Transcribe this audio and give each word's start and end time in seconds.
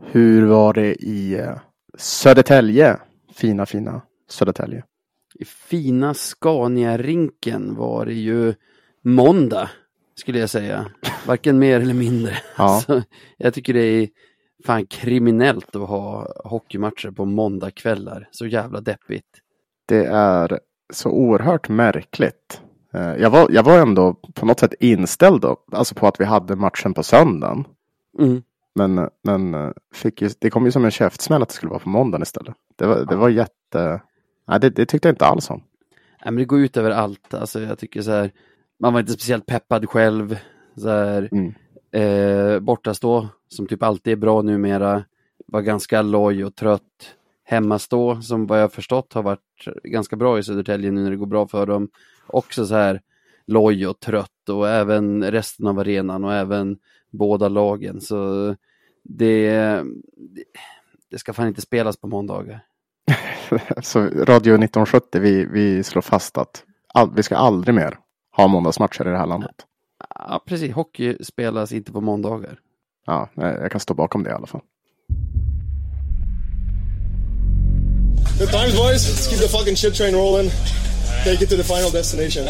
Hur 0.00 0.46
var 0.46 0.72
det 0.72 0.94
i 0.94 1.34
eh, 1.34 1.56
Södertälje? 1.98 2.96
Fina, 3.34 3.66
fina 3.66 4.02
Södertälje. 4.30 4.84
I 5.38 5.44
fina 5.44 6.14
Scania-rinken 6.14 7.74
var 7.76 8.06
det 8.06 8.14
ju 8.14 8.54
måndag, 9.04 9.70
skulle 10.14 10.38
jag 10.38 10.50
säga. 10.50 10.86
Varken 11.26 11.58
mer 11.58 11.80
eller 11.80 11.94
mindre. 11.94 12.32
Ja. 12.58 12.80
Så 12.86 13.02
jag 13.36 13.54
tycker 13.54 13.74
det 13.74 13.80
är 13.84 14.08
fan 14.66 14.86
kriminellt 14.86 15.76
att 15.76 15.88
ha 15.88 16.32
hockeymatcher 16.44 17.10
på 17.10 17.24
måndagkvällar. 17.24 18.28
Så 18.30 18.46
jävla 18.46 18.80
deppigt. 18.80 19.26
Det 19.88 20.04
är 20.06 20.60
så 20.92 21.10
oerhört 21.10 21.68
märkligt. 21.68 22.60
Eh, 22.94 23.14
Jag 23.14 23.30
var, 23.30 23.48
jag 23.50 23.62
var 23.62 23.78
ändå 23.78 24.14
på 24.34 24.46
något 24.46 24.60
sätt 24.60 24.74
inställd 24.80 25.40
då, 25.40 25.56
alltså 25.72 25.94
på 25.94 26.06
att 26.06 26.20
vi 26.20 26.24
hade 26.24 26.56
matchen 26.56 26.94
på 26.94 27.02
söndagen. 27.02 27.64
Mm. 28.18 28.42
Men, 28.74 29.08
men 29.22 29.54
eh, 29.54 29.70
fick 29.94 30.22
ju, 30.22 30.30
det 30.38 30.50
kom 30.50 30.64
ju 30.64 30.72
som 30.72 30.84
en 30.84 30.90
käftsmäll 30.90 31.42
att 31.42 31.48
det 31.48 31.54
skulle 31.54 31.70
vara 31.70 31.80
på 31.80 31.88
måndagen 31.88 32.22
istället. 32.22 32.54
Det 32.76 32.86
var, 32.86 33.04
det 33.04 33.16
var 33.16 33.28
jätte... 33.28 34.00
Nej, 34.48 34.60
det, 34.60 34.70
det 34.70 34.86
tyckte 34.86 35.08
jag 35.08 35.12
inte 35.12 35.26
alls 35.26 35.50
om. 35.50 35.62
Nej, 36.24 36.32
men 36.32 36.36
det 36.36 36.44
går 36.44 36.60
ut 36.60 36.76
över 36.76 36.90
allt. 36.90 37.34
Alltså, 37.34 37.60
jag 37.60 37.78
tycker 37.78 38.02
så 38.02 38.10
här, 38.10 38.30
man 38.80 38.92
var 38.92 39.00
inte 39.00 39.12
speciellt 39.12 39.46
peppad 39.46 39.88
själv. 39.88 40.38
Så 40.76 40.88
här, 40.88 41.28
Mm. 41.32 41.54
eh, 41.92 42.60
bortastå, 42.60 43.28
som 43.48 43.66
typ 43.66 43.82
alltid 43.82 44.12
är 44.12 44.16
bra 44.16 44.42
numera, 44.42 45.04
var 45.46 45.60
ganska 45.60 46.02
loj 46.02 46.44
och 46.44 46.54
trött. 46.54 46.82
Hemmastå, 47.44 48.22
som 48.22 48.46
vad 48.46 48.60
jag 48.62 48.72
förstått 48.72 49.12
har 49.12 49.22
varit 49.22 49.40
ganska 49.84 50.16
bra 50.16 50.38
i 50.38 50.42
Södertälje 50.42 50.90
nu 50.90 51.02
när 51.02 51.10
det 51.10 51.16
går 51.16 51.26
bra 51.26 51.46
för 51.48 51.66
dem. 51.66 51.88
Också 52.26 52.66
så 52.66 52.74
här 52.74 53.00
loj 53.46 53.86
och 53.86 54.00
trött 54.00 54.48
och 54.48 54.68
även 54.68 55.30
resten 55.30 55.66
av 55.66 55.78
arenan 55.78 56.24
och 56.24 56.34
även 56.34 56.76
båda 57.14 57.48
lagen. 57.48 58.00
Så 58.00 58.54
det, 59.02 59.50
det, 61.10 61.18
ska 61.18 61.32
fan 61.32 61.48
inte 61.48 61.60
spelas 61.60 61.96
på 61.96 62.06
måndagar. 62.06 62.60
Så 63.82 64.00
Radio 64.00 64.54
1970, 64.54 65.20
vi, 65.20 65.44
vi 65.44 65.82
slår 65.82 66.02
fast 66.02 66.38
att 66.38 66.64
all, 66.94 67.14
vi 67.14 67.22
ska 67.22 67.36
aldrig 67.36 67.74
mer 67.74 67.98
ha 68.36 68.46
måndagsmatcher 68.46 69.08
i 69.08 69.10
det 69.10 69.18
här 69.18 69.26
landet. 69.26 69.56
Ja, 70.14 70.42
precis. 70.46 70.72
Hockey 70.72 71.24
spelas 71.24 71.72
inte 71.72 71.92
på 71.92 72.00
måndagar. 72.00 72.58
Ja, 73.06 73.28
jag 73.34 73.70
kan 73.70 73.80
stå 73.80 73.94
bakom 73.94 74.22
det 74.22 74.30
i 74.30 74.32
alla 74.32 74.46
fall. 74.46 74.60
Good 78.38 78.50
times, 78.50 78.76
boys. 78.76 79.08
Let's 79.08 79.28
keep 79.30 79.38
the 79.38 79.48
fucking 79.48 79.76
shit 79.76 79.94
train 79.94 80.14
rolling. 80.14 80.50
Take 81.24 81.42
it 81.42 81.48
to 81.50 81.56
the 81.56 81.64
final 81.64 81.90
destination. 81.90 82.44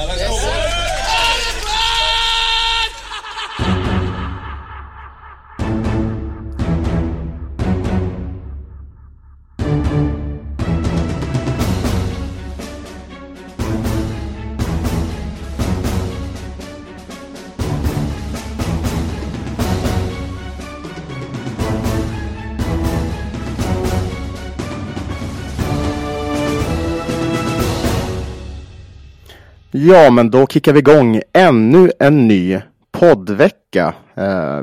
Ja, 29.87 30.11
men 30.11 30.31
då 30.31 30.47
kickar 30.47 30.73
vi 30.73 30.79
igång 30.79 31.21
ännu 31.33 31.91
en 31.99 32.29
ny 32.29 32.61
poddvecka. 32.93 33.95
Eh, 34.15 34.63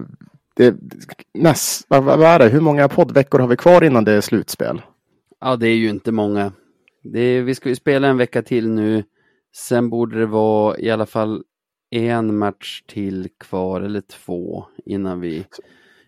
det, 0.55 0.75
näst, 1.33 1.86
vad, 1.88 2.03
vad 2.03 2.23
är 2.23 2.39
det? 2.39 2.50
Hur 2.50 2.61
många 2.61 2.89
poddveckor 2.89 3.39
har 3.39 3.47
vi 3.47 3.58
kvar 3.58 3.83
innan 3.83 4.03
det 4.03 4.11
är 4.11 4.22
slutspel? 4.22 4.81
Ja, 5.39 5.55
det 5.55 5.67
är 5.67 5.75
ju 5.75 5.89
inte 5.89 6.11
många. 6.11 6.52
Det 7.03 7.19
är, 7.19 7.42
vi 7.42 7.55
ska 7.55 7.69
ju 7.69 7.75
spela 7.75 8.08
en 8.08 8.17
vecka 8.17 8.42
till 8.42 8.69
nu. 8.69 9.03
Sen 9.55 9.89
borde 9.89 10.20
det 10.20 10.26
vara 10.26 10.77
i 10.77 10.92
alla 10.92 11.05
fall 11.05 11.43
en 11.92 12.37
match 12.37 12.81
till 12.87 13.30
kvar, 13.39 13.81
eller 13.81 14.02
två, 14.02 14.65
innan 14.86 15.20
vi, 15.20 15.45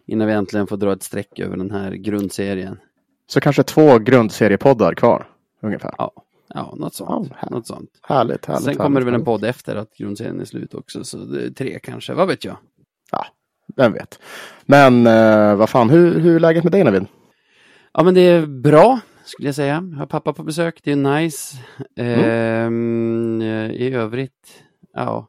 innan 0.08 0.28
vi 0.28 0.34
äntligen 0.34 0.68
får 0.68 0.78
dra 0.78 0.94
ett 0.94 1.04
streck 1.04 1.40
över 1.40 1.58
den 1.58 1.72
här 1.72 1.92
grundserien. 1.92 2.80
Så 3.28 3.42
kanske 3.42 3.64
två 3.64 4.00
grundseriepoddar 4.00 4.94
kvar 4.94 5.28
ungefär. 5.62 5.96
Ja, 5.98 6.12
ja 6.54 6.76
något 6.78 6.94
sånt. 6.94 7.28
Ja, 7.32 7.38
här- 7.40 7.50
något 7.50 7.68
sånt. 7.68 7.90
Härligt, 8.02 8.46
härligt. 8.46 8.64
Sen 8.64 8.76
kommer 8.76 9.00
det 9.00 9.06
väl 9.06 9.14
en 9.14 9.20
härligt. 9.20 9.26
podd 9.26 9.44
efter 9.46 9.76
att 9.76 9.94
grundserien 9.98 10.42
är 10.42 10.46
slut 10.46 10.74
också, 10.74 11.04
så 11.04 11.18
det 11.18 11.46
är 11.46 11.50
tre 11.50 11.80
kanske, 11.84 12.14
vad 12.14 12.28
vet 12.28 12.46
jag. 12.46 12.58
Ja, 13.12 13.26
vem 13.76 13.94
vet. 13.94 14.20
Men 14.66 15.08
eh, 15.08 15.56
vad 15.56 15.70
fan, 15.70 15.90
hur, 15.90 16.20
hur 16.20 16.36
är 16.36 16.40
läget 16.40 16.64
med 16.64 16.72
dig 16.72 16.84
Navid? 16.84 17.06
Ja, 17.94 18.04
men 18.04 18.14
det 18.14 18.22
är 18.22 18.46
bra, 18.46 19.00
skulle 19.26 19.48
jag 19.48 19.56
säga. 19.56 19.90
Jag 19.92 20.00
har 20.00 20.06
pappa 20.06 20.34
på 20.34 20.44
besök, 20.44 20.80
det 20.84 20.92
är 20.92 20.96
nice. 20.96 21.58
Ehm, 21.96 23.42
I 23.72 23.94
övrigt, 23.94 24.64
ja, 24.94 25.28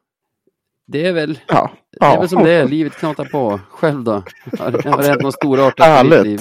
det 0.87 1.05
är 1.05 1.13
väl 1.13 1.39
Ja, 1.47 1.71
Det 1.91 2.05
är 2.05 2.13
ja. 2.13 2.19
väl 2.19 2.29
som 2.29 2.43
det 2.43 2.51
är, 2.51 2.67
livet 2.67 2.93
knatar 2.93 3.25
på. 3.25 3.59
Själv 3.69 4.03
då? 4.03 4.11
Har 4.59 4.71
det 4.71 4.89
har 4.89 4.97
det 5.01 5.07
hänt 5.07 5.21
något 5.21 5.33
storartat 5.35 5.87
i 6.05 6.07
ditt 6.07 6.13
Härligt. 6.13 6.23
liv? 6.25 6.39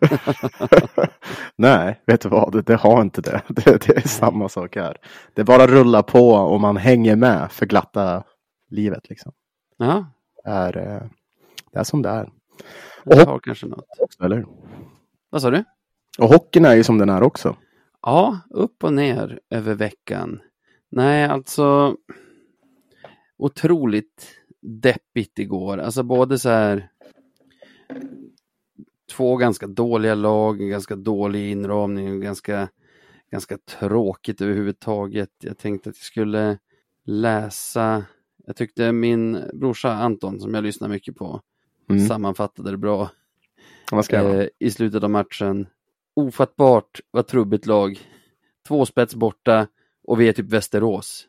Nej, 1.56 2.00
vet 2.06 2.20
du 2.20 2.28
vad? 2.28 2.52
Det, 2.52 2.62
det 2.62 2.76
har 2.76 3.02
inte 3.02 3.20
det. 3.20 3.42
det. 3.48 3.86
Det 3.86 3.96
är 3.96 4.08
samma 4.08 4.48
sak 4.48 4.76
här. 4.76 4.96
Det 5.34 5.44
bara 5.44 5.66
rullar 5.66 6.02
på 6.02 6.28
och 6.30 6.60
man 6.60 6.76
hänger 6.76 7.16
med 7.16 7.52
för 7.52 7.66
glatta 7.66 8.24
livet 8.70 9.08
liksom. 9.08 9.32
Ja, 9.76 10.06
Det 10.44 10.50
är, 10.50 10.76
eh, 10.76 11.02
det 11.72 11.78
är 11.78 11.84
som 11.84 12.02
det 12.02 12.08
är. 12.08 12.30
det 13.04 13.24
har 13.24 13.38
kanske 13.38 13.66
något. 13.66 13.84
Också, 13.98 14.24
eller? 14.24 14.46
Vad 15.30 15.42
sa 15.42 15.50
du? 15.50 15.64
Och 16.18 16.28
hockeyn 16.28 16.64
är 16.64 16.74
ju 16.74 16.84
som 16.84 16.98
den 16.98 17.08
är 17.08 17.22
också. 17.22 17.56
Ja, 18.02 18.38
upp 18.50 18.84
och 18.84 18.92
ner 18.92 19.40
över 19.50 19.74
veckan. 19.74 20.40
Nej, 20.90 21.24
alltså 21.24 21.96
otroligt 23.38 24.28
deppigt 24.60 25.38
igår. 25.38 25.78
Alltså 25.78 26.02
både 26.02 26.38
så 26.38 26.48
här 26.48 26.88
två 29.12 29.36
ganska 29.36 29.66
dåliga 29.66 30.14
lag, 30.14 30.58
ganska 30.58 30.96
dålig 30.96 31.50
inramning 31.50 32.12
och 32.14 32.22
ganska, 32.22 32.68
ganska 33.30 33.58
tråkigt 33.58 34.40
överhuvudtaget. 34.40 35.30
Jag 35.42 35.58
tänkte 35.58 35.90
att 35.90 35.96
jag 35.96 36.04
skulle 36.04 36.58
läsa, 37.04 38.04
jag 38.46 38.56
tyckte 38.56 38.92
min 38.92 39.38
brorsa 39.54 39.92
Anton 39.92 40.40
som 40.40 40.54
jag 40.54 40.64
lyssnar 40.64 40.88
mycket 40.88 41.16
på 41.16 41.40
Mm. 41.90 42.08
sammanfattade 42.08 42.70
det 42.70 42.76
bra 42.76 43.10
eh, 44.40 44.46
i 44.58 44.70
slutet 44.70 45.04
av 45.04 45.10
matchen. 45.10 45.66
Ofattbart 46.14 47.00
vad 47.10 47.26
trubbigt 47.26 47.66
lag. 47.66 48.00
Två 48.68 48.86
spets 48.86 49.14
borta 49.14 49.66
och 50.04 50.20
vi 50.20 50.28
är 50.28 50.32
typ 50.32 50.48
Västerås. 50.52 51.26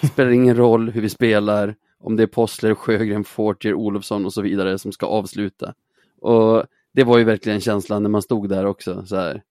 Det 0.00 0.06
spelar 0.06 0.30
ingen 0.30 0.56
roll 0.56 0.90
hur 0.90 1.00
vi 1.00 1.08
spelar, 1.08 1.74
om 1.98 2.16
det 2.16 2.22
är 2.22 2.26
Possler, 2.26 2.74
Sjögren, 2.74 3.24
Fortier, 3.24 3.74
Olofsson 3.74 4.24
och 4.24 4.32
så 4.32 4.42
vidare 4.42 4.78
som 4.78 4.92
ska 4.92 5.06
avsluta. 5.06 5.74
Och 6.20 6.64
det 6.96 7.04
var 7.04 7.18
ju 7.18 7.24
verkligen 7.24 7.60
känslan 7.60 8.02
när 8.02 8.10
man 8.10 8.22
stod 8.22 8.48
där 8.48 8.64
också. 8.66 9.06
Så 9.06 9.16
här. 9.16 9.42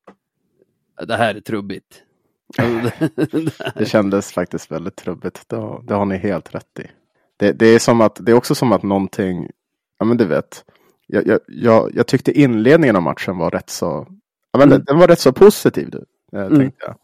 Det 1.07 1.16
här 1.16 1.35
är 1.35 1.39
trubbigt. 1.41 2.01
Det- 3.75 3.85
kändes 3.85 4.31
faktiskt 4.31 4.72
väldigt 4.72 4.95
trubbigt. 4.95 5.50
Det 5.50 5.56
har, 5.56 5.83
det 5.88 5.94
har 5.94 6.06
ni 6.06 6.17
helt 6.17 6.56
rätt 6.56 6.79
i. 6.79 6.83
Det, 7.38 7.51
det, 7.51 7.66
är 7.67 7.79
som 7.79 8.01
att, 8.01 8.17
det 8.25 8.31
är 8.31 8.35
också 8.35 8.56
som 8.56 8.72
att 8.72 8.83
någonting, 8.83 9.50
ja 10.00 10.06
men 10.06 10.17
du 10.17 10.25
vet. 10.25 10.66
Jag, 11.07 11.28
jag, 11.28 11.39
jag, 11.47 11.95
jag 11.95 12.07
tyckte 12.07 12.39
inledningen 12.39 12.95
av 12.95 13.01
matchen 13.01 13.38
var 13.38 13.51
rätt 13.51 13.69
så, 13.69 14.07
ja 14.51 14.59
men 14.59 14.72
Mm. 14.72 14.83
den, 14.88 14.97
var 15.00 15.07
rätt 15.07 15.19
så 15.19 15.33
positiv. 15.33 15.89
Du, 15.89 16.06
eh, 16.38 16.45
Mm. 16.45 16.59
tänkte 16.59 16.85
jag. 16.85 16.95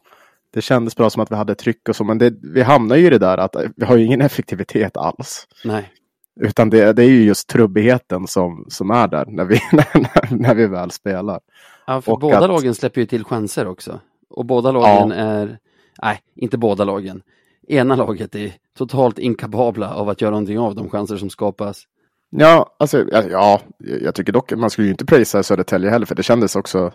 Det 0.54 0.62
kändes 0.62 0.96
bra 0.96 1.10
som 1.10 1.22
att 1.24 1.32
vi 1.32 1.36
hade 1.36 1.56
tryck 1.56 1.90
och 1.90 1.96
så, 1.96 2.04
men 2.04 2.18
det, 2.18 2.34
vi 2.44 2.62
hamnar 2.62 2.96
ju 2.96 3.08
i 3.08 3.10
det 3.10 3.18
där 3.18 3.38
att 3.38 3.56
eh, 3.56 3.70
vi 3.76 3.86
har 3.86 3.98
ju 3.98 4.06
ingen 4.06 4.22
effektivitet 4.22 4.98
alls. 4.98 5.48
Nej, 5.66 5.92
Utan 6.40 6.70
det, 6.70 6.94
det 6.94 7.04
är 7.04 7.10
ju 7.10 7.24
just 7.24 7.48
trubbigheten 7.50 8.28
som, 8.28 8.66
som 8.70 8.92
är 8.92 9.08
där 9.08 9.26
när 9.28 9.46
vi, 9.46 9.60
när, 9.72 10.36
när 10.38 10.56
vi 10.56 10.68
väl 10.68 10.92
spelar. 10.92 11.40
ja, 11.88 12.02
för 12.02 12.12
Och 12.12 12.20
båda 12.20 12.38
att- 12.38 12.48
lagen 12.48 12.76
släpper 12.76 13.02
ju 13.02 13.08
till 13.08 13.24
chanser 13.24 13.68
också. 13.68 14.00
Och 14.30 14.46
båda 14.46 14.72
lagen 14.72 15.12
är, 15.12 15.58
nej, 16.02 16.20
inte 16.36 16.58
båda 16.58 16.84
lagen. 16.84 17.22
Ena 17.68 17.96
laget 17.96 18.36
är 18.36 18.54
totalt 18.78 19.20
inkapabla 19.20 19.94
av 19.94 20.10
att 20.10 20.22
göra 20.22 20.32
någonting 20.32 20.60
av 20.60 20.76
de 20.76 20.90
chanser 20.90 21.18
som 21.18 21.30
skapas. 21.30 21.84
Ja, 22.30 22.76
alltså, 22.80 23.06
ja, 23.12 23.24
ja, 23.30 23.62
jag 24.02 24.16
tycker 24.16 24.34
dock 24.34 24.52
man 24.54 24.70
skulle 24.70 24.88
ju 24.88 24.92
inte 24.92 25.06
prisa 25.06 25.44
Södertälje 25.44 25.90
heller, 25.90 26.06
för 26.06 26.16
det 26.16 26.24
kändes 26.24 26.56
också 26.56 26.92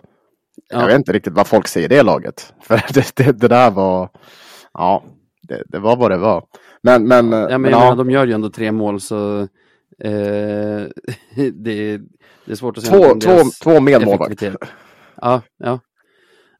Ja. 0.69 0.79
Jag 0.79 0.87
vet 0.87 0.95
inte 0.95 1.13
riktigt 1.13 1.33
vad 1.33 1.47
folk 1.47 1.67
säger 1.67 1.85
i 1.93 1.95
det 1.95 2.03
laget. 2.03 2.53
För 2.61 2.81
det, 2.93 3.15
det, 3.15 3.31
det 3.31 3.47
där 3.47 3.71
var, 3.71 4.09
ja, 4.73 5.03
det, 5.47 5.63
det 5.67 5.79
var 5.79 5.95
vad 5.97 6.11
det 6.11 6.17
var. 6.17 6.45
Men, 6.81 7.07
men, 7.07 7.31
Ja, 7.31 7.31
men 7.31 7.31
men 7.31 7.41
jag 7.41 7.51
ja, 7.51 7.57
menar, 7.57 7.95
de 7.95 8.11
gör 8.11 8.27
ju 8.27 8.33
ändå 8.33 8.49
tre 8.49 8.71
mål 8.71 8.99
så 9.01 9.39
eh, 9.41 9.47
det, 11.53 11.71
är, 11.71 12.01
det 12.45 12.51
är 12.51 12.55
svårt 12.55 12.77
att 12.77 12.83
säga 12.83 12.97
två, 12.97 13.19
två, 13.19 13.31
deras 13.31 13.59
två 13.59 13.79
medmålvakter. 13.79 14.25
effektivitet. 14.47 14.69
Ja, 15.21 15.41
ja. 15.57 15.71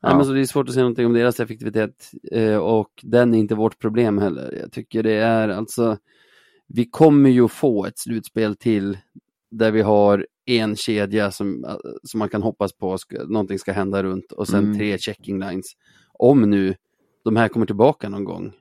Nej, 0.01 0.11
Ja. 0.11 0.17
men 0.17 0.25
så 0.25 0.31
det 0.31 0.39
är 0.41 0.45
svårt 0.45 0.67
att 0.67 0.73
säga 0.73 0.83
någonting 0.83 1.05
om 1.05 1.13
deras 1.13 1.39
effektivitet 1.39 2.11
eh, 2.31 2.57
och 2.57 2.89
den 3.03 3.33
är 3.33 3.37
inte 3.39 3.55
vårt 3.55 3.79
problem 3.79 4.17
heller. 4.17 4.57
Jag 4.61 4.71
tycker 4.71 5.03
det 5.03 5.13
är 5.13 5.49
alltså, 5.49 5.97
vi 6.67 6.85
kommer 6.85 7.29
ju 7.29 7.47
få 7.47 7.85
ett 7.85 7.99
slutspel 7.99 8.55
till 8.55 8.97
där 9.51 9.71
vi 9.71 9.81
har 9.81 10.27
en 10.45 10.75
kedja 10.75 11.31
som, 11.31 11.65
eh, 11.65 11.75
som 12.03 12.17
man 12.19 12.29
kan 12.29 12.41
hoppas 12.43 12.73
på, 12.77 12.97
ska, 12.97 13.23
någonting 13.23 13.59
ska 13.59 13.71
hända 13.71 14.03
runt 14.03 14.31
och 14.31 14.47
sen 14.47 14.63
Mm. 14.63 14.77
tre 14.77 14.97
checking 14.97 15.39
lines. 15.39 15.65
Om 16.13 16.49
nu 16.49 16.75
de 17.23 17.35
här 17.35 17.47
kommer 17.47 17.65
tillbaka 17.65 18.09
någon 18.09 18.23
gång. 18.23 18.53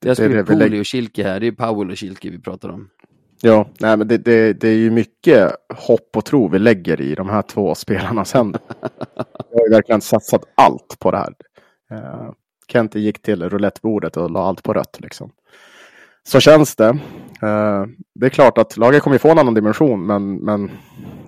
Jag 0.00 0.10
det 0.10 0.14
skulle 0.14 0.36
det 0.36 0.44
Pooley 0.44 0.68
lägg- 0.68 0.80
och 0.80 0.86
Kilke 0.86 1.22
här, 1.24 1.40
det 1.40 1.46
är 1.46 1.52
Powell 1.52 1.90
och 1.90 1.96
Kilke 1.96 2.30
vi 2.30 2.38
pratar 2.38 2.68
om. 2.68 2.88
Ja, 3.42 3.68
nej, 3.80 3.96
men 3.96 4.08
det, 4.08 4.18
det, 4.18 4.52
det 4.52 4.68
är 4.68 4.76
ju 4.76 4.90
mycket 4.90 5.52
hopp 5.74 6.16
och 6.16 6.24
tro 6.24 6.48
vi 6.48 6.58
lägger 6.58 7.00
i 7.00 7.14
de 7.14 7.28
här 7.28 7.42
två 7.42 7.74
spelarnas 7.74 8.32
händer. 8.34 8.60
Vi 9.50 9.58
har 9.58 9.66
ju 9.66 9.70
verkligen 9.70 10.00
satsat 10.00 10.44
allt 10.54 10.96
på 10.98 11.10
det 11.10 11.16
här. 11.18 11.34
Uh, 11.92 12.32
Kente 12.66 13.00
gick 13.00 13.22
till 13.22 13.48
roulettebordet 13.50 14.16
och 14.16 14.30
la 14.30 14.44
allt 14.44 14.62
på 14.62 14.72
rött. 14.72 15.00
Liksom. 15.00 15.30
Så 16.22 16.40
känns 16.40 16.76
det. 16.76 16.88
Eh, 17.42 17.84
det 18.14 18.26
är 18.26 18.30
klart 18.30 18.58
att 18.58 18.76
laget 18.76 19.02
kommer 19.02 19.18
få 19.18 19.30
en 19.30 19.38
annan 19.38 19.54
dimension, 19.54 20.06
men, 20.06 20.36
men 20.36 20.70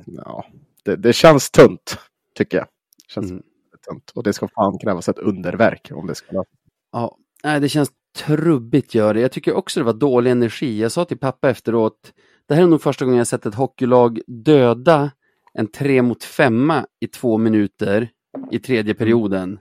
ja, 0.07 0.45
det, 0.85 0.97
det 0.97 1.13
känns 1.13 1.51
tunt, 1.51 1.99
tycker 2.35 2.57
jag. 2.59 2.67
Det 3.07 3.13
känns 3.13 3.31
Mm. 3.31 3.43
tunt. 3.89 4.11
Och 4.15 4.23
det 4.23 4.33
ska 4.33 4.49
fan 4.49 4.79
krävas 4.79 5.09
ett 5.09 5.19
underverk 5.19 5.91
om 5.95 6.07
det 6.07 6.15
ska 6.15 6.45
Ja, 6.93 7.17
nej, 7.45 7.61
det 7.61 7.69
känns 7.69 7.91
trubbigt 8.19 8.95
gör 8.95 9.15
det. 9.15 9.21
Jag 9.21 9.33
tycker 9.33 9.55
också 9.55 9.81
det 9.81 9.85
var 9.85 9.93
dålig 9.93 10.31
energi. 10.31 10.81
Jag 10.81 10.93
sa 10.93 11.05
till 11.05 11.19
pappa 11.19 11.51
efteråt, 11.51 12.13
det 12.49 12.55
här 12.55 12.63
är 12.63 12.67
nog 12.67 12.83
första 12.83 13.05
gången 13.05 13.19
jag 13.19 13.27
sett 13.27 13.47
ett 13.47 13.55
hockeylag 13.55 14.21
döda 14.27 15.11
en 15.55 15.67
tre 15.67 16.03
mot 16.03 16.25
femma 16.25 16.87
i 17.01 17.07
två 17.07 17.39
minuter 17.39 18.09
i 18.51 18.59
tredje 18.59 18.95
perioden 18.95 19.59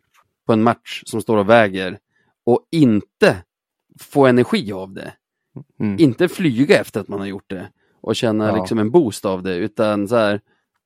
på 0.48 0.53
en 0.53 0.63
match 0.63 1.03
som 1.06 1.21
står 1.21 1.38
och 1.38 1.50
väger 1.50 2.00
och 2.45 2.68
inte 2.71 3.38
få 4.00 4.25
energi 4.25 4.71
av 4.71 4.94
det. 4.94 5.13
Mm. 5.80 6.00
Inte 6.00 6.27
flyga 6.27 6.80
efter 6.80 7.00
att 7.01 7.07
man 7.07 7.19
har 7.19 7.27
gjort 7.27 7.50
det 7.50 7.69
och 8.01 8.15
känna 8.15 8.48
Ja. 8.48 8.56
liksom 8.56 8.80
en 8.80 8.92
boost 8.92 9.25
av 9.25 9.44
det, 9.44 9.56
utan 9.56 10.07
så 10.07 10.15
här, 10.15 10.42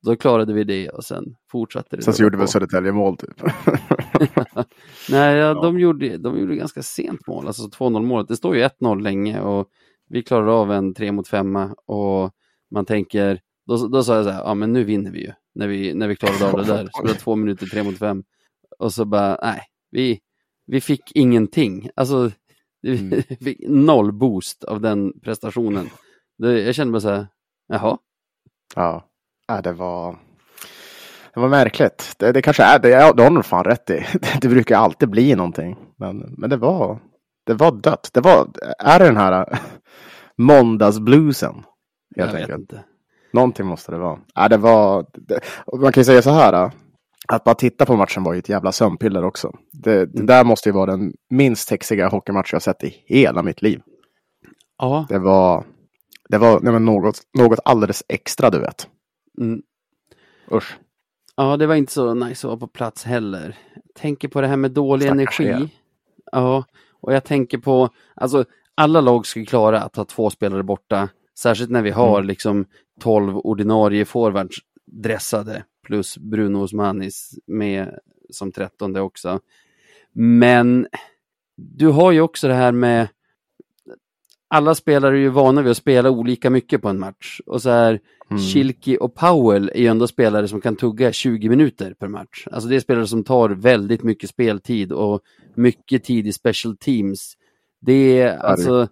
då 0.06 0.16
klarade 0.16 0.54
vi 0.54 0.64
det 0.64 0.90
och 0.90 1.04
sen 1.04 1.36
fortsatte 1.52 1.96
det. 1.96 2.02
Sen 2.02 2.14
så 2.14 2.24
gjorde 2.24 2.38
väl 2.38 2.48
Södertälje 2.48 2.92
mål 2.92 3.18
typ. 3.18 3.42
Nej, 5.10 5.36
ja, 5.38 5.46
Ja. 5.48 5.54
De, 5.54 5.80
gjorde, 5.80 6.18
de 6.18 6.40
gjorde 6.40 6.56
ganska 6.56 6.84
sent 6.84 7.28
mål, 7.28 7.48
alltså 7.48 7.64
2-0 7.68 8.02
målet. 8.06 8.28
Det 8.28 8.36
står 8.36 8.56
ju 8.56 8.64
1-0 8.64 9.02
länge 9.02 9.40
och 9.42 9.70
vi 10.10 10.24
klarar 10.24 10.48
av 10.48 10.72
en 10.72 10.94
3 10.94 11.12
mot 11.12 11.28
5 11.28 11.56
och 11.86 12.32
man 12.72 12.86
tänker, 12.86 13.40
då, 13.68 13.88
då 13.88 14.04
sa 14.04 14.16
jag 14.16 14.26
så 14.26 14.32
här, 14.32 14.44
ja 14.44 14.54
men 14.54 14.74
nu 14.74 14.84
vinner 14.84 15.12
vi 15.12 15.22
ju 15.22 15.32
när 15.56 15.68
vi, 15.68 15.94
när 15.94 16.08
vi 16.08 16.16
klarade 16.16 16.46
av 16.52 16.58
det 16.58 16.74
där. 16.74 16.90
Spelade 16.98 17.20
två 17.20 17.36
minuter, 17.36 17.66
3 17.66 17.84
mot 17.84 18.00
5. 18.00 18.24
Och 18.80 18.94
så 18.94 19.06
bara, 19.06 19.40
nej, 19.42 19.62
vi, 19.92 20.20
vi 20.66 20.82
fick 20.82 21.12
ingenting. 21.16 21.90
Alltså, 21.96 22.32
vi 22.82 23.00
Mm. 23.00 23.22
fick 23.42 23.60
noll 23.68 24.12
boost 24.12 24.64
av 24.64 24.82
den 24.82 25.20
prestationen. 25.22 25.90
Det, 26.38 26.62
jag 26.62 26.76
kände 26.76 26.92
bara 26.92 27.02
så 27.02 27.10
här, 27.10 27.28
jaha, 27.68 27.98
Ja, 28.76 29.10
ja 29.48 29.62
det 29.62 29.74
var 29.74 30.20
det 31.36 31.40
var 31.42 31.50
märkligt. 31.50 32.14
Det, 32.18 32.32
det 32.32 32.42
kanske 32.42 32.64
är 32.64 32.80
det. 32.80 32.90
Ja, 32.90 33.14
det 33.14 33.24
har 33.24 33.30
nog 33.30 33.46
fan 33.46 33.64
rätt 33.64 33.90
i. 33.90 33.94
Det, 34.14 34.38
det 34.42 34.48
brukar 34.48 34.78
alltid 34.78 35.10
bli 35.10 35.36
någonting. 35.36 35.78
Men, 35.98 36.36
men 36.38 36.50
det 36.50 36.58
var 36.58 37.00
det 37.46 37.54
var 37.54 37.72
dött. 37.72 38.10
Det 38.14 38.22
var, 38.22 38.48
är 38.80 39.00
det 39.00 39.06
den 39.06 39.18
här 39.18 39.60
måndagsbluesen? 40.38 41.64
jag 42.16 42.24
Helt 42.26 42.36
vet 42.38 42.42
enkelt. 42.42 42.60
inte. 42.72 42.84
Någonting 43.34 43.66
måste 43.66 43.92
det 43.92 43.98
vara. 43.98 44.20
Ja, 44.36 44.48
det 44.50 44.58
var, 44.58 45.06
det, 45.14 45.40
man 45.82 45.92
kan 45.92 46.02
ju 46.02 46.06
säga 46.06 46.22
så 46.22 46.30
här. 46.30 46.72
Att 47.28 47.44
bara 47.44 47.56
titta 47.56 47.86
på 47.86 47.96
matchen 47.96 48.24
var 48.24 48.34
ju 48.34 48.40
ett 48.40 48.50
jävla 48.50 48.72
sömnpiller 48.72 49.24
också. 49.26 49.52
Det, 49.74 50.06
det 50.06 50.14
Mm. 50.16 50.26
där 50.26 50.44
måste 50.44 50.70
ju 50.70 50.74
vara 50.74 50.92
den 50.92 51.14
minst 51.30 51.68
sexiga 51.68 52.08
hockeymatch 52.10 52.54
jag 52.54 52.62
sett 52.62 52.84
i 52.84 52.96
hela 53.06 53.44
mitt 53.44 53.62
liv. 53.62 53.82
Ja, 54.78 55.06
Det 55.10 55.20
var, 55.20 55.64
det 56.30 56.38
var 56.38 56.60
nej, 56.60 56.80
något, 56.80 57.22
något 57.38 57.60
alldeles 57.66 58.04
extra 58.08 58.50
du 58.50 58.60
vet. 58.60 58.88
mm. 59.42 59.62
Usch. 60.52 60.78
Ja, 61.36 61.58
det 61.58 61.68
var 61.68 61.76
inte 61.76 61.92
så 61.94 62.14
nice 62.14 62.48
att 62.48 62.50
vara 62.50 62.58
på 62.58 62.68
plats 62.68 63.04
heller. 63.04 63.58
Jag 63.76 63.94
tänker 63.96 64.28
på 64.28 64.42
det 64.42 64.48
här 64.48 64.58
med 64.58 64.72
dålig 64.72 65.08
Stackars 65.08 65.40
energi. 65.40 65.64
er. 65.64 65.70
Ja, 66.32 66.66
och 67.02 67.14
jag 67.14 67.24
tänker 67.24 67.58
på, 67.58 67.90
alltså 68.16 68.46
alla 68.76 69.02
lag 69.02 69.26
ska 69.26 69.46
klara 69.46 69.82
att 69.82 69.96
ha 69.96 70.06
två 70.06 70.30
spelare 70.30 70.64
borta, 70.64 71.10
särskilt 71.40 71.70
när 71.72 71.82
vi 71.82 71.92
har 71.92 72.18
Mm. 72.18 72.28
liksom 72.28 72.66
12 73.02 73.38
ordinarie 73.38 74.06
forwards 74.06 74.58
dressade, 74.86 75.64
plus 75.86 76.18
Bruno 76.18 76.58
Osmanis 76.64 77.34
med 77.48 78.00
som 78.30 78.52
trettonde 78.52 79.02
också. 79.02 79.40
Men 80.14 80.88
du 81.58 81.88
har 81.88 82.12
ju 82.12 82.22
också 82.22 82.48
det 82.48 82.54
här 82.54 82.72
med 82.72 83.08
alla 84.56 84.76
spelare 84.76 85.16
är 85.16 85.20
ju 85.20 85.30
vana 85.30 85.62
vid 85.62 85.72
att 85.72 85.78
spela 85.78 86.10
olika 86.10 86.50
mycket 86.50 86.82
på 86.82 86.90
en 86.90 87.00
match. 87.00 87.40
Och 87.46 87.62
så 87.62 87.70
här, 87.70 88.00
Mm. 88.30 88.98
Och 89.00 89.16
Powell 89.16 89.72
är 89.76 89.80
ju 89.80 89.88
ändå 89.88 90.08
spelare 90.08 90.48
som 90.48 90.62
kan 90.62 90.76
tugga 90.76 91.12
20 91.12 91.50
minuter 91.50 91.94
per 91.94 92.08
match. 92.08 92.48
Alltså 92.52 92.70
det 92.70 92.76
är 92.76 92.80
spelare 92.80 93.08
som 93.08 93.24
tar 93.24 93.50
väldigt 93.50 94.04
mycket 94.04 94.30
speltid 94.30 94.92
och 94.92 95.22
mycket 95.56 96.04
tid 96.04 96.28
i 96.28 96.34
special 96.34 96.78
teams. 96.78 97.34
Det 97.82 98.20
är 98.22 98.38
alltså, 98.38 98.88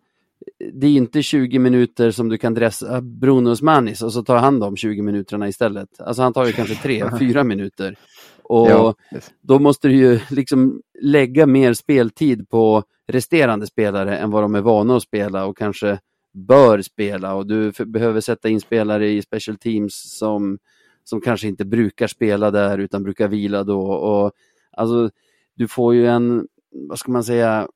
det 0.74 0.88
är 0.88 0.92
inte 0.92 1.22
20 1.22 1.60
minuter 1.60 2.12
som 2.12 2.30
du 2.30 2.38
kan 2.38 2.54
dressa 2.54 3.02
Brunos 3.02 3.62
Manis 3.62 4.02
och 4.02 4.14
så 4.14 4.24
tar 4.24 4.38
han 4.38 4.60
de 4.60 4.76
20 4.78 5.02
minuterna 5.02 5.48
istället. 5.48 6.00
Alltså 6.00 6.22
han 6.22 6.34
tar 6.34 6.46
ju 6.46 6.52
kanske 6.52 6.74
3-4 6.74 7.44
minuter. 7.44 7.96
Och 8.44 8.70
Ja, 8.70 8.96
då 9.42 9.60
måste 9.60 9.88
du 9.88 9.96
ju 9.96 10.20
liksom 10.30 10.82
lägga 11.02 11.46
mer 11.46 11.74
speltid 11.74 12.50
på 12.50 12.84
resterande 13.08 13.68
spelare 13.68 14.18
än 14.18 14.32
vad 14.32 14.44
de 14.44 14.56
är 14.56 14.62
vana 14.62 14.96
att 14.96 15.04
spela 15.04 15.46
och 15.46 15.58
kanske 15.58 16.00
bör 16.34 16.82
spela 16.82 17.34
och 17.36 17.48
du 17.48 17.72
behöver 17.72 18.22
sätta 18.22 18.50
in 18.50 18.62
spelare 18.62 19.10
i 19.10 19.22
special 19.22 19.58
teams 19.58 20.18
som, 20.18 20.60
som 21.04 21.22
kanske 21.22 21.48
inte 21.48 21.66
brukar 21.66 22.08
spela 22.08 22.52
där 22.52 22.78
utan 22.78 23.04
brukar 23.04 23.28
vila 23.28 23.64
då. 23.64 23.82
Och, 23.82 24.32
alltså, 24.72 25.10
du 25.56 25.68
får 25.68 25.96
ju 25.96 26.08
en, 26.08 26.48
vad 26.72 27.00
ska 27.00 27.12
man 27.12 27.24
säga, 27.24 27.68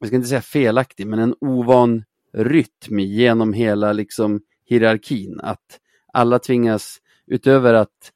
jag 0.00 0.06
ska 0.06 0.16
inte 0.16 0.28
säga 0.28 0.42
felaktig, 0.42 1.06
men 1.06 1.18
en 1.18 1.34
ovan 1.40 2.04
rytm 2.32 2.98
genom 2.98 3.52
hela 3.52 3.92
liksom 3.92 4.40
hierarkin. 4.64 5.40
Att 5.42 5.80
alla 6.12 6.38
tvingas, 6.38 6.98
utöver 7.26 7.74
att 7.74 8.12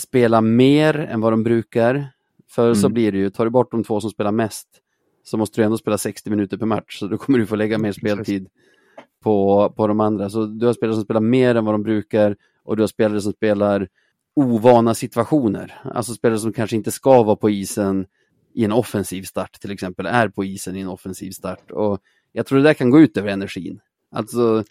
spela 0.00 0.40
mer 0.40 0.98
än 0.98 1.20
vad 1.20 1.32
de 1.32 1.42
brukar, 1.42 2.08
för 2.48 2.74
så 2.74 2.86
Mm. 2.86 2.94
blir 2.94 3.12
det 3.12 3.18
ju, 3.18 3.30
tar 3.30 3.44
du 3.44 3.50
bort 3.50 3.70
de 3.70 3.84
två 3.84 4.00
som 4.00 4.10
spelar 4.10 4.32
mest, 4.32 4.68
så 5.30 5.36
måste 5.36 5.60
du 5.60 5.64
ändå 5.64 5.78
spela 5.78 5.98
60 5.98 6.30
minuter 6.30 6.56
per 6.56 6.66
match, 6.66 6.98
så 6.98 7.06
då 7.06 7.18
kommer 7.18 7.38
du 7.38 7.46
få 7.46 7.56
lägga 7.56 7.78
mer 7.78 7.92
speltid 7.92 8.48
på, 9.22 9.68
på 9.76 9.86
de 9.86 10.00
andra. 10.00 10.30
Så 10.30 10.46
du 10.46 10.66
har 10.66 10.72
spelare 10.72 10.94
som 10.94 11.04
spelar 11.04 11.20
mer 11.20 11.54
än 11.54 11.64
vad 11.64 11.74
de 11.74 11.82
brukar 11.82 12.36
och 12.64 12.76
du 12.76 12.82
har 12.82 12.88
spelare 12.88 13.20
som 13.20 13.32
spelar 13.32 13.88
ovana 14.36 14.94
situationer. 14.94 15.80
Alltså 15.94 16.14
spelare 16.14 16.38
som 16.38 16.52
kanske 16.52 16.76
inte 16.76 16.92
ska 16.92 17.22
vara 17.22 17.36
på 17.36 17.50
isen 17.50 18.06
i 18.54 18.64
en 18.64 18.72
offensiv 18.72 19.22
start 19.22 19.60
till 19.60 19.70
exempel, 19.70 20.06
är 20.06 20.28
på 20.28 20.44
isen 20.44 20.76
i 20.76 20.80
en 20.80 20.88
offensiv 20.88 21.30
start. 21.30 21.70
Och 21.70 22.00
jag 22.32 22.46
tror 22.46 22.58
det 22.58 22.64
där 22.64 22.74
kan 22.74 22.90
gå 22.90 23.00
ut 23.00 23.16
över 23.16 23.28
energin. 23.28 23.80
Alltså, 24.10 24.64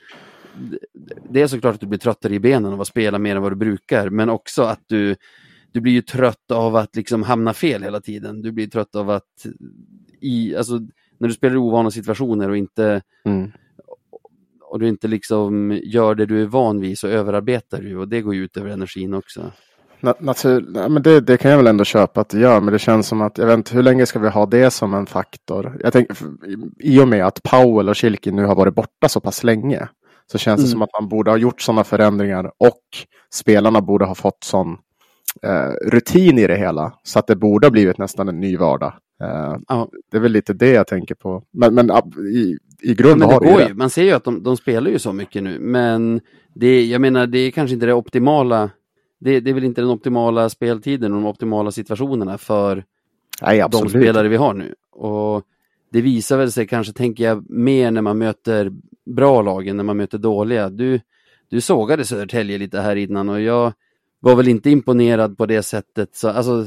det- 1.29 1.41
är 1.41 1.47
såklart 1.47 1.75
att 1.75 1.81
du 1.81 1.87
blir 1.87 1.99
tröttare 1.99 2.35
i 2.35 2.39
benen 2.39 2.73
av 2.73 2.81
att 2.81 2.87
spela 2.87 3.19
mer 3.19 3.35
än 3.35 3.41
vad 3.41 3.51
du 3.51 3.55
brukar, 3.55 4.09
men 4.09 4.29
också 4.29 4.61
att 4.63 4.81
du, 4.87 5.15
du 5.77 5.81
blir 5.81 5.93
ju 5.93 6.01
trött 6.01 6.51
av 6.51 6.75
att 6.75 6.95
liksom 6.95 7.23
hamna 7.23 7.53
fel 7.53 7.83
hela 7.83 8.01
tiden. 8.01 8.41
Du 8.41 8.51
blir 8.51 8.67
trött 8.67 8.95
av 8.95 9.09
att 9.09 9.45
i, 10.21 10.55
alltså, 10.55 10.79
när 11.17 11.27
du 11.27 11.33
spelar 11.33 11.55
i 11.55 11.57
ovana 11.57 11.91
situationer 11.91 12.49
och 12.49 12.57
inte 12.57 13.01
Mm. 13.25 13.51
och 14.69 14.79
du 14.79 14.87
inte 14.87 15.07
liksom 15.07 15.79
gör 15.83 16.15
det 16.15 16.25
du 16.25 16.41
är 16.41 16.45
van 16.45 16.79
vid 16.79 16.99
så 16.99 17.07
överarbetar 17.07 17.81
du 17.81 17.97
och 17.97 18.07
det 18.07 18.21
går 18.21 18.35
ju 18.35 18.43
ut 18.43 18.57
över 18.57 18.69
energin 18.69 19.13
också. 19.13 19.51
Na 20.01 20.13
natur, 20.19 20.89
men 20.89 21.03
det, 21.03 21.21
det 21.21 21.37
kan 21.37 21.51
jag 21.51 21.57
väl 21.57 21.67
ändå 21.67 21.83
köpa 21.83 22.21
att 22.21 22.29
det 22.29 22.39
gör, 22.39 22.61
men 22.61 22.73
det 22.73 22.79
känns 22.79 23.07
som 23.07 23.21
att, 23.21 23.37
jag 23.37 23.45
vet 23.45 23.57
inte, 23.57 23.75
hur 23.75 23.83
länge 23.83 24.05
ska 24.05 24.19
vi 24.19 24.29
ha 24.29 24.45
det 24.45 24.71
som 24.71 24.93
en 24.93 25.05
faktor? 25.05 25.77
Jag 25.83 25.93
tänker, 25.93 26.17
i 26.79 26.99
och 26.99 27.07
med 27.07 27.25
att 27.25 27.43
Powell 27.43 27.89
och 27.89 27.95
Kilke 27.95 28.31
nu 28.31 28.45
har 28.45 28.55
varit 28.55 28.75
borta 28.75 29.09
så 29.09 29.19
pass 29.19 29.43
länge, 29.43 29.87
så 30.31 30.37
känns 30.37 30.61
det 30.61 30.65
Mm. 30.67 30.71
som 30.71 30.81
att 30.81 30.89
man 31.01 31.09
borde 31.09 31.31
ha 31.31 31.37
gjort 31.37 31.61
sådana 31.61 31.83
förändringar 31.83 32.45
och 32.57 32.81
spelarna 33.33 33.81
borde 33.81 34.05
ha 34.05 34.15
fått 34.15 34.43
sån 34.43 34.77
eh, 35.43 35.89
rutin 35.89 36.39
i 36.39 36.47
det 36.47 36.57
hela, 36.57 36.93
så 37.03 37.19
att 37.19 37.27
det 37.27 37.35
borde 37.35 37.67
ha 37.67 37.71
blivit 37.71 37.97
nästan 37.97 38.27
en 38.27 38.39
ny 38.39 38.57
vardag. 38.57 38.93
Eh, 39.21 39.57
Ja. 39.67 39.89
Det 40.11 40.17
är 40.17 40.21
väl 40.21 40.31
lite 40.31 40.53
det 40.53 40.69
jag 40.69 40.87
tänker 40.87 41.15
på. 41.15 41.43
Men, 41.51 41.75
men 41.75 41.91
i, 42.33 42.57
i 42.81 42.93
grund 42.93 43.19
Men 43.19 43.29
har 43.29 43.39
det 43.39 43.47
det 43.47 43.61
ju 43.61 43.67
ju, 43.67 43.73
man 43.73 43.89
ser 43.89 44.03
ju 44.03 44.11
att 44.11 44.23
de, 44.23 44.43
de 44.43 44.57
spelar 44.57 44.91
ju 44.91 44.99
så 44.99 45.13
mycket 45.13 45.43
nu, 45.43 45.59
men 45.59 46.21
det, 46.53 46.85
jag 46.85 47.01
menar 47.01 47.27
det 47.27 47.39
är 47.39 47.51
kanske 47.51 47.73
inte 47.73 47.85
det 47.85 47.93
optimala, 47.93 48.69
det, 49.19 49.39
det 49.39 49.49
är 49.49 49.53
väl 49.53 49.63
inte 49.63 49.81
den 49.81 49.89
optimala 49.89 50.49
speltiden 50.49 51.13
och 51.13 51.21
de 51.21 51.27
optimala 51.27 51.71
situationerna 51.71 52.37
för 52.37 52.83
Nej, 53.41 53.65
de 53.71 53.89
spelare 53.89 54.27
vi 54.27 54.35
har 54.35 54.53
nu. 54.53 54.75
Och 54.91 55.43
det 55.91 56.01
visar 56.01 56.37
väl 56.37 56.51
sig 56.51 56.67
kanske, 56.67 56.93
tänker 56.93 57.23
jag, 57.23 57.49
mer 57.49 57.91
när 57.91 58.01
man 58.01 58.17
möter 58.17 58.71
bra 59.05 59.41
lag 59.41 59.67
än 59.67 59.77
när 59.77 59.83
man 59.83 59.97
möter 59.97 60.17
dåliga. 60.17 60.69
Du, 60.69 60.99
du 61.49 61.61
sågade 61.61 62.05
Södertälje 62.05 62.57
lite 62.57 62.79
här 62.79 62.95
innan 62.95 63.29
och 63.29 63.41
jag 63.41 63.73
var 64.27 64.35
väl 64.35 64.47
inte 64.47 64.69
imponerad 64.69 65.37
på 65.37 65.45
det 65.45 65.63
sättet, 65.63 66.15
så, 66.15 66.29
alltså, 66.29 66.65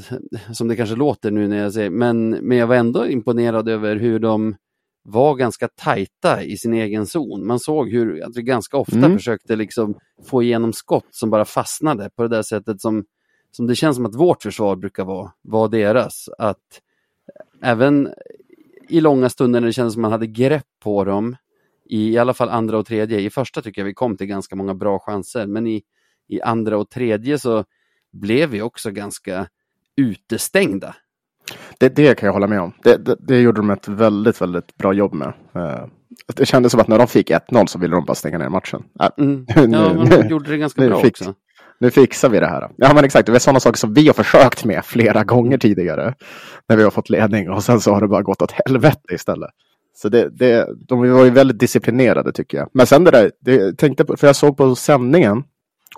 som 0.52 0.68
det 0.68 0.76
kanske 0.76 0.96
låter 0.96 1.30
nu 1.30 1.48
när 1.48 1.58
jag 1.58 1.72
säger, 1.72 1.90
men, 1.90 2.30
men 2.30 2.58
jag 2.58 2.66
var 2.66 2.76
ändå 2.76 3.06
imponerad 3.06 3.68
över 3.68 3.96
hur 3.96 4.18
de 4.18 4.56
var 5.02 5.34
ganska 5.34 5.68
tajta 5.68 6.42
i 6.42 6.56
sin 6.56 6.74
egen 6.74 7.06
zon. 7.06 7.46
Man 7.46 7.60
såg 7.60 7.90
hur 7.90 8.24
att 8.24 8.36
vi 8.36 8.42
ganska 8.42 8.76
ofta 8.76 8.96
Mm. 8.96 9.12
försökte 9.18 9.56
liksom 9.56 9.94
få 10.26 10.42
igenom 10.42 10.72
skott 10.72 11.08
som 11.10 11.30
bara 11.30 11.44
fastnade 11.44 12.10
på 12.16 12.22
det 12.22 12.28
där 12.28 12.42
sättet 12.42 12.80
som, 12.80 13.04
som 13.50 13.66
det 13.66 13.74
känns 13.74 13.96
som 13.96 14.06
att 14.06 14.14
vårt 14.14 14.42
försvar 14.42 14.76
brukar 14.76 15.04
vara, 15.04 15.32
var 15.42 15.68
deras. 15.68 16.28
Att 16.38 16.80
även 17.62 18.08
i 18.88 19.00
långa 19.00 19.28
stunder 19.28 19.60
när 19.60 19.66
det 19.66 19.72
kändes 19.72 19.92
som 19.94 20.02
man 20.02 20.12
hade 20.12 20.26
grepp 20.26 20.66
på 20.82 21.04
dem, 21.04 21.36
i, 21.88 22.10
i 22.12 22.18
alla 22.18 22.34
fall 22.34 22.48
andra 22.48 22.78
och 22.78 22.86
tredje, 22.86 23.20
i 23.20 23.30
första 23.30 23.62
tycker 23.62 23.80
jag 23.80 23.86
vi 23.86 23.94
kom 23.94 24.16
till 24.16 24.26
ganska 24.26 24.56
många 24.56 24.74
bra 24.74 24.98
chanser, 24.98 25.46
men 25.46 25.66
i, 25.66 25.82
i 26.30 26.40
andra 26.42 26.78
och 26.78 26.90
tredje 26.90 27.38
så 27.38 27.64
blev 28.12 28.48
vi 28.50 28.62
också 28.62 28.90
ganska 28.90 29.46
utestängda. 29.96 30.94
Det, 31.78 31.88
det 31.96 32.18
kan 32.18 32.26
jag 32.26 32.32
hålla 32.32 32.46
med 32.46 32.60
om. 32.60 32.72
Det, 32.82 32.96
det, 32.96 33.16
det 33.20 33.40
gjorde 33.40 33.60
de 33.60 33.70
ett 33.70 33.88
väldigt, 33.88 34.40
väldigt 34.42 34.76
bra 34.76 34.92
jobb 34.92 35.14
med. 35.14 35.32
Eh, 35.54 35.84
det 36.36 36.46
kändes 36.46 36.72
som 36.72 36.80
att 36.80 36.88
när 36.88 36.98
de 36.98 37.06
fick 37.06 37.30
1-0 37.30 37.66
så 37.66 37.78
ville 37.78 37.94
de 37.94 38.04
bara 38.04 38.14
stänga 38.14 38.38
ner 38.38 38.48
matchen. 38.48 38.82
Äh, 39.00 39.08
Mm. 39.18 39.46
Nu- 39.56 39.76
Ja, 39.76 39.94
men 39.94 40.08
de 40.08 40.28
gjorde 40.28 40.50
det 40.50 40.56
ganska 40.58 40.86
bra 40.88 41.00
fick- 41.00 41.20
också. 41.20 41.34
nu 41.78 41.90
fixar 41.90 42.28
vi 42.28 42.40
det 42.40 42.46
här. 42.46 42.70
Ja 42.76 42.94
men 42.94 43.04
exakt, 43.04 43.26
det 43.26 43.32
är 43.34 43.38
sådana 43.38 43.60
saker 43.60 43.78
som 43.78 43.94
vi 43.94 44.06
har 44.06 44.14
försökt 44.14 44.64
med 44.64 44.84
flera 44.84 45.24
gånger 45.24 45.58
tidigare. 45.58 46.14
När 46.68 46.76
vi 46.76 46.82
har 46.82 46.90
fått 46.90 47.10
ledning 47.10 47.50
och 47.50 47.64
sen 47.64 47.80
så 47.80 47.92
har 47.94 48.00
det 48.00 48.08
bara 48.08 48.22
gått 48.22 48.42
åt 48.42 48.52
helvete 48.52 49.14
istället. 49.14 49.50
Så 49.94 50.08
det, 50.08 50.28
det, 50.28 50.68
de 50.88 51.10
var 51.12 51.24
ju 51.24 51.30
väldigt 51.30 51.58
disciplinerade 51.60 52.32
tycker 52.32 52.58
jag. 52.58 52.68
Men 52.74 52.86
sen 52.86 53.04
det 53.04 53.10
där, 53.10 53.30
det, 53.40 53.54
jag 53.54 53.78
tänkte 53.78 54.04
på, 54.04 54.16
för 54.16 54.26
jag 54.26 54.36
såg 54.36 54.56
på 54.56 54.74
sändningen. 54.74 55.42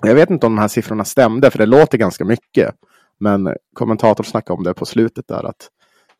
Jag 0.01 0.15
vet 0.15 0.29
inte 0.29 0.45
om 0.45 0.55
de 0.55 0.61
här 0.61 0.67
siffrorna 0.67 1.05
stämde, 1.05 1.51
för 1.51 1.57
det 1.59 1.65
låter 1.65 1.97
ganska 1.97 2.25
mycket. 2.25 2.75
Men 3.19 3.55
kommentatorn 3.73 4.25
snackade 4.25 4.57
om 4.57 4.63
det 4.63 4.73
på 4.73 4.85
slutet 4.85 5.27
där 5.27 5.43
att 5.43 5.69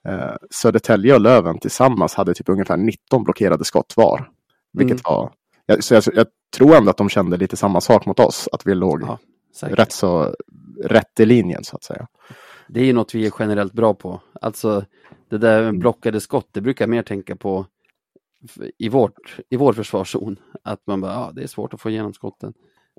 eh, 0.08 0.36
Södertälje 0.52 1.14
och 1.14 1.22
Löven 1.22 1.60
tillsammans 1.60 2.16
hade 2.16 2.34
typ 2.34 2.50
ungefär 2.50 2.78
19 2.78 3.24
blockerade 3.24 3.66
skott 3.66 3.94
var. 3.98 4.30
Vilket 4.74 4.92
Mm. 5.08 5.18
var, 5.18 5.32
jag, 5.66 5.84
så 5.84 5.94
jag, 5.94 6.04
jag 6.14 6.28
tror 6.58 6.76
ändå 6.76 6.90
att 6.90 6.98
de 6.98 7.10
kände 7.10 7.38
lite 7.38 7.58
samma 7.58 7.82
sak 7.82 8.06
mot 8.06 8.20
oss, 8.20 8.50
att 8.52 8.68
vi 8.68 8.76
låg 8.76 9.02
Ja, 9.04 9.20
rätt 9.62 9.92
så 9.92 10.36
rätt 10.84 11.20
i 11.20 11.26
linjen 11.26 11.64
så 11.64 11.76
att 11.76 11.84
säga. 11.84 12.08
Det 12.68 12.80
är 12.80 12.86
ju 12.86 12.94
något 12.94 13.16
vi 13.16 13.26
är 13.26 13.32
generellt 13.40 13.74
bra 13.74 13.94
på. 13.94 14.22
Alltså 14.42 14.86
det 15.30 15.38
där 15.38 15.62
Mm. 15.64 15.80
blockade 15.80 16.20
skott, 16.20 16.48
det 16.52 16.62
brukar 16.62 16.86
jag 16.86 16.90
mer 16.90 17.04
tänka 17.04 17.36
på 17.36 17.66
i, 18.78 18.90
vårt, 18.90 19.40
i 19.50 19.56
vår 19.58 19.74
försvarszon. 19.74 20.40
Att 20.64 20.82
man 20.88 21.02
bara, 21.02 21.14
ja 21.14 21.32
det 21.36 21.44
är 21.44 21.48
svårt 21.48 21.74
att 21.74 21.82
få 21.82 21.90
igenom 21.90 22.14
skotten. 22.14 22.54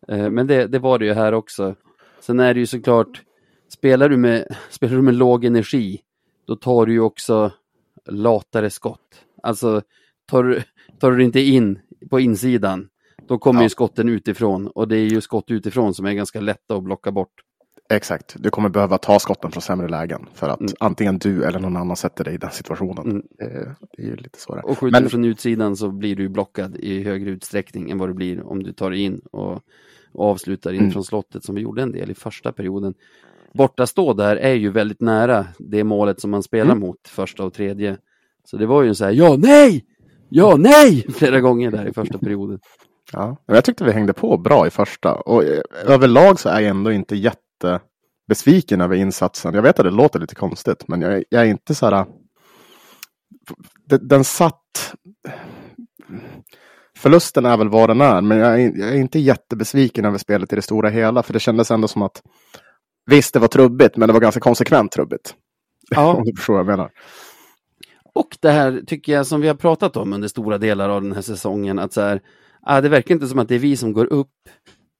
Eh, 0.08 0.30
Men 0.30 0.46
det, 0.46 0.66
det 0.66 0.78
var 0.78 0.98
det 0.98 1.04
ju 1.04 1.12
här 1.12 1.32
också. 1.34 1.74
Sen 2.20 2.40
är 2.40 2.54
det 2.54 2.60
ju 2.60 2.66
såklart, 2.66 3.22
spelar 3.68 4.08
du 4.08 4.16
med, 4.16 4.56
spelar 4.70 4.96
du 4.96 5.02
med 5.02 5.14
låg 5.14 5.44
energi, 5.44 6.00
då 6.46 6.56
tar 6.56 6.86
du 6.86 6.92
ju 6.92 7.00
också 7.00 7.52
latare 8.08 8.70
skott. 8.70 9.24
Alltså 9.42 9.82
tar, 10.26 10.44
du- 10.44 10.62
tar 11.00 11.10
du 11.12 11.24
inte 11.24 11.40
in 11.40 11.78
på 12.10 12.20
insidan, 12.20 12.88
då 13.28 13.38
kommer 13.38 13.60
Ja. 13.60 13.64
ju 13.64 13.68
skotten 13.68 14.08
utifrån 14.08 14.66
och 14.68 14.88
det 14.88 14.96
är 14.96 15.04
ju 15.06 15.20
skott 15.20 15.50
utifrån 15.50 15.94
som 15.94 16.06
är 16.06 16.12
ganska 16.12 16.40
lätta 16.40 16.76
att 16.76 16.82
blocka 16.82 17.12
bort. 17.12 17.32
Exakt, 17.90 18.36
du 18.38 18.50
kommer 18.50 18.68
behöva 18.68 18.98
ta 18.98 19.18
skotten 19.18 19.50
från 19.50 19.62
sämre 19.62 19.88
lägen 19.88 20.26
för 20.34 20.48
att 20.48 20.60
Mm. 20.60 20.72
antingen 20.80 21.18
du 21.18 21.44
eller 21.44 21.58
någon 21.60 21.76
annan 21.76 21.96
sätter 21.96 22.24
dig 22.24 22.34
i 22.34 22.36
den 22.36 22.50
situationen. 22.50 23.04
Mm. 23.10 23.22
Det, 23.38 23.74
det 23.96 24.02
är 24.02 24.06
ju 24.06 24.16
lite 24.16 24.40
så. 24.40 24.60
Och 24.64 24.78
skjuter 24.78 24.92
Men- 24.92 25.02
du 25.02 25.08
från 25.08 25.24
utsidan 25.24 25.76
så 25.76 25.90
blir 25.90 26.16
du 26.16 26.28
blockad 26.28 26.76
i 26.76 27.02
högre 27.02 27.30
utsträckning 27.30 27.90
än 27.90 27.98
vad 27.98 28.08
det 28.08 28.14
blir 28.14 28.42
om 28.46 28.62
du 28.62 28.72
tar 28.72 28.90
dig 28.90 29.00
in 29.00 29.20
och, 29.32 29.62
och 30.14 30.24
avslutar 30.30 30.72
in 30.72 30.80
Mm. 30.80 30.92
från 30.92 31.04
slottet 31.04 31.44
som 31.44 31.54
vi 31.54 31.60
gjorde 31.60 31.82
en 31.82 31.92
del 31.92 32.10
i 32.10 32.14
första 32.14 32.52
perioden. 32.52 32.94
Bortastå 33.54 34.12
där 34.12 34.36
är 34.36 34.54
ju 34.54 34.70
väldigt 34.70 35.00
nära 35.00 35.46
det 35.58 35.84
målet 35.84 36.20
som 36.20 36.30
man 36.30 36.42
spelar 36.42 36.72
Mm. 36.72 36.80
mot 36.80 37.08
första 37.08 37.44
och 37.44 37.52
tredje. 37.54 37.96
Så 38.44 38.56
det 38.56 38.66
var 38.66 38.82
ju 38.82 38.88
en 38.88 38.94
så 38.94 39.04
här, 39.04 39.12
ja, 39.12 39.36
nej! 39.38 39.84
Ja, 40.28 40.56
nej! 40.58 41.06
Flera 41.14 41.40
gånger 41.40 41.70
där 41.70 41.88
i 41.88 41.92
första 41.92 42.18
perioden. 42.18 42.58
Ja, 43.12 43.36
men 43.46 43.54
jag 43.54 43.64
tyckte 43.64 43.84
vi 43.84 43.92
hängde 43.92 44.12
på 44.12 44.36
bra 44.38 44.66
i 44.66 44.70
första 44.70 45.14
och 45.14 45.44
eh, 45.44 45.60
överlag 45.86 46.40
så 46.40 46.48
är 46.48 46.60
jag 46.60 46.70
ändå 46.70 46.92
inte 46.92 47.16
jättebesviken 47.16 48.80
över 48.80 48.96
insatsen. 48.96 49.54
Jag 49.54 49.62
vet 49.62 49.78
att 49.78 49.84
det 49.84 49.90
låter 49.90 50.20
lite 50.20 50.34
konstigt, 50.34 50.88
men 50.88 51.00
jag, 51.00 51.24
jag 51.28 51.42
är 51.42 51.46
inte 51.46 51.74
så 51.74 51.86
här. 51.90 52.06
Den, 53.86 54.08
den 54.08 54.24
satt. 54.24 54.94
Förlusten 57.04 57.46
är 57.46 57.56
väl 57.56 57.68
vad 57.68 57.90
den 57.90 58.00
är, 58.00 58.20
men 58.20 58.38
jag 58.38 58.62
är, 58.62 58.78
jag 58.78 58.88
är 58.88 58.94
inte 58.94 59.18
jättebesviken 59.18 60.04
över 60.04 60.18
spelet 60.18 60.52
i 60.52 60.56
det 60.56 60.62
stora 60.62 60.88
hela, 60.88 61.22
för 61.22 61.32
det 61.32 61.40
kändes 61.40 61.70
ändå 61.70 61.88
som 61.88 62.02
att 62.02 62.22
visst, 63.06 63.34
det 63.34 63.40
var 63.40 63.48
trubbigt, 63.48 63.96
men 63.96 64.08
det 64.08 64.12
var 64.12 64.20
ganska 64.20 64.40
konsekvent 64.40 64.92
trubbigt. 64.92 65.34
Ja, 65.90 66.14
Om 66.16 66.24
du 66.24 66.36
förstår 66.36 66.54
vad 66.54 66.60
jag 66.60 66.66
menar. 66.66 66.90
och 68.14 68.36
det 68.40 68.50
här 68.50 68.82
tycker 68.86 69.12
jag 69.12 69.26
som 69.26 69.40
vi 69.40 69.48
har 69.48 69.54
pratat 69.54 69.96
om 69.96 70.12
under 70.12 70.28
stora 70.28 70.58
delar 70.58 70.88
av 70.88 71.02
den 71.02 71.12
här 71.12 71.22
säsongen, 71.22 71.78
att 71.78 71.92
så 71.92 72.00
här, 72.00 72.20
ah, 72.62 72.80
det 72.80 72.88
verkar 72.88 73.14
inte 73.14 73.26
som 73.26 73.38
att 73.38 73.48
det 73.48 73.54
är 73.54 73.58
vi 73.58 73.76
som 73.76 73.92
går 73.92 74.12
upp, 74.12 74.48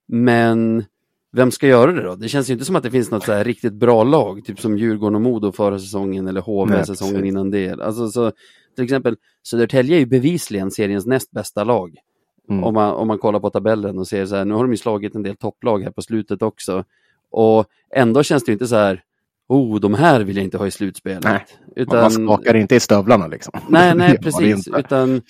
men 0.08 0.84
vem 1.32 1.50
ska 1.50 1.66
göra 1.66 1.92
det 1.92 2.02
då? 2.02 2.14
Det 2.14 2.28
känns 2.28 2.50
ju 2.50 2.52
inte 2.52 2.64
som 2.64 2.76
att 2.76 2.82
det 2.82 2.90
finns 2.90 3.10
något 3.10 3.24
så 3.24 3.32
här 3.32 3.44
riktigt 3.44 3.74
bra 3.74 4.04
lag, 4.04 4.44
typ 4.44 4.60
som 4.60 4.78
Djurgården 4.78 5.14
och 5.14 5.22
Modo 5.22 5.52
förra 5.52 5.78
säsongen 5.78 6.28
eller 6.28 6.40
HV 6.40 6.74
Nej, 6.74 6.86
säsongen 6.86 7.14
precis. 7.14 7.28
innan 7.28 7.50
det. 7.50 7.80
Alltså, 7.80 8.08
så, 8.08 8.32
till 8.74 8.84
exempel, 8.84 9.16
Södertälje 9.42 9.96
är 9.96 10.00
ju 10.00 10.06
bevisligen 10.06 10.70
seriens 10.70 11.06
näst 11.06 11.30
bästa 11.30 11.64
lag. 11.64 11.96
Mm. 12.50 12.64
Om, 12.64 12.74
man, 12.74 12.92
om 12.94 13.08
man 13.08 13.18
kollar 13.18 13.40
på 13.40 13.50
tabellen 13.50 13.98
och 13.98 14.08
ser 14.08 14.26
så 14.26 14.36
här, 14.36 14.44
nu 14.44 14.54
har 14.54 14.64
de 14.64 14.70
ju 14.70 14.76
slagit 14.76 15.14
en 15.14 15.22
del 15.22 15.36
topplag 15.36 15.82
här 15.82 15.90
på 15.90 16.02
slutet 16.02 16.42
också. 16.42 16.84
Och 17.30 17.66
ändå 17.94 18.22
känns 18.22 18.44
det 18.44 18.50
ju 18.50 18.52
inte 18.52 18.66
så 18.66 18.76
här, 18.76 19.02
oh, 19.48 19.80
de 19.80 19.94
här 19.94 20.20
vill 20.20 20.36
jag 20.36 20.44
inte 20.44 20.58
ha 20.58 20.66
i 20.66 20.70
slutspelet. 20.70 21.24
Nej, 21.24 21.46
Utan, 21.76 22.00
Man 22.00 22.10
skakar 22.10 22.54
inte 22.54 22.74
i 22.74 22.80
stövlarna 22.80 23.26
liksom. 23.26 23.60
Nej, 23.68 23.94
nej, 23.94 24.18
precis. 24.22 24.68
Utan 24.68 25.22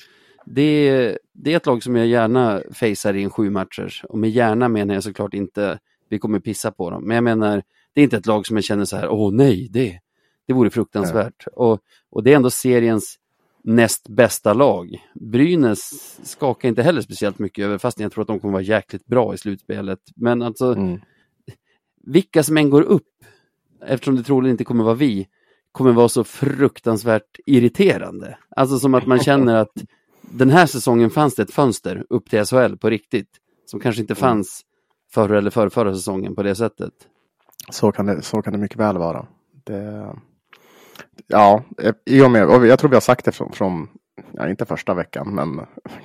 det, 0.47 0.63
är- 0.89 1.19
det 1.33 1.53
är 1.53 1.57
ett 1.57 1.67
lag 1.67 1.83
som 1.83 1.97
jag 1.97 2.07
gärna 2.07 2.61
facear 2.73 3.15
i 3.17 3.23
en 3.23 3.31
sju 3.31 3.51
matcher. 3.51 4.03
Och 4.09 4.19
med 4.19 4.31
gärna 4.31 4.69
menar 4.69 4.95
jag 4.95 5.03
såklart 5.03 5.35
inte 5.35 5.79
vi 6.09 6.19
kommer 6.19 6.41
pissa 6.41 6.71
på 6.71 6.91
dem. 6.91 7.05
Men 7.05 7.15
jag 7.15 7.25
menar, 7.25 7.63
det 7.95 8.01
är 8.01 8.05
inte 8.05 8.17
ett 8.17 8.27
lag 8.27 8.47
som 8.47 8.57
jag 8.57 8.65
känner 8.65 8.85
så 8.85 8.97
här, 8.97 9.09
åh 9.09 9.33
nej, 9.33 9.69
det, 9.71 9.99
det 10.47 10.53
vore 10.53 10.71
fruktansvärt. 10.71 11.47
Och, 11.53 11.81
och 12.11 12.23
det 12.23 12.33
är 12.33 12.37
ändå 12.37 12.51
seriens 12.51 13.17
näst 13.65 14.09
bästa 14.09 14.53
lag. 14.55 14.97
Brynäs 15.15 16.19
skakar 16.23 16.69
inte 16.69 16.83
heller 16.83 17.01
speciellt 17.01 17.39
mycket 17.39 17.65
över, 17.65 17.79
fast 17.79 18.01
jag 18.01 18.13
tror 18.13 18.23
att 18.23 18.29
de 18.29 18.41
kommer 18.41 18.53
vara 18.53 18.63
jäkligt 18.63 19.07
bra 19.07 19.35
i 19.35 19.39
slutspelet. 19.39 20.01
Men 20.17 20.43
alltså, 20.43 20.73
Mm. 20.75 21.01
vilka 22.07 22.43
som 22.43 22.57
än 22.57 22.71
går 22.71 22.83
upp, 22.83 23.09
eftersom 23.87 24.17
det 24.17 24.23
troligen 24.23 24.51
inte 24.55 24.65
kommer 24.65 24.85
vara 24.85 24.95
vi, 24.95 25.29
kommer 25.73 25.93
vara 25.93 26.09
så 26.09 26.25
fruktansvärt 26.25 27.39
irriterande. 27.47 28.39
Alltså 28.57 28.79
som 28.79 28.95
att 28.95 29.07
man 29.07 29.19
känner 29.19 29.55
att 29.57 29.73
den 30.21 30.51
här 30.51 30.67
säsongen 30.67 31.11
fanns 31.11 31.35
det 31.35 31.43
ett 31.43 31.55
fönster 31.55 32.05
upp 32.11 32.31
till 32.31 32.45
SHL 32.45 32.77
på 32.77 32.91
riktigt, 32.91 33.29
som 33.67 33.81
kanske 33.81 34.03
inte 34.03 34.15
fanns 34.15 34.63
förra 35.13 35.39
eller 35.39 35.51
förra, 35.51 35.71
förra 35.71 35.95
säsongen 35.95 36.35
på 36.35 36.43
det 36.43 36.55
sättet. 36.55 36.93
Så 37.71 37.93
kan 37.93 38.07
det, 38.07 38.23
så 38.23 38.43
kan 38.43 38.53
det 38.53 38.59
mycket 38.59 38.79
väl 38.79 38.99
vara. 38.99 39.27
Det, 39.65 40.15
ja, 41.27 41.63
i 42.07 42.21
och 42.23 42.31
med, 42.31 42.47
och 42.47 42.67
jag 42.67 42.79
tror 42.79 42.91
vi 42.91 42.97
har 42.97 43.01
sagt 43.01 43.25
det 43.25 43.33
från, 43.33 43.53
från 43.53 43.89
ja, 44.33 44.49
inte 44.49 44.65
första 44.65 44.95
veckan, 44.95 45.35
men 45.35 45.61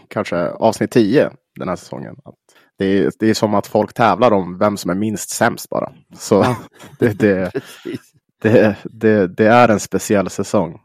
kanske 0.08 0.50
avsnitt 0.50 0.92
10 0.92 1.30
den 1.60 1.70
här 1.70 1.75
säsongen. 1.75 2.16
Att 2.25 2.36
det, 2.78 2.86
är, 2.86 3.12
det 3.20 3.30
är 3.30 3.34
som 3.34 3.54
att 3.56 3.68
folk 3.68 3.94
tävlar 3.94 4.32
om 4.32 4.58
vem 4.58 4.78
som 4.78 4.92
är 4.92 4.96
minst 4.96 5.30
sämst 5.30 5.70
bara. 5.70 5.92
Så 6.18 6.36
Ja. 6.36 6.58
det, 7.00 7.20
det, 7.20 7.51
det, 8.42 8.75
det, 8.84 9.28
det 9.28 9.46
är 9.48 9.70
en 9.70 9.80
speciell 9.80 10.30
säsong. 10.30 10.80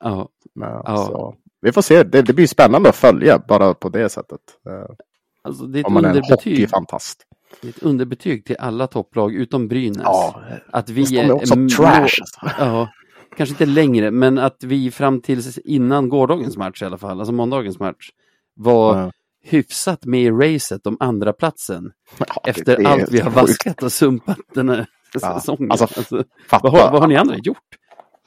Ja, 0.00 0.28
Men, 0.54 0.68
Ja. 0.84 0.96
så, 0.96 1.34
vi 1.60 1.72
får 1.72 1.82
se, 1.82 2.02
det, 2.02 2.22
det 2.22 2.32
blir 2.32 2.46
spännande 2.46 2.88
att 2.88 2.96
följa 2.96 3.38
bara 3.38 3.74
på 3.74 3.88
det 3.88 4.08
sättet. 4.08 4.40
Eh, 4.68 4.94
alltså 5.42 5.64
det 5.66 5.78
är 5.80 5.86
Om 5.86 5.92
man 5.94 6.04
är 6.04 6.14
en 6.16 6.22
hockeyfantast. 6.30 7.22
det 7.62 7.68
är 7.68 7.70
ett 7.70 7.82
underbetyg 7.82 8.44
till 8.46 8.56
alla 8.58 8.86
topplag 8.86 9.34
utom 9.34 9.68
Brynäs. 9.68 10.02
Ja, 10.04 10.40
att 10.72 10.88
vi 10.88 11.02
de 11.04 11.18
är 11.18 11.32
också 11.32 11.54
är 11.54 11.68
trash. 11.68 12.00
Alltså. 12.00 12.40
Ja, 12.58 12.88
kanske 13.36 13.52
inte 13.52 13.66
längre, 13.66 14.10
men 14.10 14.38
att 14.38 14.56
vi 14.64 14.90
fram 14.90 15.20
tills 15.20 15.58
innan 15.58 16.08
gårdagens 16.08 16.56
match 16.56 16.82
i 16.82 16.84
alla 16.84 16.98
fall, 16.98 17.18
alltså 17.18 17.32
måndagens 17.32 17.78
match, 17.78 18.10
var 18.56 18.98
Ja. 18.98 19.12
hyfsat 19.44 20.04
med 20.04 20.22
i 20.22 20.30
racet 20.30 20.86
om 20.86 20.96
andra 21.00 21.32
platsen 21.32 21.92
Ja, 22.18 22.26
efter 22.46 22.86
allt 22.86 23.12
vi 23.12 23.20
har 23.20 23.30
sjukt. 23.30 23.36
vaskat 23.36 23.82
och 23.82 23.92
sumpat 23.92 24.38
den 24.54 24.68
här 24.68 24.86
Ja, 25.14 25.40
säsongen. 25.40 25.70
alltså, 25.70 25.84
Alltså, 25.96 26.24
vad, 26.50 26.72
har, 26.72 26.90
vad 26.92 27.00
har 27.00 27.08
ni 27.08 27.16
andra 27.16 27.36
gjort? 27.36 27.58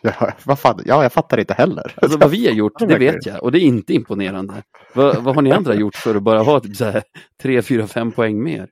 Ja, 0.03 0.31
vad 0.45 0.59
fan? 0.59 0.79
ja, 0.85 1.03
jag 1.03 1.13
fattar 1.13 1.37
inte 1.39 1.53
heller. 1.53 1.93
Alltså 2.01 2.17
vad 2.17 2.29
vi 2.29 2.45
har 2.47 2.53
gjort, 2.53 2.79
det 2.79 2.97
vet 2.97 3.25
jag 3.25 3.43
och 3.43 3.51
det 3.51 3.59
är 3.59 3.61
inte 3.63 3.93
imponerande. 3.93 4.53
Vad, 4.93 5.23
vad 5.23 5.35
har 5.35 5.41
ni 5.41 5.51
andra 5.51 5.73
gjort 5.75 5.95
för 5.95 6.15
att 6.15 6.23
bara 6.23 6.39
ha 6.43 6.59
typ 6.59 6.75
så 6.75 6.85
här 6.85 7.03
3, 7.41 7.61
4, 7.61 7.87
5 7.87 8.11
poäng 8.11 8.43
mer? 8.43 8.67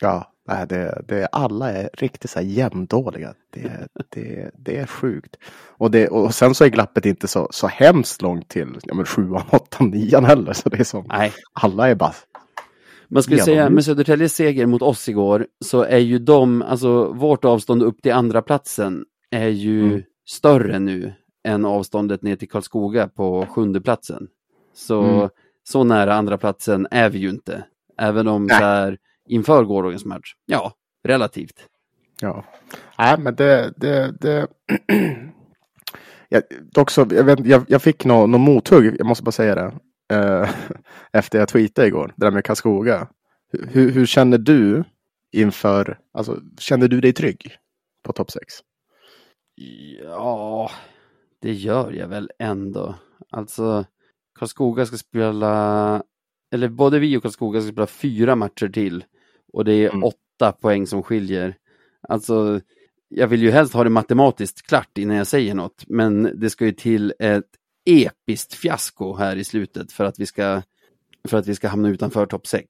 Ja, 0.00 0.32
nej, 0.50 0.66
det, 0.68 1.02
det, 1.08 1.26
alla 1.32 1.72
är 1.72 1.90
riktigt 1.92 2.30
så 2.30 2.38
här 2.38 2.46
jämndåliga. 2.46 3.34
Det, 3.50 3.88
det, 4.08 4.50
det 4.58 4.76
är 4.76 4.86
sjukt. 4.86 5.36
Och, 5.68 5.90
det, 5.90 6.08
och 6.08 6.34
sen 6.34 6.54
så 6.54 6.64
är 6.64 6.68
glappet 6.68 7.06
inte 7.06 7.28
så, 7.28 7.48
så 7.50 7.66
hemskt 7.66 8.22
långt 8.22 8.48
till 8.48 8.78
ja, 8.82 8.94
men 8.94 9.04
sjuan, 9.04 9.42
åttan, 9.50 9.90
nian 9.90 10.24
heller. 10.24 10.52
Så 10.52 10.68
det 10.68 10.80
är 10.80 10.84
som, 10.84 11.04
Nej, 11.08 11.32
alla 11.52 11.88
är 11.88 11.94
bara, 11.94 12.14
Man 13.08 13.22
skulle 13.22 13.38
säga 13.42 13.70
med 13.70 13.84
Södertäljes 13.84 14.34
seger 14.34 14.66
mot 14.66 14.82
oss 14.82 15.08
igår 15.08 15.46
så 15.64 15.82
är 15.82 15.98
ju 15.98 16.18
de, 16.18 16.62
alltså 16.62 17.12
vårt 17.12 17.44
avstånd 17.44 17.82
upp 17.82 18.02
till 18.02 18.12
andra 18.12 18.42
platsen 18.42 19.04
är 19.30 19.48
ju 19.48 19.82
Mm. 19.88 20.02
större 20.28 20.78
nu 20.78 21.12
än 21.44 21.64
avståndet 21.64 22.22
ner 22.22 22.36
till 22.36 22.48
Karlskoga 22.48 23.08
på 23.08 23.46
sjunde 23.46 23.80
platsen. 23.80 24.26
Så, 24.74 25.02
Mm. 25.02 25.28
så 25.68 25.84
nära 25.84 26.14
andra 26.14 26.38
platsen 26.38 26.86
är 26.90 27.10
vi 27.10 27.18
ju 27.18 27.30
inte. 27.30 27.64
Även 27.98 28.28
om 28.28 28.46
Nej. 28.46 28.58
så 28.58 28.64
här, 28.64 28.98
inför 29.30 29.64
gårdagens 29.64 30.04
match, 30.04 30.34
ja, 30.46 30.72
relativt. 31.08 31.66
Ja. 32.20 32.44
Nej, 32.98 33.18
men 33.18 33.34
det... 33.34 33.74
det, 33.76 34.14
det... 34.20 34.46
jag, 36.28 36.42
dock 36.72 36.90
så, 36.90 37.06
jag, 37.10 37.24
vet, 37.24 37.46
jag, 37.46 37.64
jag 37.68 37.82
fick 37.82 38.04
något 38.04 38.30
nå 38.30 38.38
mothugg, 38.38 38.96
jag 38.98 39.06
måste 39.06 39.24
bara 39.24 39.32
säga 39.32 39.54
det. 39.54 39.72
Eh, 40.12 40.50
efter 41.12 41.38
jag 41.38 41.48
tweetade 41.48 41.88
igår, 41.88 42.14
det 42.16 42.26
där 42.26 42.30
med 42.30 42.44
Karlskoga. 42.44 43.08
Hur, 43.52 43.90
hur 43.90 44.06
känner 44.06 44.38
du 44.38 44.84
inför, 45.32 45.98
alltså 46.12 46.40
känner 46.58 46.88
du 46.88 47.00
dig 47.00 47.12
trygg 47.12 47.56
på 48.04 48.12
topp 48.12 48.30
6? 48.30 48.44
Ja, 50.02 50.70
det 51.42 51.52
gör 51.52 51.92
jag 51.92 52.08
väl 52.08 52.30
ändå. 52.38 52.94
Alltså, 53.30 53.84
Karlskoga 54.38 54.86
ska 54.86 54.96
spela, 54.96 56.02
eller 56.52 56.68
både 56.68 56.98
vi 56.98 57.16
och 57.16 57.22
Karlskoga 57.22 57.60
ska 57.60 57.72
spela 57.72 57.86
fyra 57.86 58.36
matcher 58.36 58.68
till 58.68 59.04
och 59.52 59.64
det 59.64 59.72
är 59.72 59.88
Mm. 59.90 60.04
åtta 60.04 60.52
poäng 60.52 60.86
som 60.86 61.02
skiljer. 61.02 61.56
Alltså, 62.08 62.60
jag 63.08 63.26
vill 63.28 63.42
ju 63.42 63.50
helst 63.50 63.74
ha 63.74 63.84
det 63.84 63.90
matematiskt 63.90 64.66
klart 64.66 64.98
innan 64.98 65.16
jag 65.16 65.26
säger 65.26 65.54
något, 65.54 65.84
men 65.86 66.40
det 66.40 66.50
ska 66.50 66.64
ju 66.64 66.72
till 66.72 67.14
ett 67.18 67.44
episkt 67.84 68.54
fiasko 68.54 69.14
här 69.16 69.36
i 69.36 69.44
slutet 69.44 69.92
för 69.92 70.04
att 70.04 70.18
vi 70.18 70.26
ska, 70.26 70.62
för 71.28 71.38
att 71.38 71.46
vi 71.46 71.54
ska 71.54 71.68
hamna 71.68 71.88
utanför 71.88 72.26
topp 72.26 72.46
6. 72.46 72.66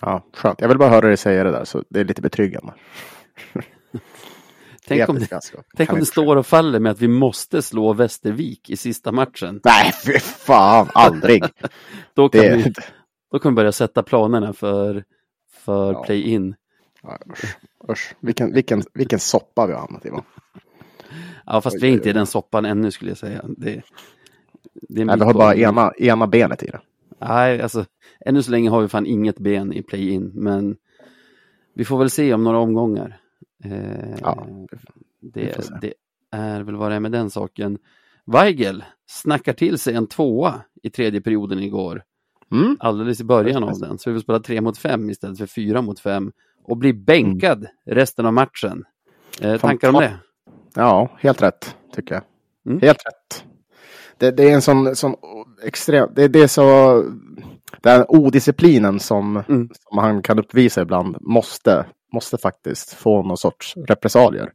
Ja, 0.00 0.26
skönt. 0.32 0.60
Jag 0.60 0.68
vill 0.68 0.78
bara 0.78 0.90
höra 0.90 1.06
dig 1.08 1.16
säga 1.16 1.44
det 1.44 1.50
där, 1.50 1.64
så 1.64 1.84
det 1.88 2.00
är 2.00 2.04
lite 2.04 2.22
betryggande. 2.22 2.74
Tänk 4.88 5.08
om 5.08 5.18
det, 5.18 5.40
tänk 5.76 5.92
om 5.92 5.98
det 5.98 6.06
står 6.06 6.36
och 6.36 6.46
faller 6.46 6.78
med 6.80 6.92
att 6.92 7.00
vi 7.00 7.08
måste 7.08 7.62
slå 7.62 7.92
Västervik 7.92 8.70
i 8.70 8.76
sista 8.76 9.12
matchen. 9.12 9.60
Nej, 9.64 9.92
fy 10.06 10.18
fan, 10.18 10.88
aldrig. 10.94 11.44
Då 12.14 12.28
kan, 12.28 12.40
Det, 12.40 12.56
vi, 12.56 12.72
då 13.32 13.38
kan 13.38 13.52
vi 13.52 13.56
börja 13.56 13.72
sätta 13.72 14.02
planerna 14.02 14.52
för, 14.52 15.04
för 15.66 15.92
Ja. 15.92 16.02
play-in. 16.04 16.54
Ja, 17.02 17.18
usch, 17.32 17.56
usch. 17.90 18.14
Vilken, 18.20 18.52
vilken, 18.52 18.82
vilken 18.94 19.18
soppa 19.18 19.66
vi 19.66 19.72
har 19.72 19.80
hamnat 19.80 20.06
i. 20.06 20.10
Va? 20.10 20.24
Ja, 21.46 21.60
fast 21.60 21.82
vi 21.82 21.88
är 21.88 21.92
inte 21.92 22.10
i 22.10 22.12
den 22.12 22.26
soppan 22.26 22.64
ännu 22.64 22.90
skulle 22.90 23.10
jag 23.10 23.18
säga. 23.18 23.44
Det, 23.56 23.82
det 24.88 25.04
Nej, 25.04 25.16
vi 25.18 25.24
har 25.24 25.34
bara 25.34 25.54
ena, 25.54 25.92
ena 25.98 26.26
benet 26.26 26.62
i 26.62 26.66
det. 26.66 26.80
Nej, 27.18 27.60
alltså 27.62 27.84
ännu 28.20 28.42
så 28.42 28.50
länge 28.50 28.70
har 28.70 28.80
vi 28.82 28.88
fan 28.88 29.06
inget 29.06 29.38
ben 29.38 29.72
i 29.72 29.82
play-in, 29.82 30.30
men 30.34 30.76
vi 31.74 31.84
får 31.84 31.98
väl 31.98 32.10
se 32.10 32.34
om 32.34 32.44
några 32.44 32.58
omgångar. 32.58 33.18
Eh, 33.64 34.14
Ja, 34.22 34.46
det, 35.20 35.70
det 35.80 35.94
är 36.30 36.62
väl 36.62 36.76
vad 36.76 36.90
det 36.90 36.94
är 36.96 37.00
med 37.00 37.12
den 37.12 37.30
saken. 37.30 37.78
Weigel 38.24 38.84
snackar 39.06 39.52
till 39.52 39.78
sig 39.78 39.94
en 39.94 40.06
tvåa 40.06 40.60
i 40.82 40.90
tredje 40.90 41.20
perioden 41.20 41.58
igår, 41.58 42.02
Mm. 42.52 42.76
alldeles 42.80 43.20
i 43.20 43.24
början 43.24 43.64
av 43.64 43.78
den, 43.78 43.98
så 43.98 44.10
vi 44.10 44.16
får 44.16 44.22
spela 44.22 44.40
tre 44.40 44.60
mot 44.60 44.78
fem 44.78 45.10
istället 45.10 45.38
för 45.38 45.46
fyra 45.46 45.82
mot 45.82 46.00
fem 46.00 46.32
och 46.64 46.76
bli 46.76 46.92
bänkad 46.92 47.66
resten 47.86 48.26
av 48.26 48.32
matchen. 48.32 48.84
Eh, 49.40 49.60
tankar 49.60 49.88
om 49.88 49.94
det? 49.94 50.18
Ja, 50.74 51.08
helt 51.18 51.42
rätt 51.42 51.76
tycker 51.94 52.14
jag. 52.14 52.22
Mm. 52.66 52.80
Helt 52.80 53.06
rätt. 53.06 53.44
Det, 54.18 54.30
det 54.30 54.50
är 54.50 54.54
en 54.54 54.62
sån, 54.62 54.96
sån 54.96 55.14
extrem, 55.62 56.08
det, 56.14 56.28
det 56.28 56.42
är 56.42 56.46
så, 56.46 57.04
den 57.82 58.04
odisciplinen 58.08 59.00
som, 59.00 59.42
Mm. 59.48 59.68
som 59.88 59.98
han 59.98 60.22
kan 60.22 60.38
uppvisa 60.38 60.82
ibland 60.82 61.16
måste, 61.20 61.86
måste 62.12 62.38
faktiskt 62.38 62.92
få 62.92 63.22
någon 63.22 63.36
sorts 63.36 63.74
repressalier. 63.76 64.50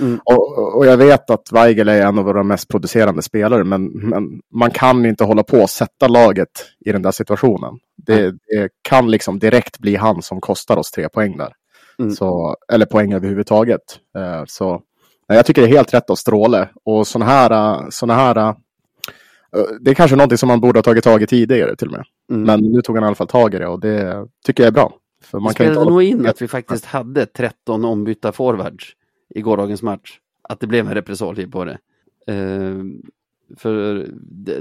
Mm. 0.00 0.20
Och, 0.24 0.76
och 0.76 0.86
jag 0.86 0.96
vet 0.96 1.30
att 1.30 1.52
Weigel 1.52 1.88
är 1.88 2.06
en 2.06 2.18
av 2.18 2.24
våra 2.24 2.42
mest 2.42 2.68
producerande 2.68 3.22
spelare, 3.22 3.64
men, 3.64 3.84
men 3.84 4.40
man 4.54 4.70
kan 4.70 5.06
inte 5.06 5.24
hålla 5.24 5.42
på 5.42 5.58
och 5.58 5.70
sätta 5.70 6.08
laget 6.08 6.48
i 6.80 6.92
den 6.92 7.02
där 7.02 7.10
situationen. 7.10 7.78
Det, 8.06 8.30
det 8.30 8.68
kan 8.82 9.10
liksom 9.10 9.38
direkt 9.38 9.78
bli 9.78 9.96
han 9.96 10.22
som 10.22 10.40
kostar 10.40 10.76
oss 10.76 10.90
tre 10.90 11.08
poäng 11.08 11.36
där. 11.36 11.52
Mm. 11.98 12.10
Så, 12.10 12.56
eller 12.72 12.86
poäng 12.86 13.12
överhuvudtaget. 13.12 13.82
Eh, 14.18 14.42
så 14.46 14.70
nej, 15.28 15.36
jag 15.36 15.46
tycker 15.46 15.62
det 15.62 15.68
är 15.68 15.76
helt 15.76 15.94
rätt 15.94 16.10
av 16.10 16.14
Stråle. 16.14 16.68
Och 16.84 17.06
sådana 17.06 17.30
här, 17.30 17.84
såna 17.90 18.14
här 18.14 18.36
eh, 18.36 18.54
det 19.80 19.90
är 19.90 19.94
kanske 19.94 20.16
någonting 20.16 20.38
som 20.38 20.46
man 20.48 20.60
borde 20.60 20.78
ha 20.78 20.82
tagit 20.82 21.04
tag 21.04 21.22
i 21.22 21.26
tidigare 21.26 21.76
till 21.76 21.88
och 21.88 21.92
med. 21.92 22.04
Mm. 22.30 22.42
Men 22.42 22.72
nu 22.72 22.82
tog 22.82 22.96
han 22.96 23.04
i 23.04 23.06
alla 23.06 23.14
fall 23.14 23.26
tag 23.28 23.54
i 23.54 23.58
det 23.58 23.66
och 23.66 23.80
det 23.80 24.28
tycker 24.44 24.62
jag 24.62 24.68
är 24.68 24.72
bra. 24.74 24.94
För 25.22 25.38
Man 25.40 25.48
det 25.48 25.54
kan 25.54 25.66
inte 25.66 25.74
spelade 25.74 25.90
nog 25.90 26.02
in 26.02 26.26
att 26.26 26.42
vi 26.42 26.48
faktiskt 26.48 26.84
hade 26.84 27.26
13 27.26 27.84
ombytta 27.84 28.32
forwards 28.32 28.92
i 29.34 29.40
gårdagens 29.40 29.82
match. 29.82 30.18
Att 30.42 30.60
det 30.60 30.66
blev 30.66 30.86
en 30.86 30.94
repressalie 30.94 31.46
på 31.48 31.64
det. 31.64 31.78
Eh, 32.26 32.74
för 33.56 34.06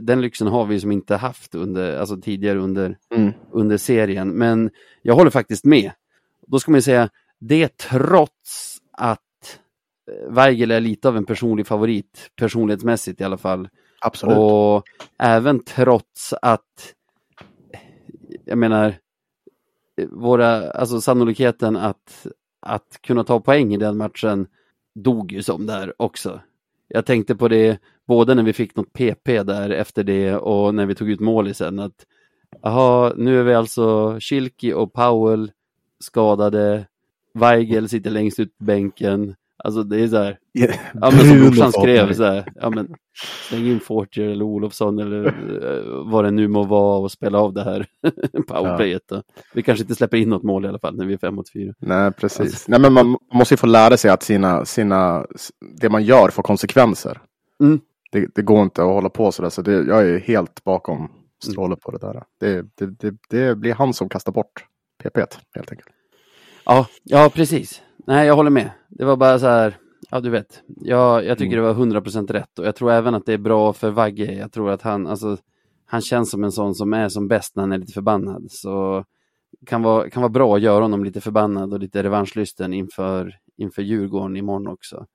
den 0.01 0.21
lyxen 0.21 0.47
har 0.47 0.65
vi 0.65 0.79
som 0.79 0.91
inte 0.91 1.15
haft 1.15 1.55
under, 1.55 1.97
alltså 1.99 2.17
tidigare 2.17 2.59
under, 2.59 2.97
Mm. 3.15 3.31
under 3.51 3.77
serien. 3.77 4.29
Men 4.29 4.69
jag 5.01 5.15
håller 5.15 5.31
faktiskt 5.31 5.65
med. 5.65 5.91
Då 6.47 6.59
ska 6.59 6.71
man 6.71 6.77
ju 6.77 6.81
säga, 6.81 7.09
det 7.39 7.77
trots 7.77 8.77
att 8.91 9.19
eh, 10.11 10.33
Weigel 10.33 10.71
är 10.71 10.79
lite 10.79 11.07
av 11.07 11.17
en 11.17 11.25
personlig 11.25 11.67
favorit, 11.67 12.31
personlighetsmässigt 12.35 13.21
i 13.21 13.23
alla 13.23 13.37
fall. 13.37 13.69
Absolut. 14.01 14.37
Och 14.37 14.83
även 15.19 15.63
trots 15.63 16.33
att, 16.41 16.93
jag 18.45 18.57
menar, 18.57 18.95
våra, 20.11 20.71
alltså 20.71 21.01
sannolikheten 21.01 21.75
att, 21.75 22.27
att 22.59 22.99
kunna 23.01 23.23
ta 23.23 23.39
poäng 23.39 23.73
i 23.73 23.77
den 23.77 23.97
matchen 23.97 24.47
dog 24.95 25.31
ju 25.31 25.43
som 25.43 25.65
där 25.65 25.93
också. 25.97 26.41
Jag 26.87 27.05
tänkte 27.05 27.35
på 27.35 27.47
det 27.47 27.79
både 28.07 28.35
när 28.35 28.43
vi 28.43 28.53
fick 28.53 28.75
något 28.75 28.93
PP 28.93 29.43
där 29.43 29.69
efter 29.69 30.03
det 30.03 30.35
och 30.35 30.75
när 30.75 30.85
vi 30.85 30.95
tog 30.95 31.09
ut 31.09 31.19
målisen 31.19 31.79
att 31.79 32.05
Jaha, 32.61 33.13
nu 33.17 33.39
är 33.39 33.43
vi 33.43 33.53
alltså 33.53 34.17
Schilki 34.19 34.73
och 34.73 34.93
Powell 34.93 35.51
skadade. 35.99 36.87
Weigel 37.33 37.89
sitter 37.89 38.09
längst 38.09 38.39
ut 38.39 38.57
på 38.57 38.63
bänken. 38.63 39.35
Alltså 39.63 39.83
det 39.83 40.03
är 40.03 40.07
så 40.07 40.17
här, 40.17 40.37
Ja 40.51 40.67
men 41.11 41.19
som 41.19 41.39
brorsan 41.39 41.71
skrev 41.71 42.13
så 42.13 42.23
här, 42.23 42.51
ja 42.55 42.69
men 42.69 42.95
släng 43.49 43.65
in 43.65 43.79
Fortier 43.79 44.27
eller 44.27 44.45
Olofsson 44.45 44.99
eller 44.99 45.25
eh, 45.25 46.11
vad 46.11 46.23
det 46.23 46.31
nu 46.31 46.47
må 46.47 46.63
vara 46.63 46.99
och 46.99 47.11
spela 47.11 47.39
av 47.39 47.53
det 47.53 47.63
här 47.63 47.85
powerplayet 48.47 49.01
då. 49.07 49.23
Vi 49.53 49.63
kanske 49.63 49.83
inte 49.83 49.95
släpper 49.95 50.17
in 50.17 50.29
något 50.29 50.43
mål 50.43 50.65
i 50.65 50.67
alla 50.67 50.79
fall 50.79 50.97
när 50.97 51.05
vi 51.05 51.13
är 51.13 51.17
fem 51.17 51.35
mot 51.35 51.51
fyra. 51.51 51.73
Nej, 51.79 52.11
precis. 52.11 52.67
Nej, 52.67 52.79
men 52.79 52.93
man 52.93 53.17
måste 53.33 53.53
ju 53.53 53.57
få 53.57 53.67
lära 53.67 53.97
sig 53.97 54.11
att 54.11 54.23
sina, 54.23 54.65
sina, 54.65 55.25
det 55.81 55.89
man 55.89 56.03
gör 56.03 56.29
får 56.29 56.43
konsekvenser. 56.43 57.21
Mm. 57.63 57.79
Det, 58.11 58.27
det 58.35 58.41
går 58.41 58.61
inte 58.61 58.81
att 58.81 58.87
hålla 58.87 59.09
på 59.09 59.31
sådär. 59.31 59.49
Så 59.49 59.61
det, 59.61 59.71
jag 59.71 60.09
är 60.09 60.19
helt 60.19 60.63
bakom 60.63 61.09
Stråle 61.43 61.75
på 61.75 61.91
det 61.91 61.97
där. 61.97 62.23
Det, 62.39 62.65
det, 62.75 62.85
det, 62.99 63.17
det 63.29 63.55
blir 63.55 63.73
han 63.73 63.93
som 63.93 64.09
kastar 64.09 64.31
bort 64.31 64.65
PP 65.03 65.17
helt 65.55 65.71
enkelt. 65.71 65.89
Ja, 66.65 66.87
ja 67.03 67.31
precis. 67.33 67.81
Nej, 68.07 68.27
jag 68.27 68.35
håller 68.35 68.49
med. 68.49 68.71
Det 68.89 69.05
var 69.05 69.17
bara 69.17 69.39
så 69.39 69.47
här, 69.47 69.77
ja 70.11 70.19
du 70.19 70.29
vet, 70.29 70.63
jag, 70.67 71.25
jag 71.25 71.37
tycker 71.37 71.55
det 71.55 71.61
var 71.61 71.73
100% 71.73 72.31
rätt 72.31 72.59
och 72.59 72.65
jag 72.65 72.75
tror 72.75 72.91
även 72.91 73.15
att 73.15 73.25
det 73.25 73.33
är 73.33 73.37
bra 73.37 73.73
för 73.73 73.89
Vagge. 73.89 74.33
Jag 74.33 74.51
tror 74.51 74.71
att 74.71 74.81
han, 74.81 75.07
alltså, 75.07 75.37
han 75.85 76.01
känns 76.01 76.31
som 76.31 76.43
en 76.43 76.51
sån 76.51 76.75
som 76.75 76.93
är 76.93 77.09
som 77.09 77.27
bäst 77.27 77.55
när 77.55 77.63
han 77.63 77.71
är 77.71 77.77
lite 77.77 77.93
förbannad. 77.93 78.45
Så 78.49 79.05
kan 79.65 79.81
vara, 79.81 80.09
kan 80.09 80.21
vara 80.21 80.29
bra 80.29 80.55
att 80.55 80.61
göra 80.61 80.83
honom 80.83 81.03
lite 81.03 81.21
förbannad 81.21 81.73
och 81.73 81.79
lite 81.79 82.03
revanschlysten 82.03 82.73
inför, 82.73 83.35
inför 83.57 83.81
Djurgården 83.81 84.37
imorgon 84.37 84.67
också. 84.67 85.05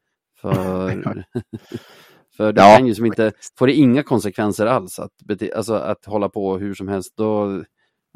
För, 0.41 0.91
för 2.37 2.53
det 2.53 2.61
Ja, 2.61 2.77
kan 2.77 2.87
ju 2.87 2.95
som 2.95 3.07
inte, 3.07 3.33
får 3.59 3.67
det 3.67 3.73
inga 3.73 4.03
konsekvenser 4.03 4.67
alls 4.67 4.99
att, 4.99 5.17
bete, 5.25 5.53
alltså 5.57 5.75
att 5.75 6.05
hålla 6.05 6.29
på 6.29 6.59
hur 6.59 6.75
som 6.75 6.89
helst, 6.89 7.17
då, 7.17 7.63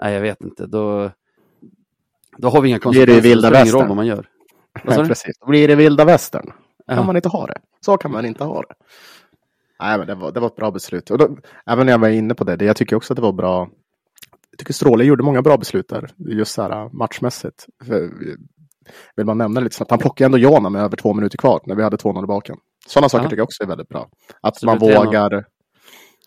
nej 0.02 0.14
jag 0.14 0.20
vet 0.20 0.40
inte, 0.40 0.66
då, 0.66 1.10
då 2.38 2.48
har 2.48 2.60
vi 2.60 2.68
inga 2.68 2.78
blir 2.78 2.90
det 2.92 2.96
konsekvenser. 2.96 3.22
vilda 3.28 3.50
det 3.50 3.56
roll 3.58 3.64
västern. 3.64 3.88
vad 3.88 3.96
man 3.96 4.06
gör. 4.06 4.26
Vad 4.84 5.08
precis. 5.08 5.38
Då 5.40 5.46
blir 5.46 5.68
det 5.68 5.74
vilda 5.74 6.04
västern. 6.04 6.52
Ja. 6.86 6.94
kan 6.94 7.06
man 7.06 7.16
inte 7.16 7.28
ha 7.28 7.46
det. 7.46 7.58
Så 7.80 7.96
kan 7.96 8.12
man 8.12 8.26
inte 8.26 8.44
ha 8.44 8.60
det. 8.62 8.74
Nej, 9.80 9.98
men 9.98 10.06
det 10.06 10.14
var, 10.14 10.32
det 10.32 10.40
var 10.40 10.46
ett 10.46 10.56
bra 10.56 10.70
beslut. 10.70 11.10
Och 11.10 11.18
då, 11.18 11.36
även 11.66 11.86
när 11.86 11.92
jag 11.92 11.98
var 11.98 12.08
inne 12.08 12.34
på 12.34 12.44
det, 12.44 12.56
det, 12.56 12.64
jag 12.64 12.76
tycker 12.76 12.96
också 12.96 13.12
att 13.12 13.16
det 13.16 13.22
var 13.22 13.32
bra. 13.32 13.68
Jag 14.50 14.58
tycker 14.58 14.72
Stråle 14.72 15.04
gjorde 15.04 15.22
många 15.22 15.42
bra 15.42 15.56
beslut 15.56 15.88
där, 15.88 16.10
just 16.16 16.52
så 16.54 16.62
här 16.62 16.88
matchmässigt. 16.92 17.66
För, 17.86 18.10
vill 19.16 19.26
man 19.26 19.38
nämna 19.38 19.60
lite 19.60 19.76
snabbt, 19.76 19.90
han 19.90 19.98
plockade 20.00 20.26
ändå 20.26 20.38
Jona 20.38 20.68
med 20.68 20.82
över 20.82 20.96
två 20.96 21.12
minuter 21.14 21.38
kvar 21.38 21.60
när 21.66 21.74
vi 21.74 21.82
hade 21.82 21.96
2-0 21.96 22.24
i 22.24 22.26
baken. 22.26 22.56
Sådana 22.86 23.08
saker 23.08 23.24
Ja. 23.24 23.28
tycker 23.30 23.40
jag 23.40 23.44
också 23.44 23.62
är 23.62 23.66
väldigt 23.66 23.88
bra. 23.88 24.08
Att 24.40 24.56
Så 24.56 24.66
man 24.66 24.78
det 24.78 24.86
blir 24.86 24.96
3-0. 24.96 25.04
vågar. 25.06 25.44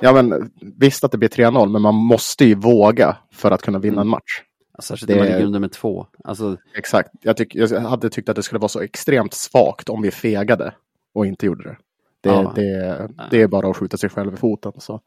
Ja, 0.02 0.14
men 0.14 0.52
visst 0.80 1.04
att 1.04 1.12
det 1.12 1.18
blir 1.18 1.30
3-0, 1.30 1.70
men 1.70 1.82
man 1.82 1.96
måste 1.96 2.46
ju 2.46 2.56
våga 2.56 3.18
för 3.34 3.52
att 3.52 3.62
kunna 3.62 3.80
vinna 3.80 3.94
Mm. 3.94 4.02
en 4.02 4.08
match. 4.08 4.42
Särskilt 4.80 5.10
när 5.10 5.18
man 5.18 5.26
ligger 5.28 5.46
under 5.46 5.60
med 5.60 5.72
två. 5.72 6.08
Alltså, 6.24 6.58
Exakt. 6.76 7.10
Jag, 7.22 7.38
tyck, 7.38 7.56
jag 7.56 7.80
hade 7.80 8.10
tyckt 8.10 8.30
att 8.30 8.36
det 8.36 8.44
skulle 8.44 8.60
vara 8.60 8.70
så 8.70 8.82
extremt 8.82 9.34
svagt 9.34 9.90
om 9.90 10.02
vi 10.02 10.12
fegade 10.12 10.74
och 11.14 11.26
inte 11.26 11.46
gjorde 11.46 11.64
det. 11.64 11.78
Det, 12.22 12.30
Ja. 12.30 12.52
det, 12.56 13.10
det 13.32 13.42
är 13.42 13.48
bara 13.48 13.70
att 13.70 13.78
skjuta 13.78 13.98
sig 13.98 14.10
själv 14.10 14.34
i 14.34 14.38
foten. 14.38 14.72
Så. 14.78 15.02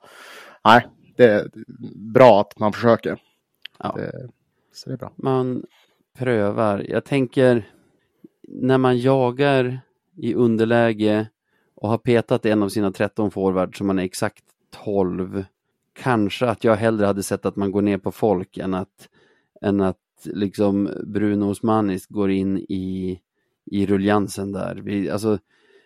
Nej, 0.65 0.87
det 1.17 1.25
är 1.25 1.51
bra 2.15 2.41
att 2.41 2.59
man 2.59 2.73
försöker. 2.73 3.19
ja, 3.79 3.93
Det, 3.97 4.29
så 4.73 4.89
det 4.89 4.95
är 4.95 4.99
bra. 4.99 5.13
man 5.17 5.65
prövar. 6.19 6.87
Jag 6.89 7.05
tänker 7.05 7.71
när 8.49 8.79
man 8.79 8.99
jagar 8.99 9.81
i 10.17 10.35
underläge 10.35 11.27
och 11.75 11.89
har 11.89 11.99
petat 11.99 12.47
en 12.47 12.63
av 12.63 12.69
sina 12.69 12.93
13 12.93 13.31
forwards 13.31 13.79
som 13.79 13.87
man 13.87 13.99
är 13.99 14.03
exakt 14.03 14.45
12 14.85 15.45
kanske 15.93 16.47
att 16.47 16.65
jag 16.65 16.77
hellre 16.77 17.07
hade 17.07 17.23
sett 17.23 17.47
att 17.47 17.57
man 17.57 17.73
går 17.73 17.83
ner 17.83 17.99
på 17.99 18.13
folk 18.13 18.59
än 18.59 18.75
att, 18.75 19.09
än 19.61 19.81
att 19.81 19.97
liksom 20.25 20.91
Bruno 21.07 21.45
Osmanis 21.51 22.07
går 22.07 22.31
in 22.31 22.59
i, 22.59 23.21
i 23.71 23.87
ruljansen 23.87 24.53
där. 24.53 24.81
Vi, 24.85 25.11
alltså, 25.11 25.39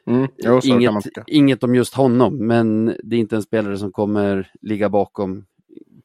Mm. 0.06 0.28
Jo, 0.36 0.60
inget, 0.64 1.04
inget 1.26 1.62
om 1.64 1.74
just 1.74 1.94
honom, 1.94 2.46
men 2.46 2.94
det 3.02 3.16
är 3.16 3.20
inte 3.20 3.36
en 3.36 3.42
spelare 3.42 3.78
som 3.78 3.92
kommer 3.92 4.50
ligga 4.60 4.88
bakom 4.88 5.44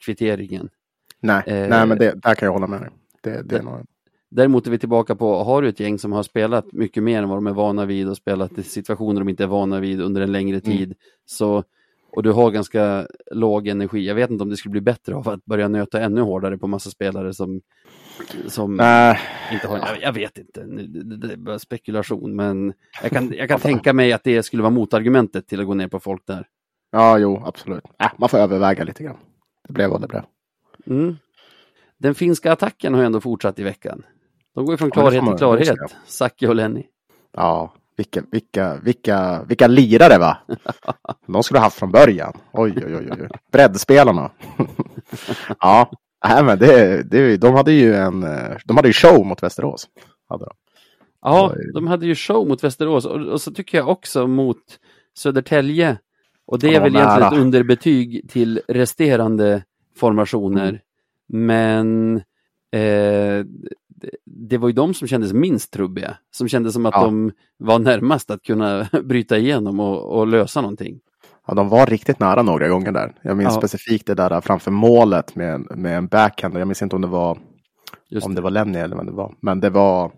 kvitteringen. 0.05 0.69
Nej, 1.19 1.43
Eh, 1.47 1.69
nej 1.69 1.87
men 1.87 1.97
det, 1.97 2.13
där 2.23 2.35
kan 2.35 2.45
jag 2.45 2.53
hålla 2.53 2.67
med 2.67 2.81
dig. 2.81 2.89
Det, 3.21 3.41
det 3.41 3.57
är 3.57 3.63
nog, 3.63 3.85
Däremot 4.29 4.67
är 4.67 4.71
vi 4.71 4.79
tillbaka 4.79 5.15
på, 5.15 5.43
har 5.43 5.61
du 5.61 5.69
ett 5.69 5.79
gäng 5.79 5.99
som 5.99 6.11
har 6.11 6.23
spelat 6.23 6.73
mycket 6.73 7.03
mer 7.03 7.23
än 7.23 7.29
vad 7.29 7.37
de 7.37 7.47
är 7.47 7.53
vana 7.53 7.85
vid 7.85 8.09
och 8.09 8.17
spelat 8.17 8.57
i 8.57 8.63
situationer 8.63 9.19
de 9.21 9.29
inte 9.29 9.43
är 9.43 9.47
vana 9.47 9.79
vid 9.79 10.01
under 10.01 10.21
en 10.21 10.31
längre 10.31 10.61
Mm. 10.65 10.77
tid, 10.77 10.93
så, 11.25 11.63
och 12.19 12.23
du 12.23 12.31
har 12.31 12.51
ganska 12.51 13.07
låg 13.31 13.67
energi, 13.67 14.07
jag 14.07 14.15
vet 14.15 14.29
inte 14.29 14.43
om 14.43 14.49
det 14.49 14.57
skulle 14.57 14.71
bli 14.71 14.81
bättre 14.81 15.15
av 15.15 15.29
att 15.29 15.45
börja 15.45 15.67
nöta 15.67 16.01
ännu 16.01 16.21
hårdare 16.21 16.57
på 16.57 16.67
massa 16.67 16.89
spelare 16.89 17.33
som, 17.33 17.61
som 18.47 18.75
nej, 18.75 19.19
inte 19.51 19.67
har, 19.67 19.77
jag, 19.77 20.01
jag 20.01 20.13
vet 20.13 20.37
inte, 20.37 20.63
det, 20.63 21.33
är 21.33 21.37
bara 21.37 21.59
spekulation, 21.59 22.35
men 22.35 22.73
jag 23.01 23.11
kan, 23.11 23.33
jag 23.33 23.47
kan 23.47 23.59
tänka 23.59 23.93
mig 23.93 24.13
att 24.13 24.23
det 24.23 24.43
skulle 24.43 24.63
vara 24.63 24.71
motargumentet 24.71 25.47
till 25.47 25.59
att 25.59 25.65
gå 25.65 25.73
ner 25.73 25.87
på 25.87 25.99
folk 25.99 26.25
där. 26.25 26.47
ja, 26.91 27.17
jo, 27.17 27.43
absolut. 27.45 27.83
Äh, 27.99 28.11
man 28.17 28.29
får 28.29 28.37
överväga 28.37 28.83
lite 28.83 29.03
grann. 29.03 29.17
Det 29.67 29.73
blev 29.73 29.89
vad 29.89 30.01
det 30.01 30.07
blev. 30.07 30.23
Mm. 30.87 31.15
Den 31.97 32.15
finska 32.15 32.51
attacken 32.51 32.93
har 32.93 33.03
ändå 33.03 33.21
fortsatt 33.21 33.59
i 33.59 33.63
veckan. 33.63 34.05
De 34.55 34.65
går 34.65 34.73
ju 34.73 34.77
från 34.77 34.87
Ja, 34.87 35.01
klarhet 35.01 35.23
man 35.23 35.33
till 35.33 35.39
klarhet. 35.39 35.95
Sacke 36.05 36.47
och 36.47 36.55
Lenny. 36.55 36.83
Ja, 37.31 37.73
vilka, 37.99 38.23
vilka, 38.31 38.77
vilka, 38.83 39.43
vilka 39.43 39.67
lirare 39.67 40.17
va? 40.17 40.37
De 41.27 41.43
skulle 41.43 41.59
ha 41.59 41.65
haft 41.65 41.79
från 41.79 41.91
början. 41.91 42.33
Oj, 42.51 42.73
oj, 42.75 42.95
oj, 42.95 43.09
oj. 43.11 43.27
Breddspelarna. 43.51 44.31
ja, 45.59 45.91
nej, 46.27 46.43
men 46.43 46.59
det, 46.59 47.03
det, 47.03 47.37
de 47.37 47.53
hade 47.53 47.71
ju 47.71 47.95
en, 47.95 48.21
de 48.65 48.77
hade 48.77 48.87
ju 48.87 48.93
show 48.93 49.25
mot 49.25 49.43
Västerås. 49.43 49.87
Hade 50.29 50.45
de. 50.45 50.51
Ja, 51.21 51.55
de 51.73 51.87
hade 51.87 52.05
ju 52.05 52.15
show 52.15 52.47
mot 52.47 52.63
Västerås 52.63 53.05
och, 53.05 53.21
och 53.21 53.41
så 53.41 53.51
tycker 53.51 53.77
jag 53.77 53.89
också 53.89 54.27
mot 54.27 54.63
Södertälje. 55.17 55.97
Och 56.45 56.59
det 56.59 56.75
är 56.75 56.81
väl 56.81 56.93
var 56.93 56.99
egentligen 56.99 57.19
nära. 57.19 57.27
ett 57.27 57.41
underbetyg 57.41 58.29
till 58.29 58.61
resterande 58.67 59.63
formationer. 59.97 60.69
Mm. 60.69 61.45
Men 61.45 62.15
eh, 62.71 63.45
det, 64.01 64.09
det 64.25 64.57
var 64.57 64.67
ju 64.69 64.73
de 64.73 64.93
som 64.93 65.07
kändes 65.07 65.33
minst 65.33 65.73
trubbiga. 65.73 66.17
Som 66.31 66.47
kändes 66.47 66.73
som 66.73 66.85
att 66.85 66.93
Ja. 66.97 67.03
de 67.03 67.31
var 67.57 67.79
närmast 67.79 68.31
att 68.31 68.43
kunna 68.43 68.87
bryta 69.03 69.37
igenom 69.37 69.79
och, 69.79 70.17
och 70.17 70.27
lösa 70.27 70.61
någonting. 70.61 70.99
Ja, 71.47 71.53
de 71.53 71.69
var 71.69 71.85
riktigt 71.85 72.19
nära 72.19 72.41
några 72.41 72.67
gånger 72.67 72.91
där. 72.91 73.15
Jag 73.21 73.37
minns 73.37 73.53
Ja. 73.53 73.59
specifikt 73.59 74.07
det 74.07 74.13
där 74.15 74.41
framför 74.41 74.71
målet 74.71 75.35
med, 75.35 75.77
med 75.77 75.97
en 75.97 76.07
backhand. 76.07 76.57
Jag 76.57 76.67
minns 76.67 76.81
inte 76.81 76.95
om 76.95 77.01
det 77.01 77.07
var 77.07 77.37
Just 78.09 78.27
om 78.27 78.35
det 78.35 78.41
var 78.41 78.51
Lenny 78.51 78.79
eller 78.79 78.95
vad 78.95 79.05
det 79.05 79.11
var. 79.11 79.35
Men 79.41 79.59
det 79.59 79.69
var 79.69 80.11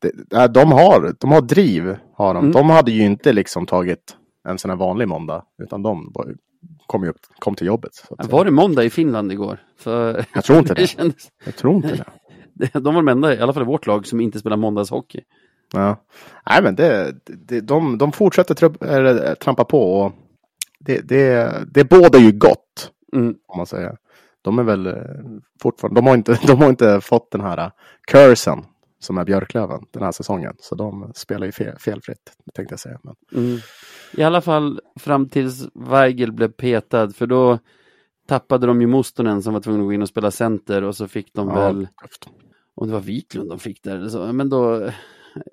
det, 0.00 0.10
nej, 0.30 0.48
de, 0.48 0.72
har, 0.72 1.14
de 1.20 1.32
har 1.32 1.40
driv. 1.40 1.96
Har 2.14 2.34
de. 2.34 2.38
Mm. 2.44 2.52
de 2.52 2.70
hade 2.70 2.90
ju 2.90 3.02
inte 3.02 3.32
liksom 3.32 3.66
tagit 3.66 4.16
en 4.48 4.58
sån 4.58 4.70
här 4.70 4.76
vanlig 4.76 5.08
måndag. 5.08 5.44
Utan 5.62 5.82
de 5.82 6.10
var, 6.14 6.34
kom, 6.86 7.04
upp, 7.08 7.16
kom 7.38 7.54
till 7.54 7.66
jobbet. 7.66 7.90
Var 8.30 8.44
det 8.44 8.50
måndag 8.50 8.84
i 8.84 8.90
Finland 8.90 9.32
igår? 9.32 9.58
För 9.78 10.24
Jag 10.34 10.44
tror 10.44 10.58
inte 10.58 10.74
det. 10.74 10.86
kändes, 10.86 11.28
Jag 11.44 11.56
tror 11.56 11.74
inte 11.76 11.88
det. 11.96 12.04
de 12.72 12.94
var 12.94 13.02
de 13.02 13.08
enda, 13.08 13.34
i 13.34 13.40
alla 13.40 13.52
fall 13.52 13.62
i 13.62 13.66
vårt 13.66 13.86
lag, 13.86 14.06
som 14.06 14.20
inte 14.20 14.38
spelar 14.38 14.56
måndagshockey. 14.56 15.20
Ja. 15.72 15.96
Nej, 16.50 16.62
men 16.62 16.74
det, 16.74 17.14
det, 17.24 17.60
de, 17.60 17.98
de 17.98 18.12
fortsätter 18.12 18.54
trupp, 18.54 18.82
eller, 18.82 19.34
trampa 19.34 19.64
på. 19.64 20.00
Och 20.00 20.12
det, 20.78 21.00
det, 21.08 21.54
det 21.74 21.84
bådar 21.84 22.18
ju 22.18 22.32
gott. 22.32 22.90
Mm. 23.12 23.34
Om 23.46 23.56
man 23.56 23.66
säger. 23.66 23.96
De 24.42 24.58
är 24.58 24.62
väl 24.62 24.86
eh, 24.86 24.94
fortfarande, 25.62 26.00
de 26.00 26.06
har 26.06 26.14
inte, 26.14 26.38
de 26.46 26.58
har 26.58 26.68
inte 26.68 27.00
fått 27.00 27.30
den 27.30 27.40
här 27.40 27.58
eh, 27.58 27.70
cursen 28.06 28.64
som 28.98 29.18
är 29.18 29.24
Björklöven 29.24 29.80
den 29.90 30.02
här 30.02 30.12
säsongen. 30.12 30.54
Så 30.58 30.74
de 30.74 31.12
spelar 31.14 31.46
ju 31.46 31.52
fel, 31.52 31.78
felfritt, 31.78 32.32
tänkte 32.54 32.72
jag 32.72 32.80
säga. 32.80 32.98
Men, 33.02 33.14
Mm. 33.34 33.58
I 34.12 34.22
alla 34.22 34.40
fall 34.40 34.80
fram 34.96 35.28
tills 35.28 35.68
Weigel 35.74 36.32
blev 36.32 36.48
petad, 36.48 37.10
för 37.10 37.26
då 37.26 37.58
tappade 38.26 38.66
de 38.66 38.80
ju 38.80 38.86
Mustonen 38.86 39.42
som 39.42 39.54
var 39.54 39.60
tvungen 39.60 39.80
att 39.80 39.86
gå 39.86 39.92
in 39.92 40.02
och 40.02 40.08
spela 40.08 40.30
center 40.30 40.82
och 40.82 40.96
så 40.96 41.08
fick 41.08 41.34
de 41.34 41.48
ja, 41.48 41.54
väl, 41.54 41.88
tufft. 42.02 42.28
Om 42.80 42.86
det 42.86 42.92
var 42.92 43.00
Wiklund 43.00 43.48
de 43.50 43.58
fick 43.58 43.82
där 43.82 43.96
eller 43.96 44.08
så, 44.08 44.32
men 44.32 44.48
då, 44.48 44.84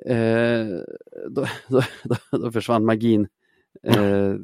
eh, 0.05 0.67
då, 1.29 1.45
då, 2.03 2.15
då, 2.37 2.51
försvann 2.51 2.85
magin. 2.85 3.27
Eh, 3.83 4.35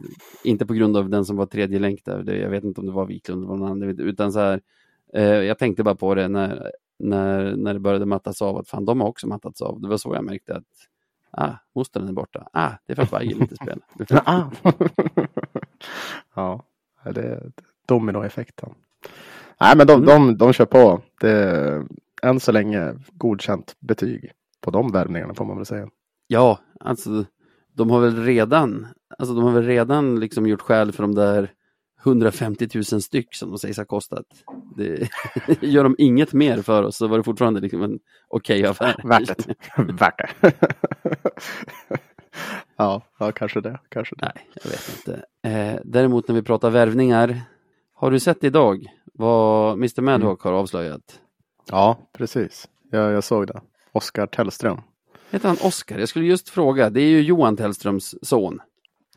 inte 0.44 0.66
på 0.66 0.74
grund 0.74 0.98
av 0.98 1.10
den 1.10 1.26
som 1.26 1.38
var 1.38 1.46
tredje 1.46 1.80
länk 1.80 2.06
där, 2.06 2.24
det, 2.24 2.38
jag 2.38 2.50
vet 2.50 2.64
inte 2.64 2.82
om 2.82 2.88
det 2.88 2.94
var 2.94 3.06
Wiklund 3.06 3.44
eller 3.44 3.56
någon 3.56 3.72
annan, 3.72 4.00
utan 4.00 4.34
så 4.34 4.40
här, 4.40 4.62
eh, 5.14 5.24
jag 5.24 5.60
tänkte 5.60 5.84
bara 5.84 5.96
på 5.96 6.16
det 6.16 6.28
när, 6.28 6.72
när, 7.00 7.56
när 7.56 7.74
det 7.74 7.80
började 7.80 8.06
mattas 8.06 8.42
av, 8.42 8.58
att 8.58 8.70
fan 8.70 8.86
de 8.86 9.02
har 9.02 9.08
också 9.08 9.28
mattats 9.28 9.62
av. 9.62 9.82
Det 9.82 9.88
var 9.88 9.98
så 9.98 10.16
jag 10.16 10.24
märkte 10.24 10.56
att 10.56 10.88
Ah, 11.38 11.52
Mustonen 11.76 12.10
är 12.10 12.14
borta. 12.14 12.48
Ah, 12.54 12.72
det 12.86 12.94
är 12.94 12.96
för 12.96 13.04
att 13.04 13.14
Weigel 13.14 13.42
inte 13.42 13.56
spelar. 13.56 13.80
Ah. 14.26 14.44
ja, 16.36 16.64
det 17.14 17.22
är 17.22 17.52
dominoeffekten. 17.86 18.70
Nej, 19.62 19.78
men 19.78 19.88
de, 19.88 19.94
Mm. 19.94 20.06
de, 20.06 20.38
de 20.38 20.54
kör 20.54 20.66
på. 20.66 21.02
Det 21.22 21.84
än 22.24 22.40
så 22.40 22.52
länge 22.52 22.94
godkänt 23.12 23.76
betyg 23.80 24.32
på 24.62 24.72
de 24.72 24.92
värvningarna 24.92 25.34
får 25.34 25.46
man 25.46 25.58
väl 25.58 25.66
säga. 25.66 25.88
Ja, 26.28 26.60
alltså 26.80 27.26
de 27.74 27.90
har 27.90 28.02
väl 28.02 28.24
redan, 28.24 28.88
alltså 29.18 29.36
de 29.36 29.44
har 29.44 29.52
väl 29.52 29.66
redan 29.66 30.20
liksom 30.20 30.48
gjort 30.48 30.62
skäl 30.62 30.92
för 30.92 31.04
de 31.04 31.16
där 31.16 31.52
150 32.06 32.68
000 32.76 32.84
styck 32.84 33.36
som 33.36 33.50
de 33.50 33.58
sägs 33.60 33.78
ha 33.78 33.86
kostat. 33.86 34.26
Det, 34.76 35.10
gör 35.62 35.84
de 35.84 35.96
inget 35.98 36.34
mer 36.34 36.62
för 36.62 36.84
oss 36.84 36.98
så 36.98 37.08
var 37.08 37.18
det 37.18 37.24
fortfarande 37.24 37.60
liksom 37.60 37.84
en 37.84 38.00
okej 38.28 38.66
affär. 38.66 38.96
Värt 39.04 39.48
det. 39.48 39.56
Värt 39.94 40.18
det. 40.18 40.52
ja, 42.78 43.02
ja, 43.20 43.32
kanske 43.32 43.62
det. 43.62 43.80
Kanske 43.90 44.16
det. 44.16 44.32
Nej, 44.36 44.50
jag 44.64 44.72
vet 44.72 44.98
inte. 44.98 45.26
Eh, 45.50 45.82
däremot 45.86 46.28
när 46.28 46.36
vi 46.36 46.42
pratar 46.42 46.70
värvningar, 46.70 47.42
har 47.94 48.12
du 48.12 48.20
sett 48.20 48.44
idag 48.44 48.88
vad 49.14 49.74
Mr 49.74 50.02
Madhawk 50.02 50.42
har 50.42 50.54
avslöjat? 50.54 51.20
Ja, 51.72 51.98
precis. 52.14 52.68
Jag, 52.92 53.12
jag 53.12 53.24
såg 53.24 53.48
det. 53.48 53.62
Oskar 53.92 54.28
Tellström. 54.28 54.82
Heter 55.32 55.48
han 55.48 55.58
Oskar? 55.62 56.00
Jag 56.00 56.10
skulle 56.10 56.26
just 56.26 56.50
fråga, 56.50 56.90
det 56.90 57.02
är 57.02 57.10
ju 57.10 57.22
Johan 57.22 57.58
Tellströms 57.58 58.16
son. 58.22 58.60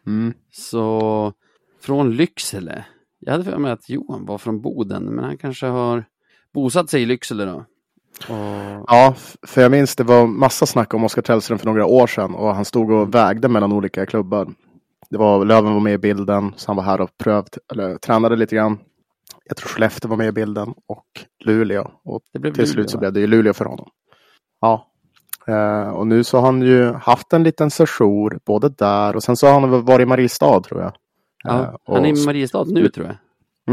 Mm. 0.06 0.34
Så 0.52 1.32
från 1.80 2.16
Lycksele. 2.16 2.84
Jag 3.18 3.32
hade 3.32 3.44
för 3.44 3.58
mig 3.58 3.72
att 3.72 3.88
Johan 3.88 4.26
var 4.26 4.38
från 4.38 4.60
Boden, 4.60 5.04
men 5.04 5.24
han 5.24 5.38
kanske 5.38 5.66
har 5.66 6.04
bosatt 6.52 6.90
sig 6.90 7.02
i 7.02 7.06
Lycksele 7.06 7.44
då. 7.44 7.64
Och... 8.28 8.84
Ja, 8.88 9.14
för 9.42 9.62
jag 9.62 9.70
minns 9.70 9.96
det 9.96 10.04
var 10.04 10.26
massa 10.26 10.66
snack 10.66 10.94
om 10.94 11.04
Oskar 11.04 11.22
Tellström 11.22 11.58
för 11.58 11.66
några 11.66 11.86
år 11.86 12.06
sedan 12.06 12.34
och 12.34 12.54
han 12.54 12.64
stod 12.64 12.90
och 12.90 13.14
vägde 13.14 13.48
mellan 13.48 13.72
olika 13.72 14.06
klubbar. 14.06 14.48
Det 15.10 15.18
var 15.18 15.44
Löven 15.44 15.72
var 15.72 15.80
med 15.80 15.94
i 15.94 15.98
bilden, 15.98 16.54
så 16.56 16.68
han 16.68 16.76
var 16.76 16.84
här 16.84 17.00
och 17.00 17.18
prövt, 17.18 17.58
eller 17.72 17.98
tränade 17.98 18.36
lite 18.36 18.56
grann. 18.56 18.78
Jag 19.48 19.56
tror 19.56 19.68
Skellefteå 19.68 20.08
var 20.10 20.16
med 20.16 20.28
i 20.28 20.32
bilden 20.32 20.74
och 20.86 21.06
Luleå. 21.44 21.90
Och 22.04 22.22
till 22.32 22.40
Luleå, 22.40 22.66
slut 22.66 22.90
så 22.90 22.98
blev 22.98 23.12
det 23.12 23.20
ju 23.20 23.26
Luleå 23.26 23.52
för 23.52 23.64
honom. 23.64 23.88
Ja. 24.60 24.86
Eh, 25.46 25.88
och 25.88 26.06
nu 26.06 26.24
så 26.24 26.38
har 26.38 26.46
han 26.46 26.62
ju 26.62 26.92
haft 26.92 27.32
en 27.32 27.42
liten 27.42 27.70
sejour 27.70 28.38
både 28.46 28.68
där 28.68 29.16
och 29.16 29.22
sen 29.22 29.36
så 29.36 29.46
har 29.46 29.60
han 29.60 29.84
varit 29.84 30.02
i 30.02 30.06
Mariestad 30.06 30.60
tror 30.60 30.80
jag. 30.80 30.92
Ja, 31.44 31.62
Eh, 31.64 31.74
han 31.94 32.04
är 32.04 32.22
i 32.22 32.26
Mariestad 32.26 32.64
nu 32.64 32.88
tror 32.88 33.06
jag. 33.06 33.16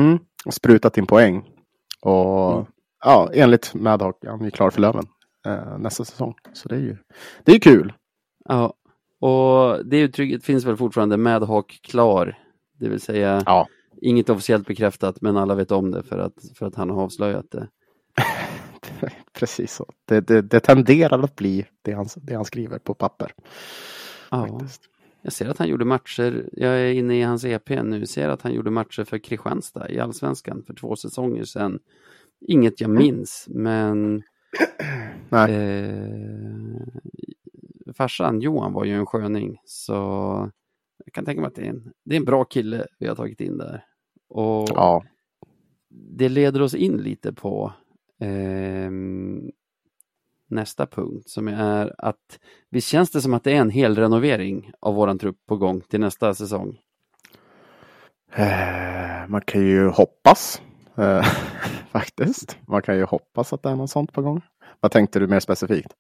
Mm, 0.04 0.20
och 0.46 0.54
sprutat 0.54 0.98
in 0.98 1.06
poäng. 1.06 1.44
Och 2.02 2.54
Mm. 2.54 2.66
ja, 3.06 3.30
enligt 3.34 3.74
Madhawk, 3.74 4.18
han 4.26 4.40
är 4.42 4.46
ju 4.46 4.52
klar 4.52 4.70
för 4.70 4.82
Löven 4.82 5.06
eh, 5.46 5.78
nästa 5.78 6.06
säsong. 6.06 6.34
Så 6.54 6.70
det 6.70 6.76
är 6.76 6.80
ju 6.80 6.98
det 7.44 7.52
är 7.56 7.60
kul. 7.60 7.94
Ja, 8.50 8.74
och 9.20 9.86
det 9.86 10.00
uttrycket 10.00 10.44
finns 10.46 10.66
väl 10.66 10.78
fortfarande 10.78 11.18
med 11.18 11.42
hak 11.44 11.80
klar. 11.84 12.38
Det 12.80 12.90
vill 12.90 13.02
säga 13.02 13.44
Ja. 13.46 13.68
Inget 14.02 14.30
officiellt 14.30 14.68
bekräftat, 14.68 15.22
men 15.22 15.38
alla 15.38 15.56
vet 15.56 15.72
om 15.72 15.92
det 15.92 16.04
för 16.04 16.18
att, 16.18 16.34
för 16.56 16.66
att 16.66 16.76
han 16.76 16.90
har 16.90 17.04
avslöjat 17.04 17.52
det. 17.52 17.68
Precis 19.34 19.74
så. 19.74 19.86
Det, 20.06 20.20
det, 20.20 20.42
det 20.42 20.60
tenderar 20.60 21.24
att 21.24 21.36
bli 21.36 21.66
det 21.82 21.94
han, 21.94 22.08
det 22.16 22.36
han 22.36 22.46
skriver 22.46 22.80
på 22.80 22.94
papper. 22.94 23.34
Ja, 24.32 24.48
Faktiskt. 24.48 24.82
jag 25.22 25.34
ser 25.34 25.50
att 25.50 25.58
han 25.58 25.68
gjorde 25.68 25.86
matcher, 25.86 26.50
jag 26.52 26.72
är 26.74 26.94
inne 26.94 27.20
i 27.20 27.22
hans 27.22 27.46
EP 27.46 27.70
nu, 27.70 28.06
ser 28.06 28.30
att 28.30 28.42
han 28.42 28.54
gjorde 28.54 28.72
matcher 28.72 29.04
för 29.04 29.18
Kristianstad 29.18 29.90
i 29.90 30.00
Allsvenskan 30.00 30.64
för 30.68 30.74
två 30.74 30.96
säsonger 30.96 31.44
sedan. 31.44 31.80
Inget 32.48 32.82
jag 32.82 32.90
minns, 32.90 33.46
men 33.50 34.24
Nej. 35.30 35.54
Eh, 35.54 36.82
farsan 37.94 38.42
Johan 38.42 38.74
var 38.74 38.86
ju 38.86 38.94
en 38.94 39.06
sköning 39.06 39.58
så 39.66 40.52
jag 41.06 41.14
kan 41.14 41.26
tänka 41.26 41.42
mig 41.42 41.48
att 41.48 41.56
det 41.56 41.62
är 41.62 41.70
en, 41.70 41.92
det 42.06 42.16
är 42.16 42.20
en 42.20 42.26
bra 42.26 42.44
kille 42.46 42.88
vi 43.00 43.08
har 43.08 43.16
tagit 43.16 43.42
in 43.42 43.58
där. 43.58 43.86
Och 44.30 44.70
Ja. 44.70 45.04
det 45.90 46.30
leder 46.30 46.62
oss 46.62 46.76
in 46.76 46.98
lite 46.98 47.34
på 47.34 47.74
ehm, 48.20 49.52
nästa 50.50 50.88
punkt 50.88 51.30
som 51.30 51.48
är 51.48 51.96
att 51.98 52.40
visst 52.70 52.88
känns 52.88 53.12
det 53.12 53.22
som 53.22 53.34
att 53.34 53.44
det 53.44 53.52
är 53.52 53.62
en 53.62 53.70
hel 53.70 53.96
renovering 53.96 54.72
av 54.80 54.96
våran 54.96 55.20
trupp 55.20 55.38
på 55.48 55.58
gång 55.58 55.82
till 55.82 56.00
nästa 56.00 56.34
säsong? 56.34 56.80
Eh, 58.36 59.28
man 59.28 59.42
kan 59.42 59.62
ju 59.62 59.88
hoppas. 59.88 60.62
Eh, 60.98 61.24
faktiskt. 61.92 62.58
Man 62.68 62.82
kan 62.82 62.98
ju 62.98 63.04
hoppas 63.04 63.54
att 63.54 63.64
det 63.64 63.70
är 63.70 63.76
något 63.76 63.90
sånt 63.90 64.14
på 64.14 64.22
gång. 64.22 64.42
Vad 64.80 64.92
tänkte 64.92 65.20
du 65.20 65.28
mer 65.28 65.40
specifikt? 65.40 65.94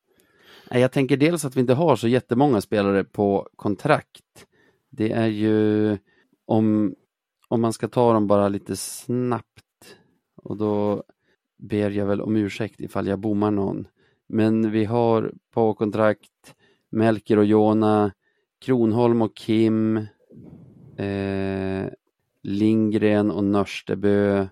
Jag 0.69 0.91
tänker 0.91 1.17
dels 1.17 1.45
att 1.45 1.55
vi 1.55 1.59
inte 1.59 1.73
har 1.73 1.95
så 1.95 2.07
jättemånga 2.07 2.61
spelare 2.61 3.03
på 3.03 3.49
kontrakt. 3.55 4.45
Det 4.95 5.11
är 5.11 5.27
ju 5.27 5.97
om, 6.45 6.95
om 7.47 7.61
man 7.61 7.73
ska 7.73 7.87
ta 7.87 8.13
dem 8.13 8.27
bara 8.27 8.49
lite 8.49 8.75
snabbt 8.75 9.97
och 10.35 10.57
då 10.57 11.03
ber 11.57 11.89
jag 11.89 12.05
väl 12.05 12.21
om 12.21 12.35
ursäkt 12.35 12.81
ifall 12.81 13.07
jag 13.07 13.19
bommar 13.19 13.51
någon. 13.51 13.87
Men 14.27 14.71
vi 14.71 14.85
har 14.85 15.33
på 15.51 15.73
kontrakt 15.73 16.55
Melker 16.89 17.37
och 17.37 17.45
Jona, 17.45 18.11
Kronholm 18.61 19.21
och 19.21 19.35
Kim, 19.35 19.97
eh, 20.97 21.85
Lindgren 22.43 23.31
och 23.31 23.43
Nörstebö. 23.43 24.47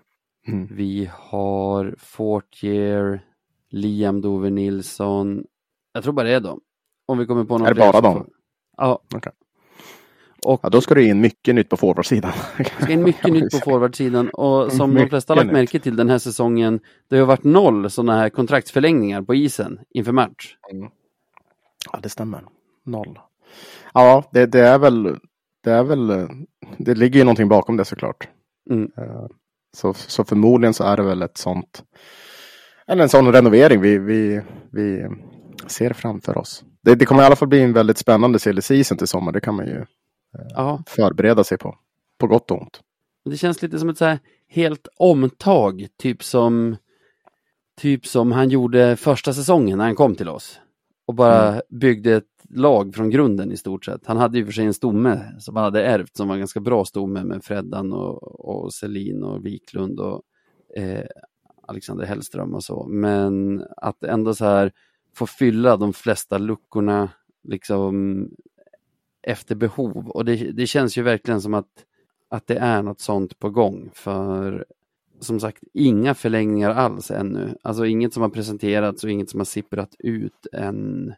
Mm. 0.46 0.68
Vi 0.70 1.10
har 1.12 1.94
Fortier, 1.98 3.26
Liam 3.70 4.20
Dover 4.20 4.50
Nilsson. 4.50 5.44
Jag 5.92 6.02
tror 6.02 6.12
bara 6.12 6.28
det 6.28 6.34
är 6.34 6.40
dem. 6.40 6.60
Om 7.06 7.18
vi 7.18 7.26
kommer 7.26 7.44
på 7.44 7.58
någon 7.58 7.66
Är 7.66 7.74
det 7.74 7.80
bara 7.92 8.00
dem? 8.00 8.30
Ja. 8.76 9.02
Okej. 9.14 9.32
Och 10.46 10.60
Ja, 10.62 10.68
då 10.68 10.80
ska 10.80 10.94
det 10.94 11.04
in 11.04 11.20
mycket 11.20 11.54
nytt 11.54 11.68
på 11.68 11.76
forwardsidan. 11.76 12.32
det 12.58 12.82
ska 12.84 12.92
in 12.92 13.02
mycket 13.02 13.32
nytt 13.32 13.50
på 13.52 13.58
forwardsidan 13.64 14.28
och 14.28 14.72
som 14.72 14.78
de 14.90 14.94
Mycket 14.94 15.10
flesta 15.10 15.32
har 15.34 15.36
lagt 15.36 15.52
märke 15.52 15.80
till 15.80 15.96
den 15.96 16.10
här 16.10 16.18
säsongen, 16.18 16.80
det 17.08 17.18
har 17.18 17.26
varit 17.26 17.44
noll 17.44 17.90
sådana 17.90 18.16
här 18.16 18.28
kontraktsförlängningar 18.28 19.22
på 19.22 19.34
isen 19.34 19.78
inför 19.90 20.12
match. 20.12 20.56
Ja, 21.92 21.98
det 22.02 22.08
stämmer. 22.08 22.42
Noll. 22.84 23.18
Ja, 23.94 24.24
det, 24.32 24.46
det 24.46 24.60
är 24.60 24.78
väl, 24.78 25.16
det 25.64 25.70
är 25.70 25.82
väl, 25.82 26.28
det 26.78 26.94
ligger 26.94 27.18
ju 27.18 27.24
någonting 27.24 27.48
bakom 27.48 27.76
det 27.76 27.84
såklart. 27.84 28.28
Mm. 28.70 28.90
Eh, 28.98 29.26
Så, 29.76 29.94
så 29.94 30.24
förmodligen 30.24 30.74
så 30.74 30.84
är 30.84 30.96
det 30.96 31.02
väl 31.02 31.22
ett 31.22 31.36
sånt, 31.38 31.82
eller 32.86 33.02
en 33.02 33.08
sån 33.08 33.32
renovering 33.32 33.80
vi, 33.80 33.98
vi, 33.98 34.40
vi 34.72 35.06
ser 35.66 35.92
framför 35.92 36.38
oss. 36.38 36.64
Det, 36.82 36.94
det 36.94 37.04
kommer 37.06 37.22
i 37.22 37.26
alla 37.26 37.36
fall 37.36 37.48
bli 37.48 37.60
en 37.62 37.72
väldigt 37.72 37.98
spännande 37.98 38.38
silly 38.38 38.62
season 38.62 38.98
till 38.98 39.06
sommar. 39.06 39.32
Det 39.32 39.40
kan 39.40 39.54
man 39.54 39.66
ju 39.66 39.84
Ja, 40.54 40.82
förbereda 40.86 41.44
sig 41.44 41.58
på. 41.58 41.78
På 42.18 42.26
gott 42.26 42.50
och 42.50 42.62
ont. 42.62 42.80
det 43.24 43.36
känns 43.36 43.62
lite 43.62 43.78
som 43.78 43.88
ett 43.88 43.98
så 43.98 44.18
helt 44.48 44.88
omtag, 44.96 45.86
typ 45.96 46.22
som 46.24 46.76
typ 47.80 48.06
som 48.06 48.32
han 48.32 48.48
gjorde 48.50 48.96
första 48.96 49.32
säsongen 49.32 49.78
när 49.78 49.84
han 49.84 49.94
kom 49.94 50.14
till 50.14 50.28
oss. 50.28 50.60
Och 51.06 51.14
bara 51.14 51.62
byggde 51.68 52.16
ett 52.16 52.24
lag 52.50 52.94
från 52.94 53.10
grunden 53.10 53.52
i 53.52 53.56
stort 53.56 53.84
sett. 53.84 54.06
Han 54.06 54.16
hade 54.16 54.38
ju 54.38 54.44
för 54.44 54.52
sig 54.52 54.64
en 54.64 54.74
stomme 54.74 55.20
som 55.38 55.56
han 55.56 55.64
hade 55.64 55.84
ärvt 55.84 56.16
som 56.16 56.28
var 56.28 56.34
en 56.34 56.40
ganska 56.40 56.60
bra 56.60 56.84
stomme 56.84 57.24
med 57.24 57.44
Freddan 57.44 57.92
och, 57.92 58.40
och 58.40 58.74
Selin 58.74 59.22
och 59.22 59.46
Wiklund 59.46 60.00
och 60.00 60.22
eh, 60.76 61.06
Alexander 61.66 62.06
Hellström 62.06 62.54
och 62.54 62.64
så. 62.64 62.86
Men 62.86 63.64
att 63.76 64.04
ändå 64.04 64.34
så 64.34 64.44
här 64.44 64.72
få 65.14 65.26
fylla 65.26 65.76
de 65.76 65.92
flesta 65.92 66.38
luckorna 66.38 67.08
liksom 67.44 68.28
efter 69.22 69.54
behov. 69.54 70.08
Och 70.08 70.24
det, 70.24 70.36
det 70.36 70.66
känns 70.66 70.98
ju 70.98 71.02
verkligen 71.02 71.40
som 71.40 71.54
att, 71.54 71.68
att 72.28 72.46
det 72.46 72.56
är 72.56 72.82
något 72.82 73.00
sånt 73.00 73.38
på 73.38 73.50
gång. 73.50 73.90
För 73.94 74.64
som 75.20 75.40
sagt, 75.40 75.62
inga 75.72 76.14
förlängningar 76.14 76.70
alls 76.70 77.10
ännu. 77.10 77.54
Alltså 77.62 77.86
inget 77.86 78.14
som 78.14 78.22
har 78.22 78.30
presenterats 78.30 79.04
och 79.04 79.10
inget 79.10 79.30
som 79.30 79.40
har 79.40 79.44
sipprat 79.44 79.94
ut 79.98 80.46
än. 80.52 81.14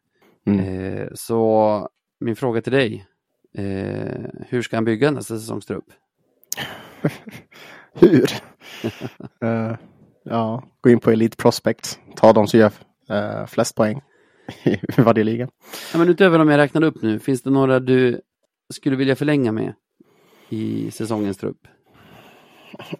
Mm. 0.46 0.60
Eh, 0.60 1.08
så 1.14 1.88
min 2.20 2.36
fråga 2.36 2.62
till 2.62 2.72
dig. 2.72 3.06
Eh, 3.54 4.24
hur 4.48 4.62
ska 4.62 4.76
han 4.76 4.84
bygga 4.84 5.10
nästa 5.10 5.38
säsongstrupp? 5.38 5.84
Hur? 7.92 8.30
Eh, 9.40 9.76
ja, 10.24 10.62
gå 10.80 10.90
in 10.90 11.00
på 11.00 11.10
Elite 11.10 11.36
Prospects. 11.36 11.98
Ta 12.16 12.32
de 12.32 12.46
som 12.46 12.60
gör 12.60 12.72
eh, 13.08 13.46
flest 13.46 13.74
poäng 13.74 14.00
i 14.64 15.00
varje 15.00 15.24
liga. 15.24 15.48
Ja, 15.92 15.98
men 15.98 16.08
utöver 16.08 16.38
de 16.38 16.48
jag 16.48 16.58
räknade 16.58 16.86
upp 16.86 17.02
nu, 17.02 17.18
finns 17.18 17.42
det 17.42 17.50
några 17.50 17.80
du 17.80 18.20
skulle 18.72 18.96
vilja 18.96 19.16
förlänga 19.16 19.52
med 19.52 19.74
i 20.48 20.90
säsongens 20.90 21.36
trupp? 21.36 21.58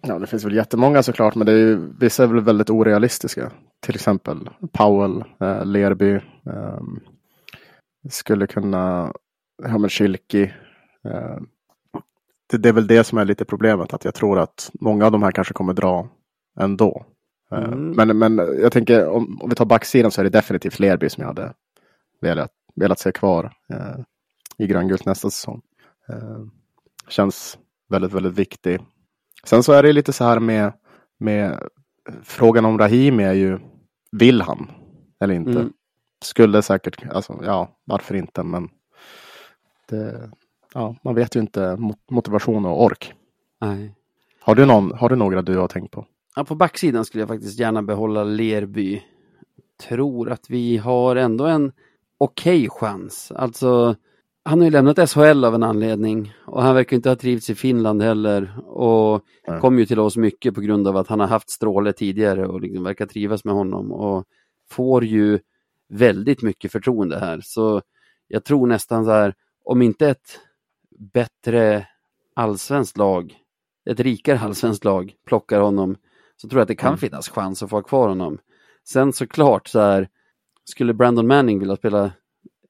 Ja, 0.00 0.18
det 0.18 0.26
finns 0.26 0.44
väl 0.44 0.54
jättemånga 0.54 1.02
såklart, 1.02 1.35
men 1.35 1.46
det 1.46 1.52
är 1.52 1.57
ju, 1.57 1.92
vissa 2.00 2.22
är 2.22 2.26
väl 2.26 2.40
väldigt 2.40 2.70
orealistiska. 2.70 3.52
Till 3.80 3.94
exempel 3.94 4.50
Powell, 4.72 5.24
eh, 5.40 5.64
Lerby. 5.64 6.12
ehm, 6.46 7.00
skulle 8.11 8.46
kunna, 8.46 9.12
ja 9.62 9.78
men 9.78 9.90
Schilki. 9.90 10.42
Eh, 11.04 11.38
det, 12.50 12.59
det 12.59 12.68
är 12.68 12.72
väl 12.72 12.87
det 12.87 13.04
som 13.04 13.18
är 13.18 13.24
lite 13.24 13.44
problemet, 13.44 13.94
att 13.94 14.04
jag 14.04 14.14
tror 14.14 14.38
att 14.38 14.70
många 14.80 15.07
av 15.07 15.12
de 15.12 15.22
här 15.22 15.30
kanske 15.30 15.54
kommer 15.54 15.72
dra 15.72 16.09
ändå. 16.61 17.07
Eh, 17.54 17.64
Mm. 17.64 17.90
Men, 17.90 18.18
men 18.18 18.36
jag 18.60 18.72
tänker 18.72 19.08
om, 19.08 19.38
om 19.42 19.48
vi 19.50 19.54
tar 19.56 19.64
backsidan 19.64 20.10
så 20.10 20.20
är 20.20 20.24
det 20.24 20.30
definitivt 20.30 20.78
Lerby 20.78 21.08
som 21.08 21.20
jag 21.20 21.28
hade 21.28 21.52
velat, 22.20 22.50
velat 22.74 22.98
se 22.98 23.12
kvar 23.12 23.52
eh, 23.68 23.96
i 24.58 24.66
gröngult 24.66 25.04
nästa 25.06 25.30
säsong. 25.30 25.62
Eh, 26.08 26.40
känns 27.08 27.58
väldigt, 27.88 28.12
väldigt 28.12 28.32
viktig. 28.38 28.80
Sen 29.44 29.62
så 29.62 29.72
är 29.72 29.82
det 29.82 29.92
lite 29.92 30.12
så 30.12 30.24
här 30.24 30.40
med, 30.40 30.72
med 31.18 31.58
frågan 32.22 32.64
om 32.64 32.78
Rahimi 32.78 33.24
är 33.24 33.32
ju, 33.32 33.58
vill 34.12 34.40
han 34.42 34.70
eller 35.20 35.34
inte? 35.34 35.50
Mm. 35.50 35.72
Skulle 36.24 36.62
säkert, 36.62 37.04
alltså 37.12 37.40
ja, 37.44 37.78
varför 37.84 38.14
inte, 38.14 38.42
men 38.42 38.68
det, 39.88 40.30
ja, 40.74 40.96
man 41.02 41.14
vet 41.14 41.36
ju 41.36 41.40
inte 41.40 41.76
mot- 41.76 42.10
motivation 42.10 42.66
och 42.66 42.82
ork. 42.84 43.12
Nej. 43.60 43.94
Har 44.40 44.54
du, 44.54 44.66
någon, 44.66 44.92
har 44.92 45.08
du 45.08 45.16
några 45.16 45.42
du 45.42 45.56
har 45.56 45.68
tänkt 45.68 45.90
på? 45.90 46.06
Ja, 46.37 46.44
på 46.44 46.55
backsidan 46.55 47.05
skulle 47.05 47.23
jag 47.23 47.29
faktiskt 47.29 47.59
gärna 47.59 47.83
behålla 47.83 48.25
Lerby. 48.25 49.03
Tror 49.83 50.31
att 50.31 50.51
vi 50.51 50.77
har 50.77 51.16
ändå 51.16 51.47
en 51.47 51.73
okej 52.18 52.68
chans. 52.70 53.33
Alltså, 53.33 53.97
han 54.44 54.59
har 54.59 54.64
ju 54.64 54.70
lämnat 54.70 55.11
SHL 55.11 55.44
av 55.44 55.55
en 55.55 55.62
anledning 55.62 56.35
och 56.47 56.62
han 56.62 56.75
verkar 56.75 56.97
inte 56.97 57.09
ha 57.09 57.16
trivts 57.16 57.51
i 57.51 57.55
Finland 57.55 58.03
heller. 58.03 58.55
Och 58.66 59.25
Nej. 59.49 59.61
kom 59.61 59.79
ju 59.79 59.87
till 59.87 60.01
oss 60.01 60.16
mycket 60.16 60.55
på 60.55 60.61
grund 60.61 60.88
av 60.88 60.97
att 60.97 61.09
han 61.09 61.20
har 61.20 61.27
haft 61.27 61.51
Stråle 61.51 61.92
tidigare 61.92 62.47
och 62.47 62.61
liksom 62.61 62.85
verkar 62.85 63.07
trivas 63.07 63.44
med 63.44 63.55
honom. 63.55 63.92
Och 63.92 64.25
får 64.70 65.05
ju 65.05 65.38
väldigt 65.88 66.42
mycket 66.42 66.73
förtroende 66.73 67.18
här. 67.18 67.40
Så 67.44 67.83
jag 68.29 68.44
tror 68.44 68.66
nästan 68.66 69.05
så 69.05 69.11
här, 69.11 69.35
om 69.64 69.83
inte 69.83 70.09
ett 70.09 70.40
bättre 70.99 71.87
allsvenskt 72.35 72.97
lag, 72.97 73.35
ett 73.90 74.01
rikare 74.01 74.38
allsvenskt 74.38 74.85
lag 74.85 75.14
plockar 75.27 75.61
honom, 75.61 75.97
så 76.37 76.49
tror 76.49 76.59
jag 76.59 76.62
att 76.62 76.68
det 76.68 76.75
kan 76.77 76.88
Mm. 76.88 76.99
finnas 76.99 77.29
chans 77.29 77.62
att 77.62 77.70
få 77.70 77.77
ha 77.77 77.83
kvar 77.83 78.09
honom. 78.09 78.38
Sen 78.88 79.12
såklart 79.12 79.68
så 79.68 79.81
här, 79.81 80.09
skulle 80.64 80.94
Brandon 80.94 81.27
Manning 81.27 81.59
vilja 81.59 81.77
spela 81.77 82.12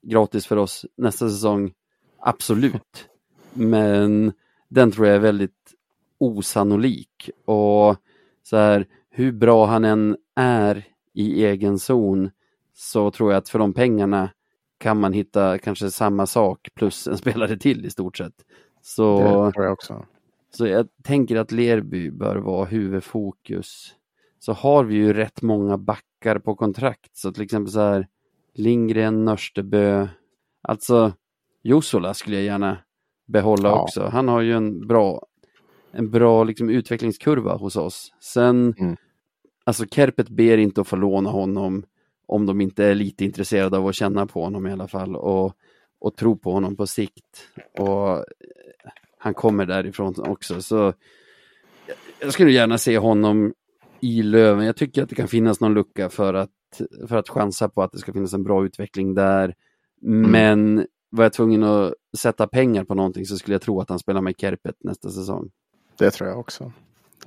gratis 0.03 0.47
för 0.47 0.57
oss 0.57 0.87
nästa 0.97 1.29
säsong? 1.31 1.73
Absolut. 2.19 3.09
Men 3.53 4.33
den 4.69 4.91
tror 4.93 5.07
jag 5.07 5.17
är 5.17 5.21
väldigt 5.21 5.75
osannolik. 6.19 7.31
Och 7.45 7.97
så 8.43 8.57
här, 8.57 8.87
hur 9.11 9.33
bra 9.33 9.67
han 9.67 9.85
än 9.85 10.17
är 10.37 10.85
i 11.13 11.45
egen 11.45 11.79
zon 11.79 12.31
så 12.75 13.11
tror 13.11 13.33
jag 13.33 13.39
att 13.39 13.49
för 13.49 13.59
de 13.59 13.73
pengarna 13.73 14.31
kan 14.79 15.01
man 15.01 15.13
hitta 15.13 15.59
kanske 15.59 15.91
samma 15.91 16.27
sak 16.27 16.69
plus 16.75 17.07
en 17.07 17.19
spelare 17.19 17.57
till 17.57 17.87
i 17.87 17.91
stort 17.91 18.17
sett. 18.17 18.35
Så, 18.83 19.19
Det 19.47 19.53
tror 19.53 19.65
jag 19.65 19.73
också. 19.73 20.05
Så 20.57 20.67
jag 20.67 20.89
tänker 21.03 21.37
att 21.37 21.53
Lerby 21.53 22.11
bör 22.11 22.37
vara 22.37 22.65
huvudfokus. 22.65 23.95
Så 24.39 24.53
har 24.53 24.85
vi 24.85 24.95
ju 24.95 25.13
rätt 25.13 25.43
många 25.43 25.79
backar 25.79 26.39
på 26.39 26.55
kontrakt. 26.55 27.17
Så 27.17 27.33
till 27.33 27.43
exempel 27.43 27.73
så 27.73 27.81
här 27.81 28.09
Lindgren, 28.55 29.25
Nörstebö. 29.25 30.09
Alltså 30.63 31.13
Josola 31.63 32.15
skulle 32.15 32.37
jag 32.37 32.45
gärna 32.45 32.79
behålla 33.27 33.69
Ja. 33.69 33.83
också. 33.83 34.03
Han 34.13 34.29
har 34.29 34.41
ju 34.41 34.53
en 34.53 34.87
bra, 34.87 35.27
en 35.93 36.11
bra 36.11 36.45
liksom, 36.45 36.71
utvecklingskurva 36.71 37.57
hos 37.57 37.77
oss. 37.77 38.15
Sen, 38.21 38.75
Mm. 38.79 38.97
alltså 39.65 39.85
Kerpet 39.87 40.29
ber 40.29 40.59
inte 40.59 40.81
att 40.81 40.89
få 40.89 40.97
låna 40.97 41.31
honom 41.31 41.85
om 42.27 42.47
de 42.47 42.61
inte 42.61 42.85
är 42.85 42.95
lite 42.95 43.25
intresserade 43.25 43.79
av 43.79 43.87
att 43.87 43.95
känna 43.95 44.27
på 44.27 44.45
honom 44.45 44.67
i 44.67 44.73
alla 44.73 44.89
fall 44.89 45.17
och, 45.17 45.53
och 45.99 46.17
tro 46.17 46.37
på 46.37 46.53
honom 46.53 46.77
på 46.77 46.87
sikt. 46.87 47.49
Och 47.79 48.25
han 49.25 49.35
kommer 49.35 49.67
därifrån 49.67 50.15
också. 50.19 50.63
Så 50.63 50.93
jag- 52.21 52.33
skulle 52.33 52.51
gärna 52.53 52.79
se 52.79 52.99
honom 52.99 53.55
i 54.01 54.23
Löven. 54.23 54.67
Jag 54.67 54.77
tycker 54.77 55.03
att 55.03 55.09
det 55.09 55.15
kan 55.15 55.29
finnas 55.29 55.61
någon 55.61 55.75
lucka 55.75 56.09
för 56.09 56.35
att, 56.35 56.51
för 57.09 57.17
att 57.17 57.29
chansa 57.29 57.69
på 57.69 57.83
att 57.83 57.93
det 57.93 57.99
ska 57.99 58.13
finnas 58.13 58.33
en 58.33 58.43
bra 58.43 58.65
utveckling 58.65 59.15
där. 59.15 59.55
Men 60.01 60.87
var 61.11 61.25
jag 61.25 61.33
tvungen 61.33 61.63
att 61.63 61.93
sätta 62.17 62.47
pengar 62.47 62.85
på 62.85 62.95
någonting 62.95 63.27
så 63.27 63.37
skulle 63.39 63.55
jag 63.55 63.63
tro 63.63 63.81
att 63.81 63.89
han 63.89 63.99
spelar 63.99 64.21
med 64.21 64.35
Kerpet 64.39 64.77
nästa 64.81 65.11
säsong. 65.11 65.51
Det 65.99 66.11
tror 66.11 66.29
jag 66.29 66.39
också. 66.39 66.73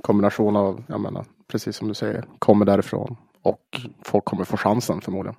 Kombination 0.02 0.56
av, 0.56 0.84
jag 0.88 1.02
menar, 1.02 1.26
precis 1.48 1.76
som 1.76 1.88
du 1.88 1.94
säger, 1.94 2.26
kommer 2.40 2.66
därifrån 2.66 3.16
och 3.42 3.82
folk 4.04 4.26
kommer 4.26 4.44
få 4.44 4.58
chansen 4.58 5.02
förmodligen. 5.02 5.36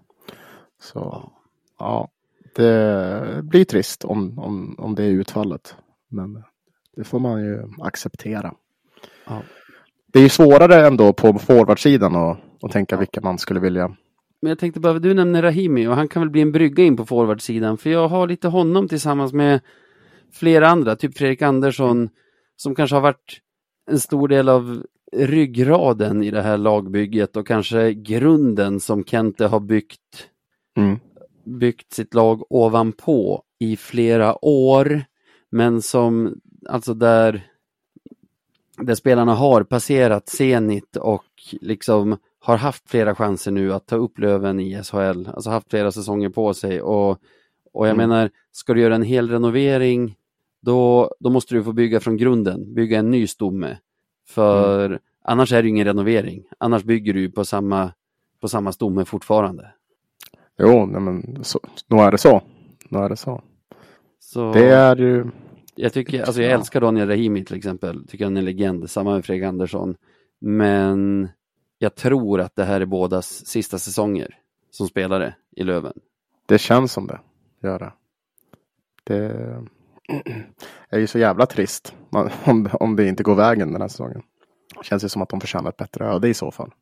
Så 0.82 1.30
ja, 1.78 2.08
det 2.54 3.40
blir 3.42 3.64
trist 3.64 4.04
om, 4.04 4.38
om, 4.38 4.74
om 4.78 4.94
det 4.94 5.04
är 5.04 5.08
utfallet. 5.10 5.76
Men 6.08 6.42
det 6.96 7.04
får 7.04 7.18
man 7.18 7.44
ju 7.44 7.62
acceptera. 7.82 8.54
Ja. 9.26 9.42
Det 10.12 10.18
är 10.18 10.22
ju 10.22 10.28
svårare 10.28 10.86
ändå 10.86 11.12
på 11.12 11.38
forwardsidan 11.38 12.16
att, 12.16 12.38
att 12.62 12.72
tänka 12.72 12.96
vilka 12.96 13.20
man 13.20 13.38
skulle 13.38 13.60
vilja. 13.60 13.96
Men 14.42 14.48
jag 14.48 14.58
tänkte 14.58 14.80
bara, 14.80 14.98
du 14.98 15.14
nämner 15.14 15.42
Rahimi 15.42 15.86
och 15.86 15.94
han 15.94 16.08
kan 16.08 16.22
väl 16.22 16.30
bli 16.30 16.40
en 16.42 16.52
brygga 16.52 16.84
in 16.84 16.96
på 16.96 17.06
forwardsidan. 17.06 17.78
För 17.78 17.90
jag 17.90 18.08
har 18.08 18.26
lite 18.28 18.48
honom 18.48 18.88
tillsammans 18.88 19.32
med 19.32 19.60
flera 20.32 20.68
andra, 20.68 20.96
typ 20.96 21.18
Fredrik 21.18 21.42
Andersson, 21.42 22.08
som 22.56 22.74
kanske 22.74 22.96
har 22.96 23.00
varit 23.00 23.40
en 23.90 24.00
stor 24.00 24.28
del 24.28 24.48
av 24.48 24.82
ryggraden 25.16 26.22
i 26.22 26.30
det 26.30 26.42
här 26.42 26.58
lagbygget 26.58 27.36
och 27.36 27.46
kanske 27.46 27.94
grunden 27.94 28.80
som 28.80 29.04
Kente 29.04 29.46
har 29.46 29.60
byggt, 29.60 30.28
Mm. 30.76 30.98
byggt 31.44 31.92
sitt 31.92 32.14
lag 32.14 32.52
ovanpå 32.52 33.42
i 33.58 33.76
flera 33.76 34.44
år. 34.44 35.02
Men 35.50 35.82
som, 35.82 36.40
alltså 36.68 36.94
där, 36.94 37.46
där 38.76 38.94
spelarna 38.94 39.34
har 39.34 39.62
passerat 39.62 40.28
Zenit 40.28 40.96
och 40.96 41.24
liksom 41.60 42.16
har 42.40 42.56
haft 42.56 42.90
flera 42.90 43.14
chanser 43.14 43.50
nu 43.50 43.72
att 43.74 43.86
ta 43.86 43.96
upp 43.96 44.18
Löven 44.18 44.60
i 44.60 44.82
SHL, 44.82 45.28
alltså 45.28 45.50
haft 45.50 45.70
flera 45.70 45.92
säsonger 45.92 46.28
på 46.28 46.54
sig 46.54 46.82
och, 46.82 47.10
och 47.72 47.86
jag 47.88 47.94
Mm. 47.94 48.08
menar, 48.10 48.30
ska 48.52 48.74
du 48.74 48.80
göra 48.80 48.94
en 48.94 49.02
hel 49.02 49.30
renovering 49.30 50.16
då, 50.60 51.14
då 51.20 51.30
måste 51.30 51.54
du 51.54 51.64
få 51.64 51.72
bygga 51.72 52.00
från 52.00 52.16
grunden, 52.16 52.74
bygga 52.74 52.98
en 52.98 53.10
ny 53.10 53.26
stomme. 53.26 53.78
För 54.28 54.98
annars 55.24 55.52
är 55.52 55.62
det 55.62 55.66
ju 55.66 55.70
ingen 55.70 55.86
renovering, 55.86 56.44
annars 56.58 56.84
bygger 56.84 57.12
du 57.14 57.30
på 57.30 57.44
samma, 57.44 57.92
på 58.40 58.48
samma 58.48 58.72
stomme 58.72 59.04
fortfarande. 59.04 59.72
Jo, 60.58 60.86
nej 60.86 61.00
men 61.00 61.44
så, 61.44 61.60
nog 61.86 62.00
är 62.00 62.10
det 62.12 62.18
så. 62.18 62.42
Nog 62.88 63.04
är 63.04 63.08
det 63.08 63.16
så. 63.16 63.42
Så 64.32 64.52
Det 64.52 64.68
är 64.68 64.96
ju. 64.96 65.26
jag 65.74 65.92
tycker, 65.92 66.22
alltså 66.22 66.42
jag 66.42 66.50
Ja. 66.50 66.54
älskar 66.58 66.80
Daniel 66.80 67.08
Rahimi 67.08 67.44
till 67.44 67.56
exempel, 67.56 68.06
tycker 68.08 68.24
han 68.24 68.36
är 68.36 68.38
en 68.40 68.44
legend, 68.44 68.90
samma 68.90 69.14
med 69.14 69.24
Fredrik 69.24 69.44
Andersson. 69.44 69.96
Men 70.38 71.28
jag 71.78 71.94
tror 71.94 72.40
att 72.40 72.56
det 72.56 72.64
här 72.64 72.80
är 72.80 72.86
bådas 72.86 73.46
sista 73.46 73.78
säsonger 73.78 74.38
som 74.70 74.88
spelare 74.88 75.34
i 75.56 75.62
Löven. 75.64 75.92
Det 76.46 76.58
känns 76.58 76.92
som 76.92 77.06
det. 77.06 77.20
Gör 77.62 77.78
det. 77.78 77.92
Det 79.04 79.34
är 80.88 80.98
ju 80.98 81.06
så 81.06 81.18
jävla 81.18 81.46
trist 81.46 81.94
om, 82.44 82.68
om 82.72 82.96
det 82.96 83.08
inte 83.08 83.22
går 83.22 83.34
vägen 83.34 83.72
den 83.72 83.80
här 83.80 83.88
säsongen. 83.88 84.22
Det 84.78 84.84
känns 84.84 85.04
ju 85.04 85.08
som 85.08 85.22
att 85.22 85.28
de 85.28 85.40
förtjänar 85.40 85.70
ett 85.70 85.76
bättre 85.76 86.04
öde 86.06 86.28
i 86.28 86.34
så 86.34 86.50
fall. 86.50 86.74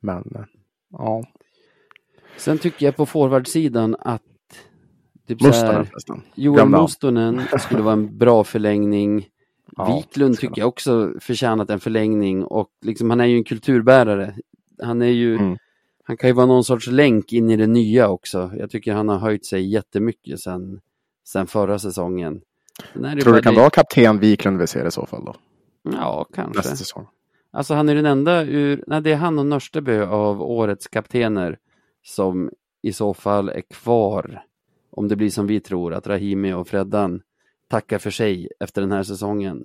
Men 0.00 0.32
eh, 0.34 0.44
ja, 0.90 1.24
Sen 2.36 2.58
tycker 2.58 2.86
jag 2.86 2.96
på 2.96 3.06
forwardsidan 3.06 3.96
att 4.00 4.22
typ 5.26 5.42
Mustonen 5.42 5.86
förresten. 5.86 6.22
Joel. 6.34 6.68
Mustonen 6.68 7.42
skulle 7.60 7.82
vara 7.82 7.92
en 7.92 8.18
bra 8.18 8.44
förlängning. 8.44 9.28
Ja, 9.76 9.96
Wiklund 9.96 10.38
tycker 10.38 10.60
jag 10.60 10.68
också 10.68 11.12
förtjänat 11.20 11.70
en 11.70 11.80
förlängning 11.80 12.44
och 12.44 12.68
liksom, 12.82 13.10
han 13.10 13.20
är 13.20 13.24
ju 13.24 13.36
en 13.36 13.44
kulturbärare. 13.44 14.34
Han 14.82 15.02
är 15.02 15.06
ju, 15.06 15.36
Mm. 15.36 15.56
han 16.04 16.16
kan 16.16 16.30
ju 16.30 16.34
vara 16.34 16.46
någon 16.46 16.64
sorts 16.64 16.86
länk 16.86 17.32
in 17.32 17.50
i 17.50 17.56
det 17.56 17.66
nya 17.66 18.08
också. 18.08 18.50
Jag 18.58 18.70
tycker 18.70 18.92
han 18.92 19.08
har 19.08 19.18
höjt 19.18 19.46
sig 19.46 19.66
jättemycket 19.72 20.40
sen, 20.40 20.80
sen 21.24 21.46
förra 21.46 21.78
säsongen. 21.78 22.40
Tror 22.92 23.02
du 23.04 23.32
det 23.32 23.42
kan 23.42 23.54
det- 23.54 23.60
vara 23.60 23.70
kapten 23.70 24.18
Wiklund 24.18 24.58
vi 24.58 24.66
ser 24.66 24.86
i 24.86 24.90
så 24.90 25.06
fall 25.06 25.24
då? 25.24 25.34
Ja, 25.92 26.26
kanske. 26.34 26.58
Nästa 26.58 26.76
säsong. 26.76 27.06
Alltså 27.50 27.74
han 27.74 27.88
är 27.88 27.94
den 27.94 28.06
enda 28.06 28.44
ur, 28.44 28.84
nej 28.86 29.00
det 29.02 29.12
är 29.12 29.16
han 29.16 29.38
och 29.38 29.46
Nörstebö 29.46 30.06
av 30.06 30.42
årets 30.42 30.86
kaptener 30.88 31.58
som 32.04 32.50
i 32.82 32.92
så 32.92 33.14
fall 33.14 33.48
är 33.48 33.62
kvar. 33.70 34.42
Om 34.96 35.08
det 35.08 35.16
blir 35.16 35.30
som 35.30 35.46
vi 35.46 35.60
tror, 35.60 35.94
att 35.94 36.06
Rahimi 36.06 36.52
och 36.52 36.68
Freddan 36.68 37.20
tackar 37.68 37.98
för 37.98 38.10
sig 38.10 38.48
efter 38.60 38.80
den 38.80 38.92
här 38.92 39.02
säsongen. 39.02 39.64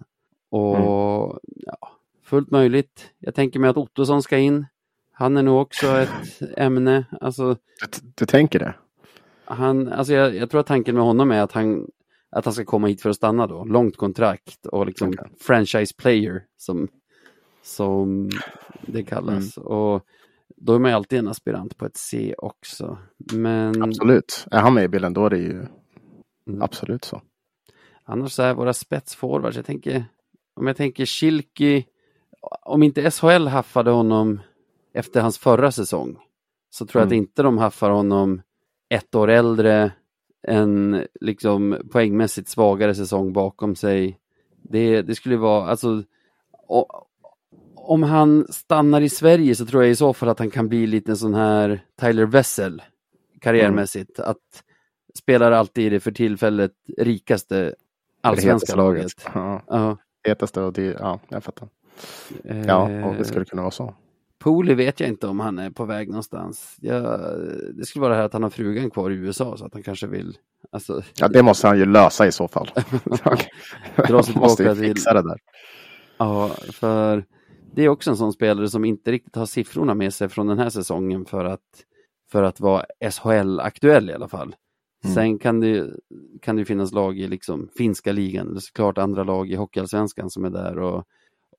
Och 0.50 0.76
Mm. 0.78 1.42
ja, 1.56 1.78
fullt 2.24 2.52
möjligt. 2.52 3.10
Jag 3.20 3.36
tänker 3.36 3.60
mig 3.60 3.70
att 3.70 3.78
Ottosson 3.78 4.24
ska 4.24 4.38
in. 4.38 4.66
Han 5.12 5.38
är 5.38 5.44
nog 5.44 5.62
också 5.62 5.88
ett 5.88 6.10
ämne. 6.58 7.06
Alltså, 7.22 7.54
Du, 7.54 8.12
du 8.16 8.26
tänker 8.26 8.60
det? 8.60 8.74
han, 9.46 9.88
alltså 9.88 10.14
jag, 10.14 10.36
jag 10.36 10.50
tror 10.50 10.62
att 10.62 10.68
tanken 10.68 10.96
med 10.96 11.04
honom 11.04 11.32
är 11.32 11.42
att 11.42 11.52
han, 11.52 11.88
att 12.30 12.46
han 12.46 12.54
ska 12.54 12.66
komma 12.66 12.88
hit 12.88 13.02
för 13.02 13.10
att 13.10 13.16
stanna 13.16 13.48
då. 13.48 13.64
Långt 13.66 13.98
kontrakt 13.98 14.66
och 14.66 14.86
liksom 14.86 15.10
Okej. 15.10 15.32
franchise 15.40 15.94
player 15.98 16.44
som, 16.58 16.88
som 17.64 18.30
det 18.86 19.04
kallas. 19.04 19.58
Mm. 19.58 19.68
Och 19.68 20.06
då 20.62 20.76
är 20.76 20.80
man 20.80 20.92
ju 20.92 20.96
alltid 20.96 21.20
en 21.20 21.28
aspirant 21.28 21.78
på 21.78 21.86
ett 21.86 21.98
C 21.98 22.36
också. 22.38 22.98
Men 23.34 23.84
Absolut. 23.84 24.46
Är 24.52 24.60
han 24.60 24.74
med 24.74 24.84
i 24.84 24.88
bilden 24.88 25.14
då 25.14 25.26
är 25.26 25.30
det 25.30 25.38
ju 25.38 25.66
Mm. 26.48 26.62
absolut 26.62 27.04
så. 27.04 27.22
annars 28.04 28.40
är 28.40 28.54
våra 28.54 28.74
spetsforwards, 28.74 29.56
jag 29.58 29.66
tänker, 29.66 30.06
om 30.56 30.68
jag 30.68 30.78
tänker 30.78 31.06
Schilki, 31.06 31.86
om 32.62 32.84
inte 32.84 33.12
SHL 33.12 33.48
haffade 33.48 33.92
honom 33.92 34.40
efter 34.94 35.22
hans 35.22 35.38
förra 35.38 35.72
säsong, 35.72 36.18
så 36.70 36.86
tror 36.86 37.00
jag 37.02 37.06
Mm. 37.08 37.18
att 37.18 37.18
inte 37.28 37.44
de 37.44 37.58
haffar 37.58 37.90
honom 37.90 38.42
ett 38.90 39.16
år 39.16 39.30
äldre, 39.30 39.92
en 40.48 41.06
liksom 41.22 41.78
poängmässigt 41.92 42.48
svagare 42.50 42.96
säsong 42.96 43.34
bakom 43.34 43.76
sig. 43.76 44.20
Det, 44.64 45.02
det 45.02 45.16
skulle 45.16 45.38
vara, 45.38 45.68
alltså, 45.70 46.04
om 47.92 48.04
han 48.04 48.46
stannar 48.50 49.02
i 49.02 49.10
Sverige 49.10 49.56
så 49.56 49.66
tror 49.66 49.84
jag 49.84 49.92
i 49.92 49.96
så 49.96 50.14
fall 50.14 50.30
att 50.30 50.40
han 50.40 50.52
kan 50.52 50.68
bli 50.70 50.88
lite 50.88 51.12
en 51.12 51.18
sån 51.18 51.34
här 51.34 51.84
Tyler 52.02 52.26
Wessel 52.26 52.82
karriärmässigt. 53.42 54.20
Att 54.20 54.38
spelar 55.18 55.52
alltid 55.52 55.86
i 55.86 55.90
det 55.90 56.00
för 56.00 56.12
tillfället 56.12 56.72
rikaste 56.98 57.76
allsvenska 58.22 58.76
laget. 58.76 59.12
Ja, 59.34 59.62
Ja, 59.68 59.98
hetaste 60.28 60.62
och 60.62 60.74
det, 60.74 60.84
ja, 61.00 61.20
jag 61.30 61.44
fattar. 61.44 61.68
eh, 62.46 62.62
Ja, 62.68 63.06
och 63.06 63.16
det 63.16 63.26
skulle 63.26 63.46
kunna 63.46 63.62
vara 63.62 63.72
så. 63.72 63.96
Pooley 64.40 64.76
vet 64.76 65.00
jag 65.00 65.10
inte 65.10 65.28
om 65.28 65.40
han 65.40 65.60
är 65.60 65.70
på 65.70 65.86
väg 65.86 66.08
någonstans. 66.10 66.76
Jag, 66.82 67.04
det 67.74 67.86
skulle 67.86 68.02
vara 68.02 68.10
det 68.14 68.18
här 68.20 68.26
att 68.26 68.34
han 68.34 68.44
har 68.44 68.50
frugan 68.50 68.90
kvar 68.90 69.10
i 69.12 69.14
USA 69.14 69.58
så 69.58 69.66
att 69.66 69.74
han 69.74 69.84
kanske 69.84 70.08
vill 70.08 70.38
alltså, 70.72 71.02
Ja, 71.20 71.28
det 71.28 71.44
måste 71.44 71.68
han 71.68 71.78
ju 71.80 71.86
lösa 71.86 72.28
i 72.28 72.32
så 72.32 72.48
fall. 72.48 72.70
Dra 73.06 74.24
sig 74.24 74.34
Han 74.34 74.42
måste 74.44 74.64
ju 74.64 74.70
tillbaka 74.70 74.76
till- 74.76 74.76
fixa 74.88 75.14
det 75.14 75.22
där. 75.22 75.38
Ja, 76.18 76.50
för 76.72 77.26
det 77.76 77.84
är 77.84 77.90
också 77.90 78.10
en 78.10 78.18
sån 78.18 78.34
spelare 78.34 78.70
som 78.70 78.86
inte 78.86 79.12
riktigt 79.12 79.36
har 79.36 79.46
siffrorna 79.46 79.94
med 79.94 80.14
sig 80.14 80.30
från 80.30 80.48
den 80.48 80.60
här 80.60 80.70
säsongen 80.70 81.26
för 81.26 81.46
att, 81.46 81.86
för 82.32 82.44
att 82.44 82.60
vara 82.60 82.86
SHL-aktuell 83.12 84.10
i 84.10 84.14
alla 84.14 84.28
fall. 84.28 84.56
Mm. 85.04 85.16
Sen 85.16 85.40
kan 85.40 85.60
det, 85.60 85.94
kan 86.42 86.56
det 86.56 86.66
finnas 86.66 86.92
lag 86.92 87.20
i 87.20 87.28
liksom 87.28 87.70
finska 87.78 88.12
ligan, 88.12 88.56
är 88.56 88.60
såklart 88.60 88.98
andra 88.98 89.24
lag 89.24 89.52
i 89.52 89.56
Hockeyallsvenskan 89.56 90.30
som 90.30 90.46
är 90.46 90.50
där 90.50 90.80
och, 90.80 91.04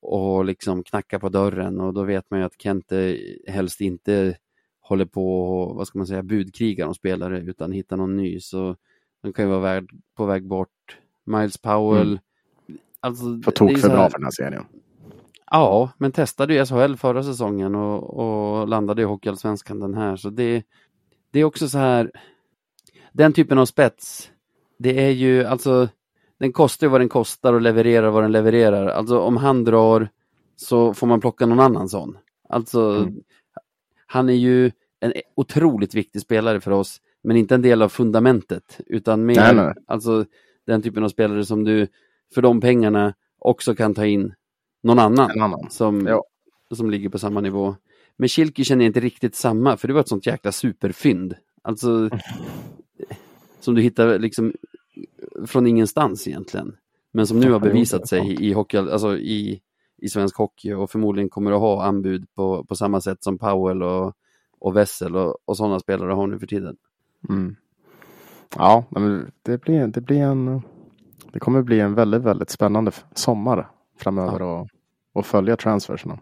och 0.00 0.44
liksom 0.44 0.84
knackar 0.84 1.18
på 1.18 1.28
dörren 1.28 1.80
och 1.80 1.94
då 1.94 2.04
vet 2.04 2.30
man 2.30 2.40
ju 2.40 2.46
att 2.46 2.62
Kente 2.62 3.18
helst 3.46 3.80
inte 3.80 4.36
håller 4.80 5.04
på 5.04 5.42
och, 5.42 5.76
vad 5.76 5.86
ska 5.86 5.98
man 5.98 6.06
säga, 6.06 6.22
budkrigar 6.22 6.86
om 6.86 6.94
spelare 6.94 7.40
utan 7.40 7.72
hittar 7.72 7.96
någon 7.96 8.16
ny. 8.16 8.40
Så 8.40 8.76
de 9.22 9.32
kan 9.32 9.44
ju 9.44 9.50
vara 9.50 9.82
på 10.16 10.26
väg 10.26 10.46
bort. 10.46 10.98
Miles 11.24 11.58
Powell. 11.58 12.08
Mm. 12.68 12.78
Alltså, 13.00 13.24
är 13.24 13.50
tok 13.50 13.78
för 13.78 13.88
bra 13.88 14.10
för 14.10 14.18
den 14.18 14.24
här 14.24 14.30
serien. 14.30 14.64
Ja, 15.52 15.90
men 15.98 16.12
testade 16.12 16.54
ju 16.54 16.66
SHL 16.66 16.94
förra 16.96 17.22
säsongen 17.22 17.74
och, 17.74 18.18
och 18.18 18.68
landade 18.68 19.02
i 19.02 19.04
Hockeyallsvenskan 19.04 19.80
den 19.80 19.94
här. 19.94 20.16
Så 20.16 20.30
det, 20.30 20.62
det 21.30 21.40
är 21.40 21.44
också 21.44 21.68
så 21.68 21.78
här, 21.78 22.10
den 23.12 23.32
typen 23.32 23.58
av 23.58 23.66
spets, 23.66 24.30
det 24.78 25.04
är 25.06 25.10
ju 25.10 25.44
alltså, 25.44 25.88
den 26.38 26.52
kostar 26.52 26.86
ju 26.86 26.90
vad 26.90 27.00
den 27.00 27.08
kostar 27.08 27.52
och 27.52 27.60
levererar 27.60 28.10
vad 28.10 28.24
den 28.24 28.32
levererar. 28.32 28.86
Alltså 28.86 29.18
om 29.20 29.36
han 29.36 29.64
drar 29.64 30.08
så 30.56 30.94
får 30.94 31.06
man 31.06 31.20
plocka 31.20 31.46
någon 31.46 31.60
annan 31.60 31.88
sån. 31.88 32.18
Alltså, 32.48 32.80
Mm. 32.90 33.14
han 34.06 34.28
är 34.28 34.32
ju 34.34 34.70
en 35.00 35.12
otroligt 35.36 35.94
viktig 35.94 36.22
spelare 36.22 36.60
för 36.60 36.70
oss, 36.70 37.00
men 37.22 37.36
inte 37.36 37.54
en 37.54 37.62
del 37.62 37.82
av 37.82 37.88
fundamentet, 37.88 38.80
utan 38.86 39.26
mer 39.26 39.34
Nej, 39.36 39.54
nej. 39.54 39.74
alltså 39.86 40.24
den 40.66 40.82
typen 40.82 41.04
av 41.04 41.08
spelare 41.08 41.44
som 41.44 41.64
du 41.64 41.86
för 42.34 42.42
de 42.42 42.60
pengarna 42.60 43.14
också 43.38 43.74
kan 43.74 43.94
ta 43.94 44.06
in 44.06 44.34
någon 44.82 44.98
annan 44.98 45.40
annan. 45.40 45.70
som, 45.70 46.06
Ja. 46.06 46.24
som 46.74 46.90
ligger 46.90 47.08
på 47.08 47.18
samma 47.18 47.40
nivå. 47.40 47.76
Men 48.16 48.28
Kilke 48.28 48.64
känner 48.64 48.84
jag 48.84 48.88
inte 48.88 49.00
riktigt 49.00 49.34
samma, 49.34 49.76
för 49.76 49.88
det 49.88 49.94
var 49.94 50.00
ett 50.00 50.08
sånt 50.08 50.26
jäkla 50.26 50.52
superfynd. 50.52 51.34
Alltså, 51.62 52.10
som 53.60 53.74
du 53.74 53.82
hittar 53.82 54.18
liksom 54.18 54.52
från 55.46 55.66
ingenstans 55.66 56.28
egentligen. 56.28 56.76
Men 57.12 57.26
som 57.26 57.40
nu 57.40 57.46
har 57.46 57.52
Ja, 57.52 57.58
bevisat 57.58 58.08
sig 58.08 58.44
i, 58.44 58.52
hockey, 58.52 58.76
alltså 58.76 59.16
i, 59.18 59.60
i 59.98 60.08
svensk 60.08 60.36
hockey 60.36 60.72
och 60.72 60.90
förmodligen 60.90 61.30
kommer 61.30 61.52
att 61.52 61.60
ha 61.60 61.84
anbud 61.84 62.26
på, 62.34 62.64
på 62.64 62.74
samma 62.76 63.00
sätt 63.00 63.24
som 63.24 63.38
Powell 63.38 63.82
och, 63.82 64.12
och 64.58 64.76
Wessel 64.76 65.16
och, 65.16 65.36
och 65.44 65.56
sådana 65.56 65.80
spelare 65.80 66.12
har 66.12 66.26
nu 66.26 66.38
för 66.38 66.46
tiden. 66.46 66.76
Mm. 67.28 67.56
Ja, 68.56 68.84
men 68.90 69.30
det 69.42 69.60
blir, 69.62 69.86
det 69.86 70.00
blir 70.00 70.16
en 70.20 70.62
Det 71.32 71.38
kommer 71.38 71.62
bli 71.62 71.80
en 71.80 71.94
väldigt, 71.94 72.22
väldigt 72.22 72.50
spännande 72.50 72.92
sommar 73.14 73.70
framöver 73.98 74.42
och, 74.42 74.68
och 75.12 75.26
följa 75.26 75.56
transferserna. 75.56 76.18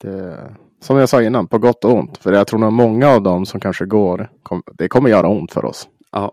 Det, 0.00 0.54
som 0.80 0.96
jag 0.96 1.08
sa 1.08 1.22
innan, 1.22 1.46
på 1.46 1.58
gott 1.58 1.84
och 1.84 1.92
ont. 1.94 2.18
För 2.18 2.32
jag 2.32 2.46
tror 2.46 2.58
nog 2.60 2.72
många 2.72 3.08
av 3.08 3.22
dem 3.22 3.46
som 3.46 3.60
kanske 3.60 3.86
går, 3.86 4.30
kom, 4.42 4.62
det 4.72 4.88
kommer 4.88 5.10
göra 5.10 5.28
ont 5.28 5.52
för 5.52 5.64
oss. 5.64 5.88
Ja, 6.12 6.32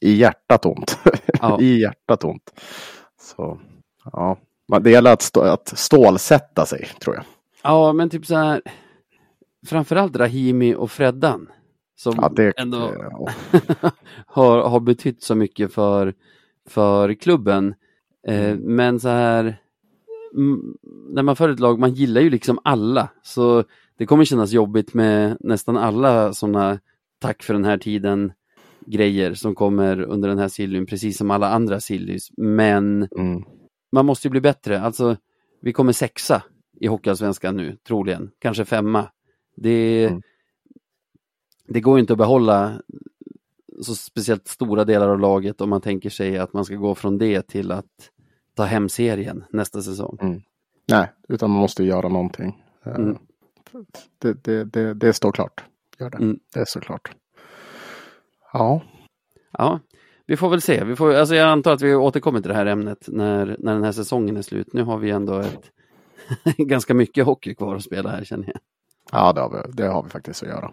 I 0.00 0.12
hjärtat 0.12 0.66
ont. 0.66 0.98
Ja. 1.40 1.58
I 1.60 1.80
hjärtat 1.80 2.24
ont. 2.24 2.60
Så 3.20 3.58
Ja, 4.12 4.38
det 4.80 4.90
gäller 4.90 5.12
att, 5.12 5.22
stå, 5.22 5.40
att 5.40 5.68
stålsätta 5.78 6.66
sig, 6.66 6.88
tror 7.00 7.16
jag. 7.16 7.24
Ja, 7.62 7.92
men 7.92 8.10
typ 8.10 8.26
så 8.26 8.34
här. 8.36 8.60
Framförallt 9.66 10.16
Rahimi 10.16 10.74
och 10.74 10.90
Freddan. 10.90 11.48
Som 11.96 12.14
Ja, 12.22 12.28
det, 12.28 12.52
ändå 12.56 12.92
ja. 12.98 13.28
har, 14.26 14.68
har 14.68 14.80
betytt 14.80 15.22
så 15.22 15.34
mycket 15.34 15.72
för, 15.74 16.14
för 16.68 17.14
klubben. 17.14 17.74
Eh, 18.28 18.44
Mm. 18.50 18.76
men 18.76 19.00
så 19.00 19.08
här, 19.08 19.56
när 21.10 21.22
man 21.22 21.36
för 21.36 21.48
ett 21.48 21.60
lag, 21.60 21.78
man 21.78 21.94
gillar 21.94 22.20
ju 22.20 22.30
liksom 22.30 22.58
alla. 22.64 23.08
Så 23.22 23.64
det 23.98 24.06
kommer 24.06 24.24
kännas 24.24 24.52
jobbigt 24.52 24.94
med 24.94 25.36
nästan 25.40 25.76
alla 25.76 26.32
sådana 26.32 26.78
tack 27.18 27.42
för 27.42 27.54
den 27.54 27.64
här 27.64 27.78
tiden 27.78 28.32
grejer 28.86 29.34
som 29.34 29.54
kommer 29.54 30.00
under 30.00 30.28
den 30.28 30.38
här 30.38 30.48
sillyn, 30.48 30.86
precis 30.86 31.16
som 31.16 31.30
alla 31.30 31.48
andra 31.48 31.80
sillys. 31.80 32.28
Men 32.36 33.08
Mm. 33.18 33.42
man 33.92 34.06
måste 34.06 34.28
ju 34.28 34.30
bli 34.30 34.40
bättre. 34.40 34.80
Alltså, 34.80 35.16
vi 35.62 35.72
kommer 35.72 35.92
sexa 35.92 36.42
i 36.80 36.86
Hockeyallsvenskan 36.86 37.56
nu, 37.56 37.76
troligen. 37.88 38.30
Kanske 38.38 38.64
femma. 38.64 39.08
Det, 39.56 40.06
Mm. 40.06 40.22
det 41.68 41.80
går 41.80 41.96
ju 41.96 42.00
inte 42.00 42.12
att 42.12 42.18
behålla 42.18 42.80
så 43.80 43.94
speciellt 43.94 44.48
stora 44.48 44.84
delar 44.84 45.08
av 45.08 45.20
laget 45.20 45.60
om 45.60 45.70
man 45.70 45.80
tänker 45.80 46.10
sig 46.10 46.38
att 46.38 46.52
man 46.52 46.64
ska 46.64 46.74
gå 46.74 46.94
från 46.94 47.18
det 47.18 47.42
till 47.48 47.72
att 47.72 48.10
ta 48.54 48.64
hem 48.64 48.88
serien 48.88 49.44
nästa 49.50 49.82
säsong. 49.82 50.42
Nej, 50.88 51.10
utan 51.28 51.50
man 51.50 51.60
måste 51.60 51.84
göra 51.84 52.08
någonting. 52.08 52.62
Eh, 52.84 52.94
Mm. 52.94 53.18
Det, 54.18 54.44
det, 54.44 54.64
det, 54.64 54.94
det 54.94 55.12
står 55.12 55.32
klart. 55.32 55.64
Gör 55.98 56.10
det. 56.10 56.16
Mm. 56.16 56.38
Det 56.54 56.60
är 56.60 56.64
såklart. 56.64 57.10
Ja, 58.52 58.80
Ja, 59.58 59.80
vi 60.26 60.36
får 60.36 60.50
väl 60.50 60.60
se. 60.60 60.84
Vi 60.84 60.96
får, 60.96 61.14
alltså 61.14 61.34
jag 61.34 61.48
antar 61.48 61.72
att 61.72 61.82
vi 61.82 61.94
återkommer 61.94 62.40
till 62.40 62.48
det 62.48 62.54
här 62.54 62.66
ämnet 62.66 63.04
när, 63.08 63.56
när 63.58 63.72
den 63.74 63.84
här 63.84 63.92
säsongen 63.92 64.36
är 64.36 64.42
slut. 64.42 64.72
Nu 64.72 64.82
har 64.82 64.98
vi 64.98 65.10
ändå 65.10 65.38
ett, 65.38 65.70
ganska 66.56 66.94
mycket 66.94 67.24
hockey 67.24 67.54
kvar 67.54 67.76
att 67.76 67.82
spela 67.84 68.10
här 68.10 68.24
känner 68.24 68.46
jag. 68.46 68.56
ja 69.12 69.32
det, 69.32 69.40
har 69.40 69.50
vi, 69.50 69.72
det 69.72 69.86
har 69.86 70.02
vi 70.02 70.10
faktiskt 70.10 70.42
att 70.42 70.48
göra. 70.48 70.70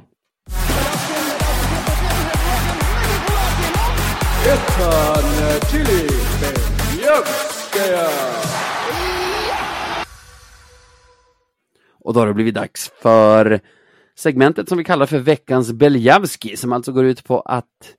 Och 12.03 12.13
då 12.13 12.19
har 12.19 12.28
det 12.28 12.34
blivit 12.34 12.55
dags 12.55 12.91
för 13.01 13.59
segmentet 14.15 14.69
som 14.69 14.78
vi 14.78 14.84
kallar 14.84 15.05
för 15.05 15.19
veckans 15.19 15.72
Beljavski 15.72 16.57
som 16.57 16.74
alltså 16.74 16.91
går 16.91 17.05
ut 17.05 17.24
på 17.24 17.39
att 17.39 17.95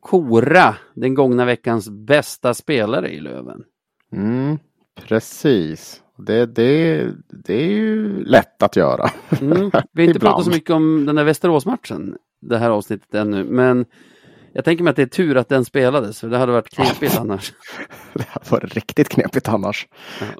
kora 0.00 0.76
den 0.94 1.14
gångna 1.14 1.44
veckans 1.44 1.88
bästa 1.88 2.54
spelare 2.54 3.10
i 3.10 3.20
Löven. 3.20 3.64
Mm, 4.12 4.58
precis. 4.94 6.00
Det, 6.18 6.46
det, 6.46 7.06
det 7.28 7.54
är 7.54 7.68
ju 7.68 8.24
lätt 8.24 8.62
att 8.62 8.76
göra. 8.76 9.10
Mm. 9.40 9.70
Vi 9.92 10.02
har 10.02 10.08
inte 10.08 10.20
pratat 10.20 10.44
så 10.44 10.50
mycket 10.50 10.70
om 10.70 11.06
den 11.06 11.16
där 11.16 11.24
Västeråsmatchen 11.24 12.16
det 12.40 12.58
här 12.58 12.70
avsnittet 12.70 13.14
ännu, 13.14 13.44
men 13.44 13.84
jag 14.54 14.64
tänker 14.64 14.84
mig 14.84 14.90
att 14.90 14.96
det 14.96 15.02
är 15.02 15.06
tur 15.06 15.36
att 15.36 15.48
den 15.48 15.64
spelades, 15.64 16.20
för 16.20 16.28
det 16.28 16.38
hade 16.38 16.52
varit 16.52 16.70
knepigt 16.70 17.18
annars. 17.18 17.52
Det 18.14 18.26
hade 18.28 18.50
varit 18.50 18.74
riktigt 18.74 19.08
knepigt 19.08 19.48
annars. 19.48 19.88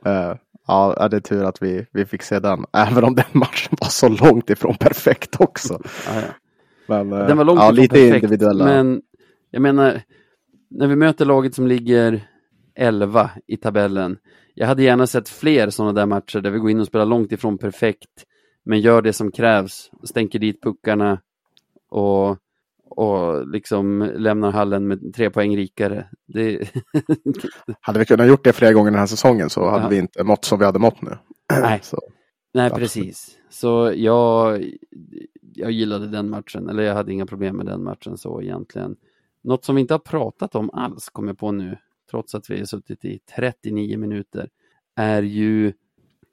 Eh, 0.04 0.34
ja, 0.66 1.08
det 1.10 1.16
är 1.16 1.20
tur 1.20 1.44
att 1.44 1.62
vi, 1.62 1.86
vi 1.92 2.06
fick 2.06 2.22
se 2.22 2.38
den. 2.38 2.64
Även 2.72 3.04
om 3.04 3.14
den 3.14 3.24
matchen 3.32 3.76
var 3.80 3.88
så 3.88 4.08
långt 4.08 4.50
ifrån 4.50 4.74
perfekt 4.76 5.40
också. 5.40 5.80
Ja, 6.06 6.14
ja. 6.14 6.22
Men, 6.86 7.12
eh, 7.12 7.26
Den 7.26 7.36
var 7.36 7.44
långt 7.44 7.60
ja, 7.60 7.64
ifrån 7.64 7.74
lite 7.74 7.94
perfekt, 7.94 8.24
individuella. 8.24 8.64
men 8.64 9.02
jag 9.50 9.62
menar, 9.62 10.02
när 10.70 10.86
vi 10.86 10.96
möter 10.96 11.24
laget 11.24 11.54
som 11.54 11.66
ligger 11.66 12.28
11 12.74 13.30
i 13.46 13.56
tabellen, 13.56 14.18
jag 14.54 14.66
hade 14.66 14.82
gärna 14.82 15.06
sett 15.06 15.28
fler 15.28 15.70
sådana 15.70 15.92
där 15.92 16.06
matcher 16.06 16.40
där 16.40 16.50
vi 16.50 16.58
går 16.58 16.70
in 16.70 16.80
och 16.80 16.86
spelar 16.86 17.06
långt 17.06 17.32
ifrån 17.32 17.58
perfekt, 17.58 18.24
men 18.64 18.80
gör 18.80 19.02
det 19.02 19.12
som 19.12 19.32
krävs, 19.32 19.90
stänker 20.04 20.38
dit 20.38 20.62
puckarna 20.62 21.20
och, 21.90 22.38
och 22.88 23.48
liksom 23.48 24.10
lämnar 24.16 24.52
hallen 24.52 24.88
med 24.88 25.14
tre 25.14 25.30
poäng 25.30 25.56
rikare. 25.56 26.08
Det, 26.26 26.68
Hade 27.80 27.98
vi 27.98 28.04
kunnat 28.04 28.28
gjort 28.28 28.44
det 28.44 28.52
flera 28.52 28.72
gånger 28.72 28.90
den 28.90 29.00
här 29.00 29.06
säsongen 29.06 29.50
så 29.50 29.68
hade 29.70 29.82
Ja. 29.84 29.88
vi 29.88 29.98
inte 29.98 30.24
mått 30.24 30.44
som 30.44 30.58
vi 30.58 30.64
hade 30.64 30.78
mått 30.78 31.02
nu. 31.02 31.18
Nej. 31.60 31.80
Så, 31.82 31.98
Nej, 32.54 32.66
Absolut. 32.66 32.82
precis. 32.82 33.38
Så 33.50 33.92
jag, 33.96 34.64
jag 35.54 35.70
gillade 35.70 36.06
den 36.08 36.30
matchen, 36.30 36.68
eller 36.68 36.82
jag 36.82 36.94
hade 36.94 37.12
inga 37.12 37.26
problem 37.26 37.56
med 37.56 37.66
den 37.66 37.84
matchen 37.84 38.18
så 38.18 38.42
egentligen. 38.42 38.96
Något 39.42 39.64
som 39.64 39.74
vi 39.74 39.80
inte 39.80 39.94
har 39.94 39.98
pratat 39.98 40.54
om 40.54 40.70
alls, 40.70 41.08
kommer 41.08 41.28
jag 41.28 41.38
på 41.38 41.52
nu, 41.52 41.78
trots 42.10 42.34
att 42.34 42.50
vi 42.50 42.58
har 42.58 42.64
suttit 42.64 43.04
i 43.04 43.18
39 43.36 43.98
minuter, 43.98 44.48
är 44.96 45.22
ju 45.22 45.72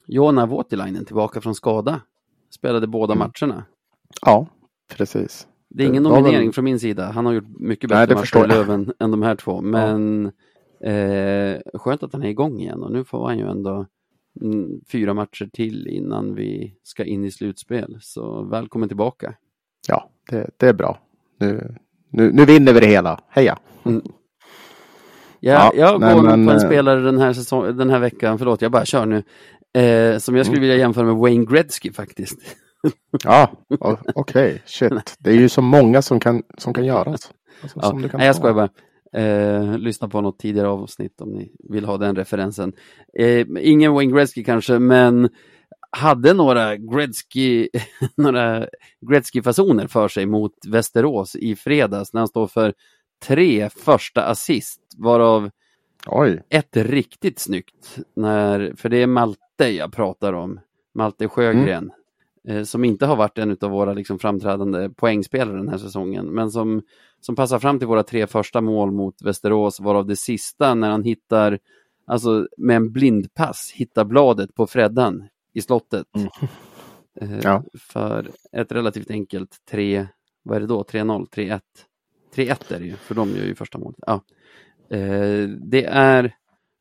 Jona 0.08 0.46
Voutilainen 0.46 1.06
tillbaka 1.06 1.42
från 1.42 1.56
skada. 1.56 2.02
Spelade 2.56 2.88
båda 2.88 3.14
Mm. 3.14 3.28
matcherna. 3.42 3.66
ja, 4.22 4.48
precis. 4.94 5.48
Det 5.74 5.84
är 5.84 5.88
ingen 5.88 6.04
var 6.04 6.12
nominering 6.12 6.46
väl- 6.48 6.54
från 6.54 6.66
min 6.66 6.80
sida. 6.80 7.12
Han 7.12 7.26
har 7.26 7.34
gjort 7.34 7.60
mycket 7.60 7.90
bättre 7.90 8.16
matcher 8.16 8.46
i. 8.46 8.48
Löven 8.48 8.94
än 9.00 9.12
de 9.12 9.22
här 9.22 9.36
två. 9.36 9.62
Men 9.62 10.26
eh, 10.84 11.60
skönt 11.74 12.04
att 12.04 12.14
han 12.14 12.24
är 12.24 12.30
igång 12.30 12.60
igen 12.60 12.84
och 12.84 12.92
nu 12.92 13.04
får 13.04 13.28
han 13.28 13.38
ju 13.40 13.50
ändå 13.50 13.86
mm, 14.42 14.70
fyra 14.92 15.14
matcher 15.14 15.50
till 15.54 15.88
innan 15.88 16.36
vi 16.36 16.74
ska 16.84 17.04
in 17.06 17.26
i 17.26 17.32
slutspel. 17.32 17.98
Så 18.02 18.44
välkommen 18.44 18.90
tillbaka. 18.90 19.34
Ja, 19.88 20.10
det, 20.30 20.50
det 20.58 20.68
är 20.68 20.74
bra. 20.74 21.00
Nu, 21.40 21.76
nu, 22.10 22.32
nu 22.32 22.46
vinner 22.46 22.74
vi 22.74 22.80
det 22.80 22.88
hela. 22.88 23.20
Heja! 23.30 23.58
Ja, 23.84 23.92
Ja, 25.40 25.72
jag 25.76 26.00
nej, 26.02 26.16
går 26.16 26.22
men, 26.24 26.46
på 26.48 26.52
en 26.52 26.58
eh, 26.58 26.66
spelare 26.66 27.00
den 27.02 27.18
här, 27.18 27.34
säsong, 27.34 27.78
den 27.78 27.90
här 27.90 28.00
veckan, 28.00 28.38
förlåt 28.38 28.62
jag 28.62 28.72
bara 28.72 28.86
kör 28.86 29.06
nu, 29.06 29.18
eh, 29.82 30.18
som 30.18 30.36
jag 30.36 30.46
skulle 30.46 30.58
Mm. 30.58 30.62
vilja 30.62 30.76
jämföra 30.76 31.06
med 31.06 31.16
Wayne 31.16 31.46
Gretzky 31.46 31.92
faktiskt. 31.92 32.40
Ja, 33.24 33.52
okej, 34.16 34.62
shit. 34.66 35.16
Det 35.20 35.30
är 35.30 35.36
ju 35.36 35.50
så 35.50 35.62
många 35.62 36.02
som 36.02 36.20
kan, 36.20 36.44
som 36.58 36.74
kan 36.74 36.86
göras. 36.86 37.32
Alltså, 37.62 37.80
Ja, 37.82 37.90
som 37.90 38.02
nej, 38.14 38.26
jag 38.26 38.36
skojar 38.36 38.54
bara. 38.54 38.70
Eh, 39.14 39.78
lyssna 39.78 40.10
på 40.10 40.22
något 40.22 40.40
tidigare 40.40 40.68
avsnitt 40.68 41.22
om 41.22 41.30
ni 41.30 41.52
vill 41.70 41.86
ha 41.86 41.98
den 41.98 42.16
referensen. 42.16 42.74
Eh, 43.20 43.48
ingen 43.60 43.94
Wayne 43.94 44.14
Gretzky 44.14 44.44
kanske, 44.44 44.80
men 44.80 45.30
hade 45.92 46.34
några 46.34 46.78
Gretzky, 46.78 47.70
några 48.16 48.68
Gretzky-fasoner 49.02 49.88
för 49.88 50.08
sig 50.08 50.26
mot 50.26 50.54
Västerås 50.68 51.36
i 51.36 51.56
fredags 51.56 52.14
när 52.14 52.22
han 52.22 52.28
står 52.28 52.48
för 52.48 52.74
tre 53.26 53.70
första 53.70 54.24
assist, 54.24 54.82
varav 54.98 55.50
Oj, 56.08 56.44
ett 56.50 56.78
riktigt 56.78 57.40
snyggt, 57.40 57.98
när, 58.16 58.74
för 58.78 58.90
det 58.90 58.98
är 58.98 59.08
Malte 59.08 59.68
jag 59.68 59.94
pratar 59.94 60.34
om, 60.34 60.60
Malte 60.96 61.28
Sjögren, 61.28 61.86
eh, 61.90 61.96
som 62.66 62.84
inte 62.84 63.06
har 63.06 63.16
varit 63.16 63.38
en 63.38 63.58
av 63.62 63.72
våra 63.72 63.94
liksom, 63.94 64.20
framträdande 64.20 64.90
poängspelare 64.90 65.58
den 65.58 65.70
här 65.70 65.78
säsongen, 65.78 66.26
men 66.26 66.52
som, 66.52 66.82
som 67.20 67.36
passar 67.36 67.60
fram 67.60 67.80
till 67.80 67.88
våra 67.88 68.04
tre 68.04 68.28
första 68.28 68.62
mål 68.62 68.92
mot 68.92 69.22
Västerås, 69.22 69.80
varav 69.80 70.08
det 70.08 70.16
sista 70.16 70.76
när 70.76 70.90
han 70.90 71.04
hittar, 71.04 71.60
alltså 72.08 72.48
med 72.58 72.76
en 72.76 72.92
blindpass, 72.92 73.72
hittar 73.76 74.06
bladet 74.06 74.56
på 74.56 74.68
Freddan 74.68 75.28
i 75.54 75.62
slottet. 75.62 76.08
Mm. 76.16 76.28
Eh, 77.22 77.40
Ja. 77.44 77.64
För 77.80 78.30
ett 78.52 78.72
relativt 78.72 79.12
enkelt 79.12 79.58
3, 79.72 80.08
vad 80.44 80.56
är 80.56 80.62
det 80.62 80.68
då, 80.68 80.84
3-0, 80.84 81.30
3-1? 81.30 81.62
3-1 82.36 82.74
är 82.74 82.80
det 82.80 82.86
ju, 82.86 82.96
för 82.96 83.16
de 83.16 83.30
gör 83.30 83.46
ju 83.46 83.56
första 83.56 83.78
målet. 83.78 84.00
Ja. 84.08 84.22
Eh, 84.90 85.50
det 85.50 85.86
är, 85.86 86.36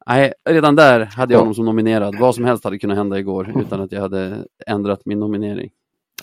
nej, 0.07 0.32
redan 0.44 0.76
där 0.76 1.01
hade 1.05 1.32
jag 1.34 1.38
Ja. 1.38 1.42
honom 1.42 1.55
som 1.55 1.64
nominerad. 1.64 2.16
Vad 2.18 2.34
som 2.34 2.44
helst 2.44 2.64
hade 2.64 2.78
kunnat 2.78 2.96
hända 2.96 3.18
igår 3.18 3.53
utan 3.61 3.80
att 3.80 3.92
jag 3.92 4.01
hade 4.01 4.44
ändrat 4.66 5.01
min 5.07 5.20
nominering. 5.20 5.70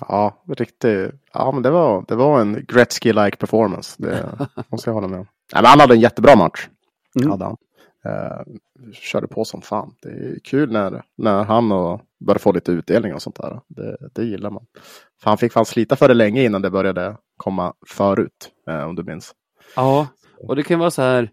ja, 0.08 0.44
riktigt. 0.58 1.12
Ja, 1.34 1.52
men 1.52 1.64
det 1.64 1.70
var, 1.70 2.06
det 2.08 2.16
var 2.16 2.42
en 2.42 2.56
Gretzky-like 2.66 3.36
performance. 3.38 3.96
Det 4.04 4.30
måste 4.68 4.90
jag 4.90 4.96
hålla 4.96 5.08
med 5.08 5.20
om. 5.20 5.28
Nej, 5.54 5.62
men 5.62 5.66
han 5.70 5.80
hade 5.80 5.94
en 5.94 6.00
jättebra 6.00 6.36
match. 6.36 6.68
Mm. 7.20 7.32
Hade 7.32 7.46
han. 7.46 7.58
Eh, 8.06 8.42
körde 8.94 9.28
på 9.28 9.46
som 9.46 9.62
fan. 9.62 9.94
Det 10.02 10.10
är 10.10 10.40
kul 10.44 10.72
när, 10.72 11.04
när 11.18 11.44
han 11.44 11.72
och 11.72 12.02
börjar 12.20 12.40
få 12.40 12.52
lite 12.52 12.72
utdelning 12.72 13.14
och 13.14 13.22
sånt 13.22 13.36
där. 13.36 13.60
Det, 13.68 13.98
det 14.14 14.24
gillar 14.24 14.50
man. 14.50 14.66
För 15.22 15.30
han 15.30 15.38
fick 15.38 15.54
fan 15.54 15.66
slita 15.66 15.96
för 15.96 16.08
det 16.08 16.14
länge 16.14 16.44
innan 16.44 16.62
det 16.62 16.70
började 16.70 17.18
komma 17.38 17.74
förut. 17.88 18.50
Eh, 18.70 18.84
om 18.84 18.96
du 18.96 19.04
minns. 19.04 19.32
Ja, 19.76 20.08
och 20.48 20.56
det 20.56 20.64
kan 20.64 20.80
vara 20.80 20.92
så 20.92 21.02
här, 21.02 21.32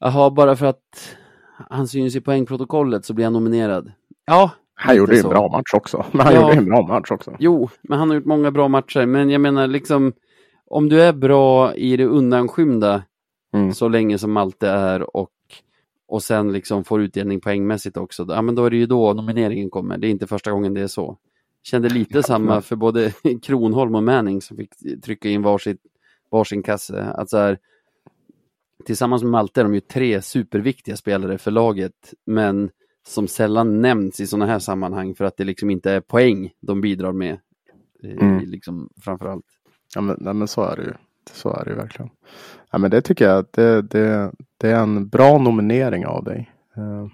jaha, 0.00 0.30
bara 0.30 0.56
för 0.56 0.66
att 0.66 1.16
han 1.70 1.88
syns 1.88 2.16
i 2.16 2.20
poängprotokollet 2.20 3.04
så 3.04 3.14
blir 3.14 3.24
han 3.24 3.32
nominerad. 3.32 3.92
Ja, 4.26 4.50
Han 4.74 4.96
gjorde 4.96 5.14
ju 5.16 5.20
en 5.22 5.28
bra 5.28 5.48
match 5.48 5.74
också. 5.74 6.04
Men 6.12 6.20
han 6.26 6.34
Ja. 6.34 6.40
gjorde 6.42 6.56
en 6.58 6.64
bra 6.64 6.86
match 6.86 7.10
också. 7.10 7.36
Jo, 7.38 7.68
men 7.82 7.98
han 7.98 8.08
har 8.08 8.16
gjort 8.16 8.24
många 8.24 8.50
bra 8.50 8.68
matcher. 8.68 9.06
Men 9.06 9.30
jag 9.30 9.40
menar 9.40 9.66
liksom, 9.66 10.12
om 10.66 10.88
du 10.88 11.02
är 11.02 11.12
bra 11.12 11.74
i 11.74 11.96
det 11.96 12.04
undanskymda 12.04 13.02
Mm. 13.54 13.72
så 13.74 13.88
länge 13.88 14.18
som 14.18 14.32
Malte 14.32 14.68
är 14.68 15.16
och, 15.16 15.30
och 16.08 16.22
sen 16.22 16.52
liksom 16.52 16.84
får 16.84 17.02
utdelning 17.02 17.40
poängmässigt 17.40 17.96
också, 17.96 18.26
ja 18.28 18.42
men 18.42 18.54
då 18.54 18.64
är 18.64 18.70
det 18.70 18.76
ju 18.76 18.86
då 18.86 19.12
nomineringen 19.12 19.70
kommer. 19.70 19.98
Det 19.98 20.06
är 20.06 20.10
inte 20.10 20.26
första 20.26 20.50
gången 20.50 20.74
det 20.74 20.80
är 20.80 20.86
så. 20.86 21.16
Kände 21.62 21.88
lite 21.88 22.22
samma 22.22 22.60
för 22.60 22.76
både 22.76 23.12
Kronholm 23.42 23.94
och 23.94 24.02
Manning 24.02 24.40
som 24.42 24.56
fick 24.56 24.70
trycka 25.04 25.28
in 25.28 25.42
varsitt, 25.42 25.80
varsin 26.30 26.62
kasse. 26.62 27.02
Att 27.02 27.30
så 27.30 27.36
här, 27.38 27.58
tillsammans 28.88 29.22
med 29.22 29.30
Malte 29.32 29.60
är 29.60 29.64
de 29.64 29.74
ju 29.74 29.80
tre 29.80 30.22
superviktiga 30.22 30.96
spelare 30.96 31.38
för 31.38 31.50
laget, 31.50 32.14
men 32.26 32.70
som 33.08 33.28
sällan 33.28 33.80
nämns 33.80 34.20
i 34.20 34.26
sådana 34.26 34.46
här 34.46 34.58
sammanhang 34.58 35.14
för 35.14 35.24
att 35.24 35.36
det 35.36 35.44
liksom 35.44 35.70
inte 35.70 35.92
är 35.92 36.00
poäng 36.00 36.50
de 36.60 36.80
bidrar 36.80 37.12
med. 37.12 37.38
eh, 38.04 38.10
Mm. 38.10 38.44
Liksom, 38.50 38.88
framförallt. 39.00 39.44
Ja, 39.94 40.00
men, 40.00 40.16
nej, 40.20 40.34
men 40.34 40.48
så 40.48 40.62
är 40.64 40.76
det 40.76 40.82
ju. 40.82 40.92
Så 41.32 41.52
är 41.54 41.64
det 41.64 41.70
ju 41.70 41.76
verkligen. 41.76 42.10
Ja, 42.70 42.78
men 42.78 42.90
det 42.90 43.00
tycker 43.02 43.24
jag 43.28 43.38
att 43.38 43.52
det, 43.52 43.82
det, 43.82 44.32
det 44.58 44.70
är 44.70 44.80
en 44.82 45.08
bra 45.08 45.38
nominering 45.38 46.06
av 46.06 46.24
dig. 46.24 46.50
Eh, 46.76 47.06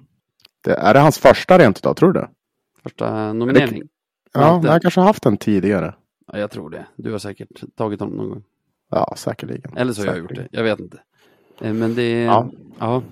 Det, 0.65 0.75
är 0.75 0.95
det 0.95 1.01
hans 1.01 1.19
första 1.19 1.59
rent 1.59 1.79
idag, 1.79 1.97
tror 1.97 2.13
du 2.13 2.21
det? 2.21 2.29
Första 2.83 3.33
nominering. 3.33 3.83
Ja, 4.33 4.41
Malte. 4.41 4.63
men 4.63 4.71
han 4.71 4.81
kanske 4.81 5.01
har 5.01 5.07
haft 5.07 5.23
den 5.23 5.37
tidigare. 5.37 5.95
Ja, 6.33 6.39
jag 6.39 6.51
tror 6.51 6.71
det. 6.71 6.87
Du 6.97 7.13
har 7.13 7.19
säkert 7.19 7.77
tagit 7.77 8.01
honom 8.01 8.17
någon 8.17 8.29
gång. 8.29 8.45
Ja, 8.91 9.15
säkerligen. 9.17 9.77
Eller 9.77 9.93
så 9.93 10.03
har 10.03 10.07
jag 10.07 10.19
gjort 10.19 10.35
det. 10.35 10.49
Jag 10.51 10.63
vet 10.65 10.81
inte. 10.81 10.99
Eh, 11.61 11.73
Men 11.73 11.95
det 11.95 12.23
Ja. 12.23 12.49
ja. 12.79 13.03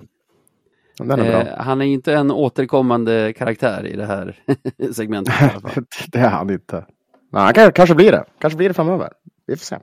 Den 0.97 1.11
är 1.19 1.31
bra. 1.31 1.41
Eh, 1.41 1.57
han 1.57 1.81
är 1.81 1.85
inte 1.85 2.13
en 2.13 2.31
återkommande 2.31 3.33
karaktär 3.33 3.87
i 3.87 3.95
det 3.95 4.05
här 4.05 4.39
segmentet 4.91 5.33
det 6.11 6.19
är 6.19 6.29
han 6.29 6.49
inte. 6.49 6.85
Men 7.31 7.41
han 7.41 7.53
kan, 7.53 7.71
kanske 7.71 7.95
blir 7.95 8.11
det. 8.11 8.23
Kanske 8.39 8.57
blir 8.57 8.67
det 8.67 8.73
framöver. 8.73 9.09
Vi 9.47 9.55
får 9.55 9.65
se. 9.65 9.77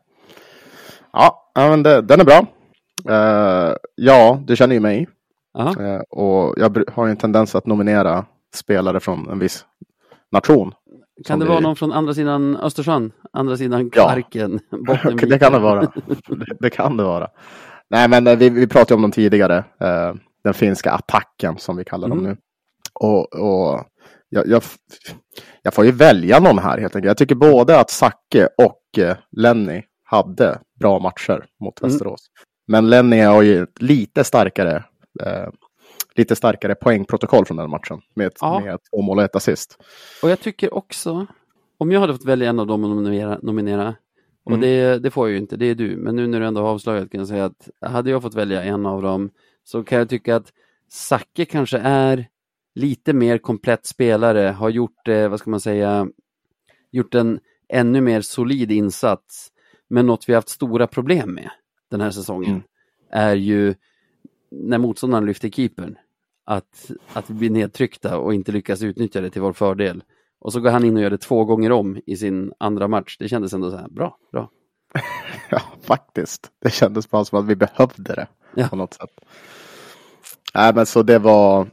Ja, 1.12 1.50
ja, 1.54 1.68
men 1.70 1.82
det, 1.82 2.00
den 2.02 2.20
är 2.20 2.24
bra. 2.24 2.46
Eh, 3.08 3.74
ja, 3.94 4.40
du 4.46 4.56
känner 4.56 4.74
ju 4.74 4.80
mig. 4.80 5.08
Eh, 5.58 6.00
och 6.10 6.54
jag 6.58 6.84
har 6.92 7.06
ju 7.06 7.10
en 7.10 7.16
tendens 7.16 7.54
att 7.54 7.66
nominera 7.66 8.24
spelare 8.54 9.00
från 9.00 9.30
en 9.30 9.38
viss 9.38 9.64
nation. 10.32 10.72
Kan 11.26 11.38
det 11.38 11.44
vi- 11.44 11.48
vara 11.48 11.60
någon 11.60 11.76
från 11.76 11.92
andra 11.92 12.14
sidan 12.14 12.56
Östersjön? 12.56 13.12
Andra 13.32 13.56
sidan 13.56 13.90
Ja. 13.94 14.02
Kvarken? 14.04 14.60
Bottenviken? 14.86 15.28
det 15.28 15.38
kan 15.38 15.52
det 15.52 15.58
vara. 15.58 15.80
det, 15.80 16.56
det 16.60 16.70
kan 16.70 16.96
det 16.96 17.04
vara. 17.04 17.28
Nej, 17.90 18.08
men 18.08 18.26
eh, 18.26 18.36
vi, 18.36 18.48
vi 18.50 18.66
pratade 18.66 18.94
om 18.94 19.02
dem 19.02 19.12
tidigare. 19.12 19.64
Eh, 19.80 20.14
den 20.44 20.54
finska 20.54 20.90
attacken 20.90 21.58
som 21.58 21.76
vi 21.76 21.84
kallar 21.84 22.08
dem 22.08 22.18
Mm. 22.18 22.30
nu. 22.30 22.36
Och, 22.94 23.34
och 23.34 23.84
jag, 24.28 24.46
jag, 24.48 24.62
jag 25.62 25.74
får 25.74 25.84
ju 25.84 25.90
välja 25.92 26.38
någon 26.40 26.58
här 26.58 26.78
helt 26.78 26.96
enkelt. 26.96 27.08
Jag 27.10 27.16
tycker 27.16 27.34
både 27.34 27.80
att 27.80 27.90
Zacke 27.90 28.48
och 28.58 28.98
eh, 28.98 29.16
Lenny 29.36 29.82
hade 30.04 30.58
bra 30.80 30.98
matcher 30.98 31.44
mot 31.60 31.80
Mm. 31.80 31.90
Västerås. 31.92 32.26
Men 32.66 32.90
Lenny 32.90 33.20
har 33.20 33.42
ju 33.42 33.66
lite 33.80 34.24
starkare 34.24 34.84
eh, 35.22 35.48
lite 36.14 36.36
starkare 36.36 36.74
poängprotokoll 36.74 37.44
från 37.46 37.56
den 37.56 37.70
matchen. 37.70 38.00
Med, 38.14 38.26
ett, 38.26 38.38
Ja. 38.40 38.60
med 38.60 38.78
två 38.90 39.02
mål 39.02 39.18
och 39.18 39.24
ett 39.24 39.36
assist. 39.36 39.76
Och 40.22 40.30
jag 40.30 40.40
tycker 40.40 40.74
också, 40.74 41.26
om 41.78 41.90
jag 41.92 42.00
hade 42.00 42.12
fått 42.12 42.24
välja 42.24 42.48
en 42.48 42.58
av 42.58 42.66
dem 42.66 42.84
att 42.84 42.90
nominera, 42.90 43.38
nominera 43.42 43.94
och 44.52 44.58
Mm. 44.58 44.60
det, 44.60 44.98
det 44.98 45.10
får 45.10 45.28
jag 45.28 45.32
ju 45.32 45.38
inte, 45.38 45.56
det 45.56 45.66
är 45.66 45.74
du, 45.74 45.96
men 45.96 46.16
nu 46.16 46.26
när 46.26 46.40
du 46.40 46.46
ändå 46.46 46.60
har 46.60 46.68
avslöjat 46.68 47.10
kan 47.10 47.18
jag 47.18 47.28
säga 47.28 47.44
att 47.44 47.70
hade 47.80 48.10
jag 48.10 48.22
fått 48.22 48.34
välja 48.34 48.62
en 48.62 48.86
av 48.86 49.02
dem 49.02 49.30
så 49.64 49.82
kan 49.84 49.98
jag 49.98 50.08
tycka 50.08 50.36
att 50.36 50.52
Zacke 50.88 51.44
kanske 51.44 51.78
är 51.78 52.28
lite 52.74 53.12
mer 53.12 53.38
komplett 53.38 53.86
spelare, 53.86 54.40
har 54.48 54.70
gjort, 54.70 55.08
eh, 55.08 55.28
vad 55.28 55.38
ska 55.40 55.50
man 55.50 55.60
säga, 55.60 56.08
gjort 56.90 57.14
en 57.14 57.40
ännu 57.68 58.00
mer 58.00 58.20
solid 58.20 58.72
insats. 58.72 59.48
Men 59.88 60.06
något 60.06 60.28
vi 60.28 60.34
haft 60.34 60.48
stora 60.48 60.86
problem 60.86 61.34
med 61.34 61.50
den 61.90 62.00
här 62.00 62.10
säsongen 62.10 62.50
Mm. 62.50 62.62
är 63.10 63.34
ju 63.34 63.74
när 64.50 64.78
motståndaren 64.78 65.26
lyfter 65.26 65.48
keepern. 65.50 65.96
Att, 66.44 66.90
att 67.12 67.30
vi 67.30 67.34
blir 67.34 67.50
nedtryckta 67.50 68.18
och 68.18 68.34
inte 68.34 68.52
lyckas 68.52 68.82
utnyttja 68.82 69.20
det 69.20 69.30
till 69.30 69.42
vår 69.42 69.52
fördel. 69.52 70.02
Och 70.40 70.52
så 70.52 70.60
går 70.60 70.70
han 70.70 70.84
in 70.84 70.96
och 70.96 71.02
gör 71.02 71.10
det 71.10 71.18
två 71.18 71.44
gånger 71.44 71.72
om 71.72 72.00
i 72.06 72.16
sin 72.16 72.52
andra 72.58 72.88
match. 72.88 73.16
Det 73.18 73.28
kändes 73.28 73.52
ändå 73.52 73.70
så 73.70 73.76
här, 73.76 73.88
bra, 73.88 74.16
bra. 74.32 74.50
Ja, 75.50 75.60
faktiskt. 75.82 76.50
Det 76.62 76.70
kändes 76.70 77.10
bara 77.10 77.24
som 77.24 77.38
att 77.38 77.44
vi 77.46 77.56
behövde 77.56 78.14
det 78.14 78.26
Ja. 78.54 78.68
på 78.68 78.76
något 78.76 78.94
sätt. 78.94 79.10
Nej, 80.54 80.74
men 80.74 80.86
så 80.86 81.02
det 81.02 81.18
var. 81.18 81.66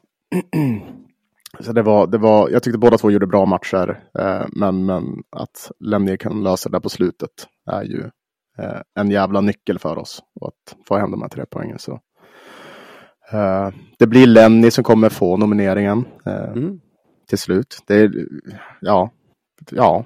så 1.60 1.72
det 1.74 1.82
var, 1.82 2.08
det 2.08 2.18
var. 2.18 2.50
Jag 2.50 2.64
tyckte 2.64 2.78
båda 2.78 2.98
två 2.98 3.12
gjorde 3.12 3.28
bra 3.28 3.46
matcher, 3.46 4.04
eh, 4.20 4.46
men, 4.52 4.86
men 4.86 5.04
att 5.32 5.72
Lenny 5.80 6.18
kan 6.18 6.44
lösa 6.44 6.70
det 6.70 6.80
på 6.82 6.90
slutet 6.90 7.30
är 7.72 7.84
ju 7.84 8.04
eh, 8.60 8.82
en 9.00 9.12
jävla 9.12 9.42
nyckel 9.42 9.80
för 9.80 9.98
oss 9.98 10.24
och 10.40 10.48
att 10.48 10.76
få 10.88 10.98
hem 10.98 11.12
de 11.12 11.22
här 11.22 11.30
tre 11.30 11.46
poängen. 11.52 11.80
Så. 11.80 12.00
Eh, 13.32 13.70
det 14.00 14.08
blir 14.08 14.28
Lenny 14.28 14.72
som 14.72 14.84
kommer 14.84 15.10
få 15.10 15.38
nomineringen 15.38 16.06
eh, 16.26 16.44
Mm. 16.52 16.80
Till 17.28 17.38
slut. 17.38 17.78
Det 17.88 17.96
är, 17.96 18.12
ja, 18.82 19.12
ja, 19.72 20.06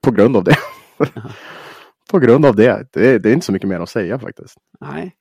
på 0.00 0.10
grund 0.10 0.36
av 0.36 0.44
det. 0.44 0.56
på 2.10 2.18
grund 2.18 2.46
av 2.46 2.56
det. 2.56 2.86
det. 2.92 3.10
är- 3.10 3.18
Det 3.18 3.28
är 3.30 3.32
inte 3.32 3.46
så 3.46 3.52
mycket 3.52 3.68
mer 3.68 3.80
att 3.80 3.88
säga 3.88 4.18
faktiskt. 4.18 4.54
Nej, 4.80 5.12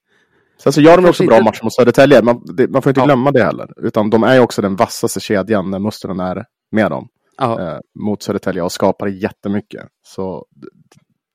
Sen 0.63 0.73
så 0.73 0.81
gör 0.81 0.97
de 0.97 1.05
också 1.09 1.25
bra 1.25 1.35
inte- 1.35 1.43
matcher 1.45 1.63
mot 1.63 1.73
Södertälje. 1.73 2.21
Man, 2.21 2.43
det, 2.55 2.67
man 2.67 2.81
får 2.81 2.89
inte 2.89 2.99
Ja. 3.01 3.05
glömma 3.05 3.31
det 3.31 3.43
heller. 3.43 3.73
Utan 3.85 4.09
de 4.09 4.23
är 4.23 4.39
också 4.39 4.61
den 4.61 4.75
vassaste 4.75 5.19
kedjan 5.19 5.71
när 5.71 5.79
Mustern 5.79 6.19
är 6.19 6.45
med 6.71 6.91
dem. 6.91 7.07
Eh, 7.41 7.77
mot 7.99 8.23
Södertälje 8.23 8.61
och 8.61 8.71
skapar 8.71 9.07
jättemycket. 9.07 9.87
Så 10.03 10.45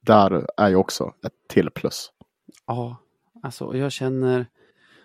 där 0.07 0.47
är 0.57 0.69
ju 0.69 0.77
också 0.77 1.05
ett 1.27 1.33
till 1.49 1.71
plus. 1.71 2.11
ja, 2.67 2.97
alltså 3.43 3.77
jag 3.77 3.93
känner 3.93 4.47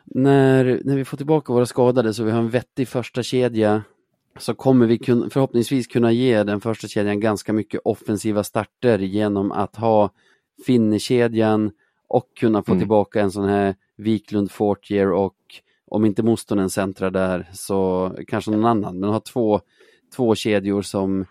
när, 0.06 0.82
när 0.84 0.96
vi 0.96 1.06
får 1.06 1.18
tillbaka 1.18 1.54
våra 1.54 1.66
skadade 1.66 2.14
så 2.14 2.24
vi 2.24 2.32
har 2.32 2.40
en 2.40 2.50
vettig 2.50 2.88
första 2.88 3.24
kedja 3.24 3.84
så 4.42 4.54
kommer 4.54 4.86
vi 4.86 4.98
kun, 4.98 5.30
förhoppningsvis 5.30 5.88
kunna 5.88 6.12
ge 6.12 6.44
den 6.44 6.62
första 6.62 6.88
kedjan 6.88 7.20
ganska 7.20 7.54
mycket 7.54 7.82
offensiva 7.84 8.44
starter 8.44 9.00
genom 9.00 9.52
att 9.52 9.76
ha 9.76 10.10
Finne-kedjan 10.66 11.72
och 12.08 12.26
kunna 12.40 12.64
få 12.64 12.72
Mm. 12.72 12.82
tillbaka 12.82 13.22
en 13.22 13.32
sån 13.32 13.50
här 13.50 13.76
Wiklund 13.98 14.52
Fortier 14.52 15.12
och 15.12 15.36
om 15.88 16.06
inte 16.06 16.24
Mustonen 16.24 16.70
centrar 16.70 17.12
där 17.12 17.50
så 17.54 18.12
kanske 18.28 18.52
någon 18.52 18.66
annan, 18.66 19.00
men 19.00 19.10
ha 19.10 19.20
två, 19.20 19.62
två 20.16 20.36
kedjor 20.36 20.82
som 20.82 21.26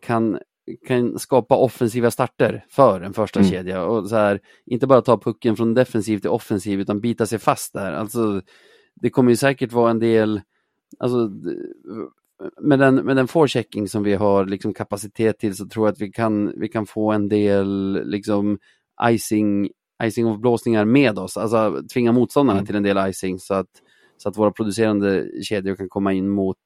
kan, 0.00 0.38
kan 0.86 1.18
skapa 1.18 1.56
offensiva 1.56 2.10
starter 2.10 2.64
för 2.68 3.00
en 3.00 3.12
första 3.12 3.40
Mm. 3.40 3.50
kedja 3.52 3.84
och 3.84 4.08
så 4.08 4.16
här, 4.16 4.40
inte 4.66 4.86
bara 4.86 5.02
ta 5.02 5.18
pucken 5.18 5.56
från 5.56 5.74
defensiv 5.74 6.18
till 6.18 6.30
offensiv 6.30 6.80
utan 6.80 7.00
bita 7.00 7.26
sig 7.26 7.38
fast 7.38 7.72
där. 7.72 7.92
Alltså, 7.92 8.42
det 8.94 9.10
kommer 9.10 9.30
ju 9.30 9.36
säkert 9.36 9.72
vara 9.72 9.90
en 9.90 9.98
del, 9.98 10.40
alltså 10.98 11.30
med 12.60 12.78
den, 12.78 12.94
med 12.94 13.16
den 13.16 13.28
forechecking 13.28 13.88
som 13.88 14.02
vi 14.02 14.14
har 14.14 14.44
liksom 14.46 14.74
kapacitet 14.74 15.38
till 15.38 15.56
så 15.56 15.66
tror 15.68 15.86
jag 15.86 15.92
att 15.92 16.00
vi 16.00 16.12
kan, 16.12 16.52
vi 16.56 16.68
kan 16.68 16.86
få 16.86 17.12
en 17.12 17.28
del 17.28 18.00
liksom 18.04 18.58
icing, 19.10 19.68
icing 20.02 20.26
of 20.26 20.38
blåsningar 20.40 20.84
med 20.84 21.18
oss, 21.18 21.36
alltså 21.36 21.82
tvinga 21.92 22.12
motståndarna 22.12 22.58
Mm. 22.58 22.66
till 22.66 22.76
en 22.76 22.82
del 22.82 23.08
icing 23.10 23.38
så 23.38 23.54
att, 23.54 23.70
så 24.16 24.28
att 24.28 24.38
våra 24.38 24.50
producerande 24.52 25.30
kedjor 25.42 25.74
kan 25.74 25.88
komma 25.88 26.12
in 26.12 26.28
mot 26.28 26.56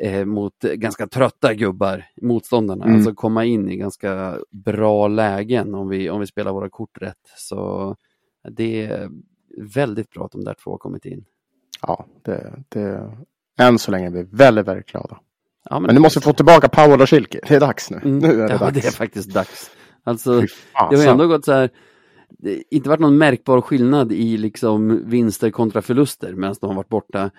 eh, 0.00 0.24
mot 0.24 0.58
ganska 0.60 1.06
trötta 1.06 1.54
gubbar, 1.54 2.04
motståndarna, 2.22 2.84
Mm. 2.84 2.96
alltså 2.96 3.14
komma 3.14 3.44
in 3.44 3.68
i 3.68 3.76
ganska 3.76 4.38
bra 4.50 5.08
lägen 5.08 5.74
om 5.74 5.88
vi, 5.88 6.10
om 6.10 6.20
vi 6.20 6.26
spelar 6.26 6.52
våra 6.52 6.70
kort 6.70 6.98
rätt. 7.02 7.30
Så 7.36 7.96
det 8.50 8.84
är 8.86 9.10
väldigt 9.74 10.10
bra 10.10 10.24
att 10.24 10.32
de 10.32 10.44
där 10.44 10.54
två 10.64 10.70
har 10.70 10.78
kommit 10.78 11.04
in. 11.04 11.24
Ja, 11.82 12.06
det, 12.22 12.62
det, 12.68 13.12
än 13.60 13.78
så 13.78 13.90
länge 13.90 14.06
är 14.06 14.10
vi 14.10 14.22
väldigt, 14.32 14.68
väldigt 14.68 14.86
glada. 14.86 15.18
Ja, 15.70 15.80
Men 15.80 15.94
nu 15.94 16.00
måste 16.00 16.18
vi 16.18 16.22
få 16.24 16.32
tillbaka 16.32 16.84
och 16.84 17.08
Schilke. 17.08 17.40
Det 17.48 17.54
är 17.54 17.60
dags 17.60 17.90
nu. 17.90 17.96
Mm, 18.04 18.18
Nu 18.18 18.42
är 18.42 18.48
det 18.48 18.52
ja, 18.52 18.58
dags. 18.58 18.72
det 18.74 18.86
är 18.86 18.92
faktiskt 18.92 19.34
dags. 19.34 19.70
Alltså, 20.04 20.40
det 20.90 20.96
har 20.96 21.06
ändå 21.06 21.26
gått 21.26 21.44
så 21.44 21.52
här, 21.52 21.70
det 22.28 22.50
har 22.50 22.62
inte 22.70 22.88
varit 22.88 23.00
någon 23.00 23.18
märkbar 23.18 23.60
skillnad 23.60 24.12
i 24.12 24.36
liksom 24.36 25.02
vinster 25.10 25.50
kontra 25.50 25.82
förluster 25.82 26.34
medan 26.34 26.54
de 26.60 26.66
har 26.66 26.76
varit 26.76 26.88
borta. 26.88 27.30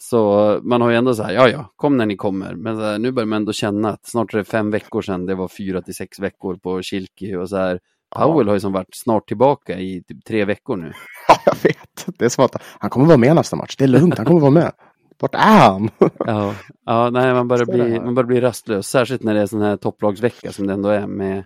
Så 0.00 0.60
man 0.62 0.80
har 0.80 0.90
ju 0.90 0.96
ändå 0.96 1.14
så 1.14 1.22
här, 1.22 1.32
ja 1.32 1.48
ja, 1.48 1.72
kom 1.76 1.96
när 1.96 2.06
ni 2.06 2.16
kommer. 2.16 2.54
Men 2.54 2.78
här, 2.78 2.98
nu 2.98 3.12
börjar 3.12 3.26
man 3.26 3.36
ändå 3.36 3.52
känna 3.52 3.88
att 3.88 4.06
snart 4.06 4.34
är 4.34 4.38
det 4.38 4.44
fem 4.44 4.70
veckor 4.70 5.02
sedan 5.02 5.26
det 5.26 5.34
var 5.34 5.48
fyra 5.48 5.82
till 5.82 5.94
sex 5.94 6.20
veckor 6.20 6.56
på 6.56 6.82
Kilki 6.82 7.34
och 7.36 7.48
så 7.48 7.56
här. 7.56 7.80
Powell 8.16 8.46
har 8.46 8.54
ju 8.54 8.60
som 8.60 8.72
varit 8.72 8.94
snart 8.94 9.28
tillbaka 9.28 9.78
i 9.78 10.02
typ 10.08 10.24
tre 10.24 10.44
veckor 10.44 10.76
nu. 10.76 10.92
Ja, 11.28 11.36
jag 11.46 11.54
vet. 11.62 12.18
Det 12.18 12.24
är 12.24 12.28
som 12.28 12.44
att 12.44 12.62
han 12.78 12.90
kommer 12.90 13.06
vara 13.06 13.16
med 13.16 13.34
nästa 13.34 13.56
match. 13.56 13.76
Det 13.76 13.84
är 13.84 13.88
lugnt, 13.88 14.16
han 14.16 14.26
kommer 14.26 14.40
vara 14.40 14.50
med. 14.50 14.72
Vart 15.18 15.34
är 15.34 15.38
han? 15.38 15.90
Ja, 16.18 16.54
ja 16.86 17.10
nej, 17.10 17.34
man 17.34 17.48
börjar, 17.48 17.66
bli, 17.66 18.00
man 18.00 18.14
börjar 18.14 18.26
bli 18.26 18.40
rastlös, 18.40 18.88
särskilt 18.88 19.22
när 19.22 19.34
det 19.34 19.40
är 19.40 19.46
sån 19.46 19.62
här 19.62 19.76
topplagsvecka 19.76 20.52
som 20.52 20.66
det 20.66 20.72
ändå 20.72 20.88
är 20.88 21.06
med 21.06 21.44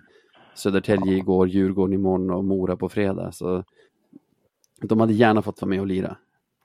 Södertälje 0.55 1.13
igår, 1.13 1.47
Djurgården 1.47 1.93
imorgon 1.93 2.31
och 2.31 2.45
Mora 2.45 2.77
på 2.77 2.89
fredag. 2.89 3.31
Så 3.31 3.63
de 4.81 4.99
hade 4.99 5.13
gärna 5.13 5.41
fått 5.41 5.61
vara 5.61 5.69
med 5.69 5.79
och 5.79 5.87
lira. 5.87 6.15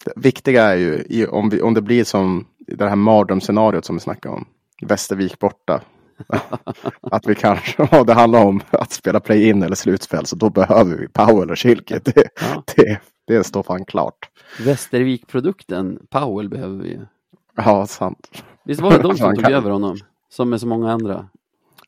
Det 0.04 0.12
viktiga 0.16 0.62
är 0.64 1.04
ju 1.10 1.26
om, 1.26 1.48
vi, 1.48 1.62
om 1.62 1.74
det 1.74 1.82
blir 1.82 2.04
som 2.04 2.46
det 2.58 2.88
här 2.88 2.96
mardrömsscenariot 2.96 3.84
som 3.84 3.96
vi 3.96 4.00
snackade 4.00 4.34
om. 4.34 4.44
Västervik 4.82 5.38
borta. 5.38 5.80
att 7.00 7.26
vi 7.26 7.34
kanske, 7.34 7.82
och 7.98 8.06
det 8.06 8.12
handlar 8.12 8.44
om 8.44 8.60
att 8.70 8.92
spela 8.92 9.20
play-in 9.20 9.62
eller 9.62 9.76
slutspel, 9.76 10.26
så 10.26 10.36
då 10.36 10.50
behöver 10.50 10.96
vi 10.96 11.08
Powell 11.08 11.50
och 11.50 11.58
Schilke. 11.58 12.00
Det, 12.04 12.28
Ja. 12.40 12.62
det, 12.76 13.00
det 13.26 13.44
står 13.44 13.62
fan 13.62 13.84
klart. 13.84 14.30
Västervik-produkten, 14.64 15.98
Powell 16.10 16.48
behöver 16.48 16.82
vi 16.82 16.88
ju. 16.88 17.00
Ja, 17.56 17.86
sant. 17.86 18.44
Visst 18.64 18.80
var 18.80 18.90
det 18.90 19.02
de 19.02 19.16
som 19.16 19.34
tog 19.34 19.44
kan- 19.44 19.52
över 19.52 19.70
honom? 19.70 19.96
Som 20.28 20.50
med 20.50 20.60
så 20.60 20.66
många 20.66 20.92
andra. 20.92 21.28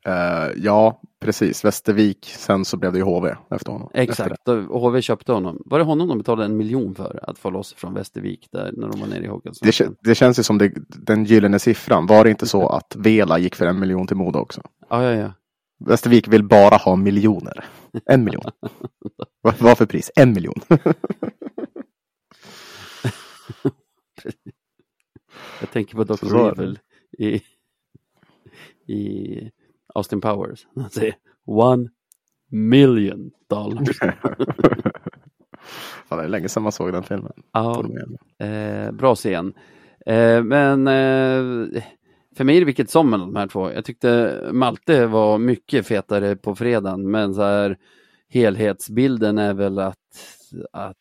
Eh, 0.05 0.51
ja, 0.57 1.01
precis. 1.21 1.65
Västervik, 1.65 2.25
sen 2.37 2.65
så 2.65 2.77
blev 2.77 2.91
det 2.91 2.97
ju 2.97 3.03
HV 3.03 3.35
efter 3.49 3.71
honom. 3.71 3.89
Efter 3.93 4.11
Exakt, 4.23 4.47
och 4.47 4.81
HV 4.81 5.01
köpte 5.01 5.31
honom. 5.31 5.61
Var 5.65 5.79
det 5.79 5.85
honom 5.85 6.07
de 6.07 6.17
betalade 6.17 6.45
en 6.45 6.57
miljon 6.57 6.95
för 6.95 7.19
att 7.23 7.39
få 7.39 7.49
loss 7.49 7.73
från 7.73 7.93
Västervik 7.93 8.47
där 8.51 8.71
när 8.73 8.87
de 8.87 8.99
var 8.99 9.07
nere 9.07 9.23
i 9.25 9.27
det. 9.43 9.77
Det, 9.79 9.89
det 10.03 10.15
känns 10.15 10.39
ju 10.39 10.43
som 10.43 10.57
det, 10.57 10.71
den 10.87 11.25
gyllene 11.25 11.59
siffran. 11.59 12.05
Var 12.07 12.23
det 12.23 12.29
inte 12.29 12.47
så 12.47 12.67
att 12.67 12.95
Vela 12.97 13.39
gick 13.39 13.55
för 13.55 13.65
en 13.65 13.79
miljon 13.79 14.07
till 14.07 14.17
Modo 14.17 14.39
också? 14.39 14.61
Ja, 14.89 15.03
ja, 15.03 15.11
ja. 15.11 15.31
Västervik 15.79 16.27
vill 16.27 16.43
bara 16.43 16.75
ha 16.77 16.95
miljoner. 16.95 17.65
En 18.05 18.23
miljon. 18.23 18.43
Vad 19.59 19.77
för 19.77 19.85
pris? 19.85 20.11
En 20.15 20.33
miljon. 20.33 20.61
Jag 25.59 25.71
tänker 25.71 25.95
på 25.95 26.03
Dr. 26.03 26.13
Så. 26.13 26.47
Evil 26.49 26.79
i, 27.17 27.41
i 28.93 29.51
Austin 29.93 30.21
Powers. 30.21 30.67
Han 30.75 30.89
säger 30.89 31.15
one 31.45 31.89
million 32.51 33.31
dollars. 33.49 33.99
Fan, 36.07 36.17
det 36.17 36.23
är 36.23 36.27
länge 36.27 36.49
sedan 36.49 36.63
man 36.63 36.71
såg 36.71 36.93
den 36.93 37.03
filmen. 37.03 37.33
Ja, 37.51 37.85
eh, 38.45 38.91
bra 38.91 39.15
scen. 39.15 39.53
Eh, 40.05 40.43
men 40.43 40.87
eh, 40.87 41.83
för 42.35 42.43
mig 42.43 42.55
är 42.55 42.59
det 42.61 42.65
vilket 42.65 42.89
som 42.89 43.09
mellan 43.09 43.33
de 43.33 43.39
här 43.39 43.47
två. 43.47 43.71
Jag 43.71 43.85
tyckte 43.85 44.41
Malte 44.51 45.05
var 45.05 45.37
mycket 45.37 45.87
fetare 45.87 46.35
på 46.35 46.55
fredagen, 46.55 47.11
men 47.11 47.33
så 47.33 47.41
här, 47.41 47.77
helhetsbilden 48.29 49.37
är 49.37 49.53
väl 49.53 49.79
att, 49.79 49.95
att 50.71 50.97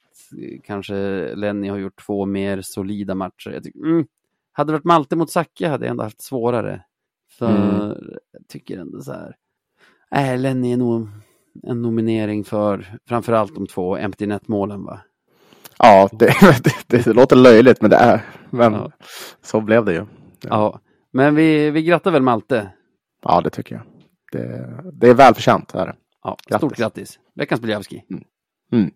kanske 0.64 0.94
Lenny 1.34 1.68
har 1.68 1.76
gjort 1.78 2.02
två 2.06 2.26
mer 2.26 2.60
solida 2.62 3.14
matcher. 3.14 3.50
Jag 3.50 3.62
tycker, 3.64 3.78
mm, 3.80 4.06
hade 4.52 4.68
det 4.68 4.72
varit 4.72 4.84
Malte 4.84 5.16
mot 5.16 5.30
Zacke 5.30 5.68
hade 5.68 5.86
jag 5.86 5.90
ändå 5.90 6.02
haft 6.02 6.22
svårare. 6.22 6.84
För 7.38 7.84
Mm. 7.86 7.98
jag 8.32 8.48
tycker 8.48 8.78
ändå 8.78 9.00
så 9.00 9.12
här, 9.12 9.36
äh, 10.14 10.38
Lenny 10.40 10.72
är 10.72 10.76
nog 10.76 11.08
en 11.62 11.82
nominering 11.82 12.44
för 12.44 12.98
framförallt 13.08 13.54
de 13.54 13.66
två 13.66 13.96
empty 13.96 14.26
net 14.26 14.48
målen 14.48 14.84
va? 14.84 15.00
Ja, 15.78 16.08
det, 16.12 16.34
det, 16.86 17.04
det 17.04 17.12
låter 17.12 17.36
löjligt, 17.36 17.80
men 17.82 17.90
det 17.90 17.96
är. 17.96 18.20
Men 18.50 18.72
Ja. 18.72 18.90
så 19.42 19.60
blev 19.60 19.84
det 19.84 19.92
ju. 19.94 20.04
Ja, 20.40 20.80
men 21.12 21.34
vi, 21.34 21.70
vi 21.70 21.82
grattar 21.82 22.10
väl 22.10 22.22
Malte. 22.22 22.70
Ja, 23.22 23.40
det 23.40 23.50
tycker 23.50 23.74
jag. 23.74 23.84
Det, 24.32 24.74
det 24.92 25.08
är 25.08 25.14
välförtjänt. 25.14 25.74
Är 25.74 25.86
det. 25.86 25.96
Ja, 26.22 26.36
Grattis. 26.46 26.56
Stort 26.58 26.76
grattis. 26.76 27.18
Veckans 27.34 27.60
Biljavski. 27.60 28.02
Mm. 28.72 28.90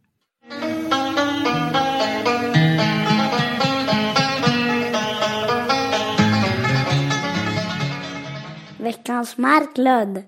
Veckans 8.78 9.38
Marklund. 9.38 10.22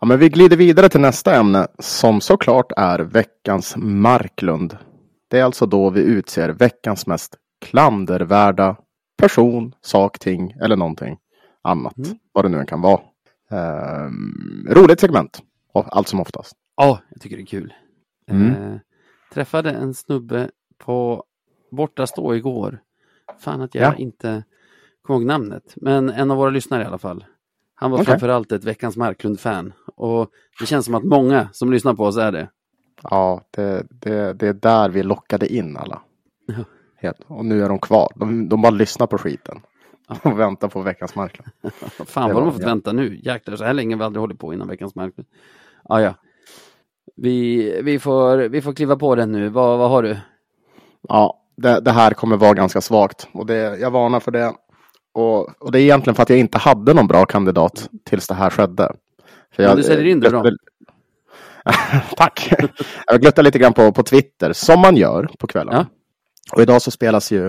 Ja, 0.00 0.06
men 0.06 0.18
vi 0.18 0.28
glider 0.28 0.56
vidare 0.56 0.88
till 0.88 1.00
nästa 1.00 1.34
ämne 1.34 1.66
som 1.78 2.20
såklart 2.20 2.72
är 2.76 2.98
veckans 2.98 3.74
Marklund. 3.76 4.76
Det 5.30 5.38
är 5.38 5.44
alltså 5.44 5.66
då 5.66 5.90
vi 5.90 6.00
utser 6.00 6.48
veckans 6.48 7.06
mest 7.06 7.36
klandervärda 7.66 8.76
person, 9.20 9.74
sak, 9.80 10.18
ting 10.18 10.50
eller 10.60 10.76
någonting 10.76 11.18
annat. 11.62 11.98
Mm. 11.98 12.10
Vad 12.32 12.44
det 12.44 12.48
nu 12.48 12.58
än 12.58 12.66
kan 12.66 12.80
vara. 12.80 13.00
Ehm, 13.50 14.66
roligt 14.70 15.00
segment. 15.00 15.42
Allt 15.74 16.08
som 16.08 16.20
oftast. 16.20 16.52
Ja, 16.76 16.98
jag 17.10 17.20
tycker 17.20 17.36
det 17.36 17.42
är 17.42 17.46
kul. 17.46 17.74
Mm. 18.30 18.50
Eh, 18.50 18.78
träffade 19.32 19.70
en 19.70 19.94
snubbe 19.94 20.50
på 20.78 21.24
bortastå 21.70 22.34
igår. 22.34 22.80
Fan 23.38 23.60
att 23.60 23.74
jag 23.74 23.84
Ja. 23.84 23.94
inte 23.96 24.44
kommer 25.02 25.20
ihåg 25.20 25.26
namnet. 25.26 25.74
Men 25.76 26.10
en 26.10 26.30
av 26.30 26.36
våra 26.36 26.50
lyssnare 26.50 26.82
i 26.82 26.86
alla 26.86 26.98
fall. 26.98 27.24
Han 27.74 27.90
var 27.90 27.98
Okej. 27.98 28.06
framförallt 28.06 28.52
ett 28.52 28.64
Veckans 28.64 28.96
Marklund-fan. 28.96 29.72
Och 29.96 30.30
det 30.60 30.66
känns 30.66 30.84
som 30.84 30.94
att 30.94 31.04
många 31.04 31.48
som 31.52 31.72
lyssnar 31.72 31.94
på 31.94 32.04
oss 32.04 32.16
är 32.16 32.32
det. 32.32 32.48
Ja, 33.02 33.42
det, 33.50 33.86
det, 33.90 34.32
det 34.32 34.48
är 34.48 34.52
där 34.52 34.88
vi 34.88 35.02
lockade 35.02 35.52
in 35.54 35.76
alla. 35.76 36.02
Helt. 37.00 37.18
Och 37.26 37.44
nu 37.44 37.64
är 37.64 37.68
de 37.68 37.78
kvar. 37.78 38.12
De, 38.14 38.48
de 38.48 38.62
bara 38.62 38.70
lyssnar 38.70 39.06
på 39.06 39.18
skiten. 39.18 39.60
Och 40.22 40.40
väntar 40.40 40.68
på 40.68 40.82
veckans 40.82 41.14
Marklund. 41.14 41.50
Fan 42.06 42.34
vad 42.34 42.42
de 42.42 42.44
har 42.44 42.52
fått 42.52 42.62
ja. 42.62 42.68
vänta 42.68 42.92
nu. 42.92 43.20
Jäklar, 43.22 43.56
så 43.56 43.64
här 43.64 43.74
länge 43.74 43.94
har 43.94 43.98
vi 43.98 44.04
aldrig 44.04 44.20
hållit 44.20 44.38
på 44.38 44.54
innan 44.54 44.68
Veckans 44.68 44.94
Marklund. 44.94 45.28
Ah, 45.84 46.00
ja. 46.00 46.14
vi, 47.16 47.80
vi, 47.82 47.98
får, 47.98 48.36
vi 48.36 48.62
får 48.62 48.72
kliva 48.72 48.96
på 48.96 49.14
den 49.14 49.32
nu. 49.32 49.48
Vad, 49.48 49.78
vad 49.78 49.90
har 49.90 50.02
du? 50.02 50.16
Ja, 51.08 51.42
det, 51.56 51.80
det 51.80 51.90
här 51.90 52.10
kommer 52.10 52.36
vara 52.36 52.54
ganska 52.54 52.80
svagt. 52.80 53.28
Och 53.32 53.46
det, 53.46 53.78
jag 53.78 53.90
varnar 53.90 54.20
för 54.20 54.30
det. 54.30 54.52
Och, 55.12 55.62
och 55.62 55.72
det 55.72 55.80
är 55.80 55.82
egentligen 55.82 56.14
för 56.14 56.22
att 56.22 56.30
jag 56.30 56.38
inte 56.38 56.58
hade 56.58 56.94
någon 56.94 57.06
bra 57.06 57.24
kandidat 57.24 57.88
tills 58.04 58.28
det 58.28 58.34
här 58.34 58.50
skedde. 58.50 58.92
För 59.52 59.62
Men 59.62 59.76
du 59.76 59.82
säljer 59.82 60.06
in 60.06 60.20
det 60.20 60.30
bra. 60.30 60.44
Tack! 62.16 62.52
jag 63.06 63.20
gluttar 63.20 63.42
lite 63.42 63.58
grann 63.58 63.72
på, 63.72 63.92
på 63.92 64.02
Twitter, 64.02 64.52
som 64.52 64.80
man 64.80 64.96
gör 64.96 65.30
på 65.38 65.46
kvällen. 65.46 65.74
Ja. 65.74 65.86
Och 66.52 66.60
idag 66.62 66.82
så 66.82 66.90
spelas 66.90 67.30
ju 67.32 67.48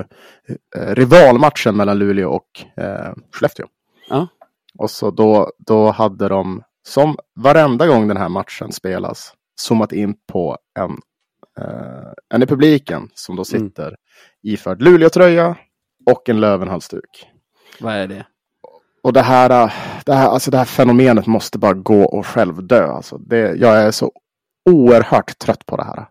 eh, 0.75 0.95
rivalmatchen 0.95 1.75
mellan 1.77 1.99
Luleå 1.99 2.29
och 2.29 2.81
eh, 2.83 3.13
Skellefteå. 3.31 3.65
Ja. 4.09 4.27
Och 4.77 4.91
så 4.91 5.11
då, 5.11 5.51
då 5.57 5.91
hade 5.91 6.27
de, 6.29 6.63
som 6.87 7.15
varenda 7.35 7.87
gång 7.87 8.07
den 8.07 8.17
här 8.17 8.29
matchen 8.29 8.71
spelas, 8.71 9.33
zoomat 9.61 9.91
in 9.91 10.13
på 10.31 10.57
en, 10.79 10.91
eh, 11.59 12.11
en 12.33 12.43
i 12.43 12.45
publiken 12.45 13.09
som 13.13 13.35
då 13.35 13.43
Mm. 13.53 13.69
sitter 13.69 13.95
iförd 14.43 14.81
Luleå-tröja 14.81 15.55
och 16.05 16.29
en 16.29 16.39
Lövenhalsduk. 16.39 17.27
Vad 17.79 17.93
är 17.93 18.07
det? 18.07 18.25
Och 19.03 19.13
det 19.13 19.21
här, 19.21 19.49
äh, 19.49 19.71
det 20.05 20.13
här, 20.13 20.29
alltså 20.29 20.51
det 20.51 20.57
här 20.57 20.65
fenomenet 20.65 21.27
måste 21.27 21.57
bara 21.59 21.73
gå 21.73 22.03
och 22.03 22.25
självdö. 22.27 22.87
Alltså 22.87 23.17
det, 23.17 23.55
jag 23.55 23.77
är 23.81 23.91
så 23.91 24.11
oerhört 24.69 25.39
trött 25.39 25.65
på 25.65 25.77
det 25.77 25.83
här. 25.83 26.05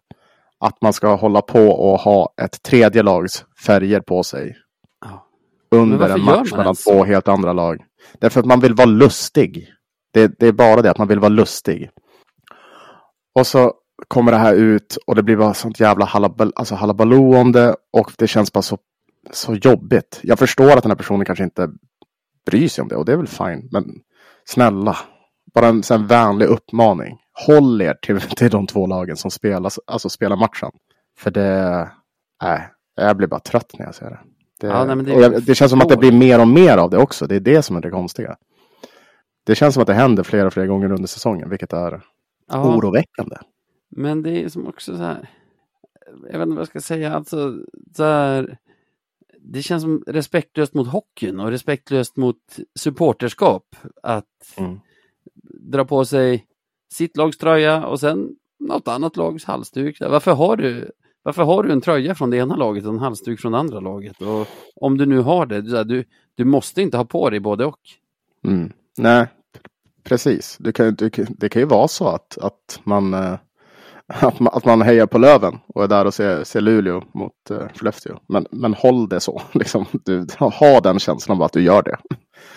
Att 0.61 0.83
man 0.83 0.93
ska 0.93 1.15
hålla 1.15 1.43
på 1.43 1.67
och 1.69 2.01
ha 2.01 2.35
ett 2.43 2.63
tredje 2.63 3.03
lags 3.03 3.45
färger 3.67 4.01
på 4.01 4.23
sig 4.23 4.57
Ja. 5.05 5.27
Under 5.71 6.09
en 6.09 6.25
match 6.25 6.53
mellan 6.53 6.75
två 6.75 7.05
helt 7.05 7.29
andra 7.29 7.53
lag. 7.53 7.85
Därför 8.19 8.41
att 8.41 8.47
man 8.47 8.61
vill 8.61 8.75
vara 8.75 8.87
lustig. 8.87 9.69
Det, 10.13 10.39
det 10.39 10.47
är 10.47 10.53
bara 10.53 10.83
det, 10.83 10.91
att 10.91 10.99
man 10.99 11.09
vill 11.09 11.19
vara 11.19 11.29
lustig. 11.29 11.91
Och 13.35 13.47
så 13.47 13.73
kommer 14.09 14.33
det 14.33 14.39
här 14.39 14.55
ut 14.55 14.99
och 15.07 15.15
det 15.15 15.23
blir 15.23 15.37
bara 15.37 15.55
sånt 15.55 15.81
jävla 15.81 16.05
halabal, 16.05 16.53
alltså 16.57 16.75
halabaloo 16.75 17.37
om 17.37 17.53
det 17.53 17.77
och 17.93 18.13
det 18.19 18.27
känns 18.27 18.53
bara 18.53 18.63
så, 18.63 18.79
så 19.31 19.55
jobbigt. 19.55 20.21
Jag 20.23 20.39
förstår 20.39 20.77
att 20.77 20.83
den 20.83 20.91
här 20.91 20.97
personen 20.97 21.25
kanske 21.25 21.45
inte 21.45 21.69
bryr 22.47 22.69
sig 22.69 22.83
om 22.83 22.89
det 22.89 22.97
och 22.97 23.05
det 23.05 23.13
är 23.13 23.17
väl 23.17 23.27
fine. 23.27 23.69
Men 23.73 23.85
snälla, 24.45 24.97
bara 25.55 25.67
en 25.67 25.83
sån 25.83 26.07
vänlig 26.07 26.47
uppmaning. 26.47 27.19
Håll 27.47 27.83
er 27.83 27.95
till, 28.03 28.21
till 28.37 28.51
de 28.51 28.67
två 28.67 28.87
lagen 28.87 29.17
som 29.17 29.31
spelar, 29.31 29.73
alltså 29.87 30.09
spelar 30.09 30.37
matchen. 30.37 30.71
För 31.19 31.31
det, 31.31 31.91
nej, 32.43 32.69
jag 32.97 33.17
blir 33.17 33.29
bara 33.29 33.41
trött 33.41 33.73
när 33.79 33.87
jag 33.87 33.95
ser 33.95 34.11
det. 34.11 34.19
Det, 34.61 34.67
Ja, 34.67 34.85
nej, 34.85 34.97
men 34.97 35.05
det- 35.05 35.13
jag, 35.13 35.43
det 35.43 35.55
känns 35.55 35.71
som 35.71 35.81
att 35.81 35.89
det 35.89 35.97
blir 35.97 36.13
mer 36.13 36.41
och 36.41 36.49
mer 36.49 36.77
av 36.79 36.91
det 36.91 36.99
också. 36.99 37.27
Det 37.27 37.37
är 37.37 37.41
det 37.41 37.63
som 37.63 37.77
är 37.77 37.81
det 37.81 37.91
konstiga. 37.91 38.37
Det 39.45 39.55
känns 39.55 39.75
som 39.75 39.81
att 39.81 39.87
det 39.87 39.95
händer 39.95 40.23
flera 40.23 40.47
och 40.47 40.53
flera 40.53 40.67
gånger 40.67 40.93
under 40.93 41.07
säsongen, 41.09 41.51
vilket 41.51 41.73
är 41.73 42.03
Ja, 42.53 42.77
oroväckande. 42.77 43.37
men 43.91 44.23
det 44.23 44.31
är 44.45 44.49
som 44.49 44.67
också 44.67 44.97
så 44.97 45.03
här. 45.03 45.31
Jag 46.33 46.39
vet 46.39 46.43
inte 46.43 46.49
vad 46.55 46.59
jag 46.61 46.67
ska 46.67 46.81
säga. 46.81 47.15
Alltså, 47.15 47.55
så 47.97 48.05
här, 48.05 48.59
det 49.41 49.63
känns 49.63 49.83
som 49.83 50.05
respektlöst 50.07 50.75
mot 50.75 50.89
hockeyn 50.89 51.41
och 51.41 51.51
respektlöst 51.51 52.17
mot 52.17 52.37
supporterskap. 52.79 53.77
Att 54.03 54.55
Mm. 54.57 54.81
dra 55.71 55.85
på 55.85 56.05
sig 56.05 56.47
sitt 56.93 57.17
lags 57.17 57.39
tröja 57.39 57.87
och 57.87 58.01
sen 58.01 58.29
något 58.61 58.89
annat 58.89 59.17
lags 59.17 59.45
halsduk. 59.45 59.97
Varför 60.01 60.33
har 60.33 60.57
du 60.57 60.91
varför 61.23 61.43
har 61.43 61.63
du 61.63 61.73
en 61.73 61.81
tröja 61.81 62.15
från 62.15 62.31
det 62.31 62.37
ena 62.37 62.57
laget 62.57 62.85
och 62.85 62.93
en 62.93 62.99
halsduk 62.99 63.41
från 63.41 63.53
det 63.53 63.59
andra 63.59 63.81
laget? 63.81 64.23
Och 64.23 64.49
om 64.77 64.99
du 64.99 65.07
nu 65.07 65.19
har 65.19 65.47
det, 65.47 65.85
du, 65.85 66.05
du, 66.35 66.45
måste 66.45 66.83
inte 66.83 66.97
ha 66.97 67.05
på 67.05 67.31
dig 67.31 67.41
både 67.41 67.65
och. 67.65 67.79
Mm. 68.45 68.73
Nej, 68.99 69.27
precis. 70.05 70.57
Du 70.61 70.73
kan, 70.73 70.95
du, 70.95 71.11
det 71.29 71.49
kan 71.49 71.63
ju 71.63 71.67
vara 71.67 71.89
så 71.89 72.09
att, 72.09 72.39
att, 72.39 72.81
man, 72.85 73.15
eh, 73.15 73.35
att, 74.07 74.41
man, 74.41 74.55
att 74.55 74.65
man 74.65 74.83
hejar 74.83 75.07
på 75.07 75.19
Löven 75.19 75.59
och 75.67 75.85
är 75.85 75.89
där 75.89 76.05
och 76.05 76.15
ser, 76.15 76.45
ser 76.45 76.61
Luleå 76.61 77.05
mot 77.15 77.33
uh, 77.51 77.69
Skellefteå. 77.75 78.19
Men, 78.27 78.47
men 78.51 78.75
håll 78.75 79.09
det 79.09 79.21
så. 79.21 79.43
Liksom. 79.53 79.87
Du, 80.05 80.27
ha 80.39 80.81
den 80.81 80.99
känslan 80.99 81.37
av 81.39 81.43
att 81.43 81.53
du 81.53 81.63
gör 81.63 81.83
det. 81.83 81.97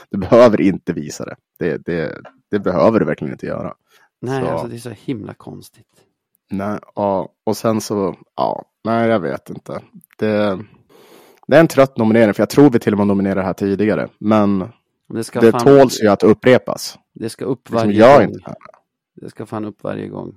Du 0.09 0.17
behöver 0.17 0.61
inte 0.61 0.93
visa 0.93 1.25
det. 1.25 1.35
Det, 1.59 1.85
det, 1.85 2.21
det 2.51 2.59
behöver 2.59 2.99
du 2.99 3.05
verkligen 3.05 3.33
inte 3.33 3.45
göra. 3.45 3.73
Nej, 4.25 4.41
Så. 4.43 4.49
alltså 4.49 4.67
det 4.67 4.75
är 4.75 4.79
så 4.79 4.89
himla 4.89 5.33
konstigt. 5.33 5.87
Nej, 6.51 6.79
ja, 6.95 7.29
och 7.43 7.57
sen 7.57 7.81
så, 7.81 8.15
ja, 8.35 8.65
nej 8.83 9.09
jag 9.09 9.19
vet 9.19 9.49
inte. 9.49 9.81
Det, 10.17 10.59
det 11.47 11.55
är 11.55 11.59
en 11.59 11.67
trött 11.67 11.97
nominering, 11.97 12.33
för 12.33 12.41
jag 12.41 12.49
tror 12.49 12.69
vi 12.69 12.79
till 12.79 12.93
och 12.93 12.97
med 12.97 13.07
nominerade 13.07 13.41
det 13.41 13.45
här 13.45 13.53
tidigare. 13.53 14.09
Men 14.17 14.65
Det 15.13 15.23
ska, 15.23 15.39
det 15.41 15.51
fan, 15.51 15.61
tåls 15.61 16.03
ju 16.03 16.07
att 16.07 16.23
upprepas. 16.23 16.97
det 17.13 17.29
ska 17.29 17.45
upp 17.45 17.69
Liksom, 17.69 17.75
varje 17.87 17.99
gör 17.99 18.13
gång. 18.19 18.23
inte 18.23 18.39
det 18.39 18.45
här. 18.45 18.55
Det 19.15 19.29
ska 19.29 19.45
fan 19.45 19.65
upp 19.65 19.83
varje 19.83 20.07
gång. 20.07 20.35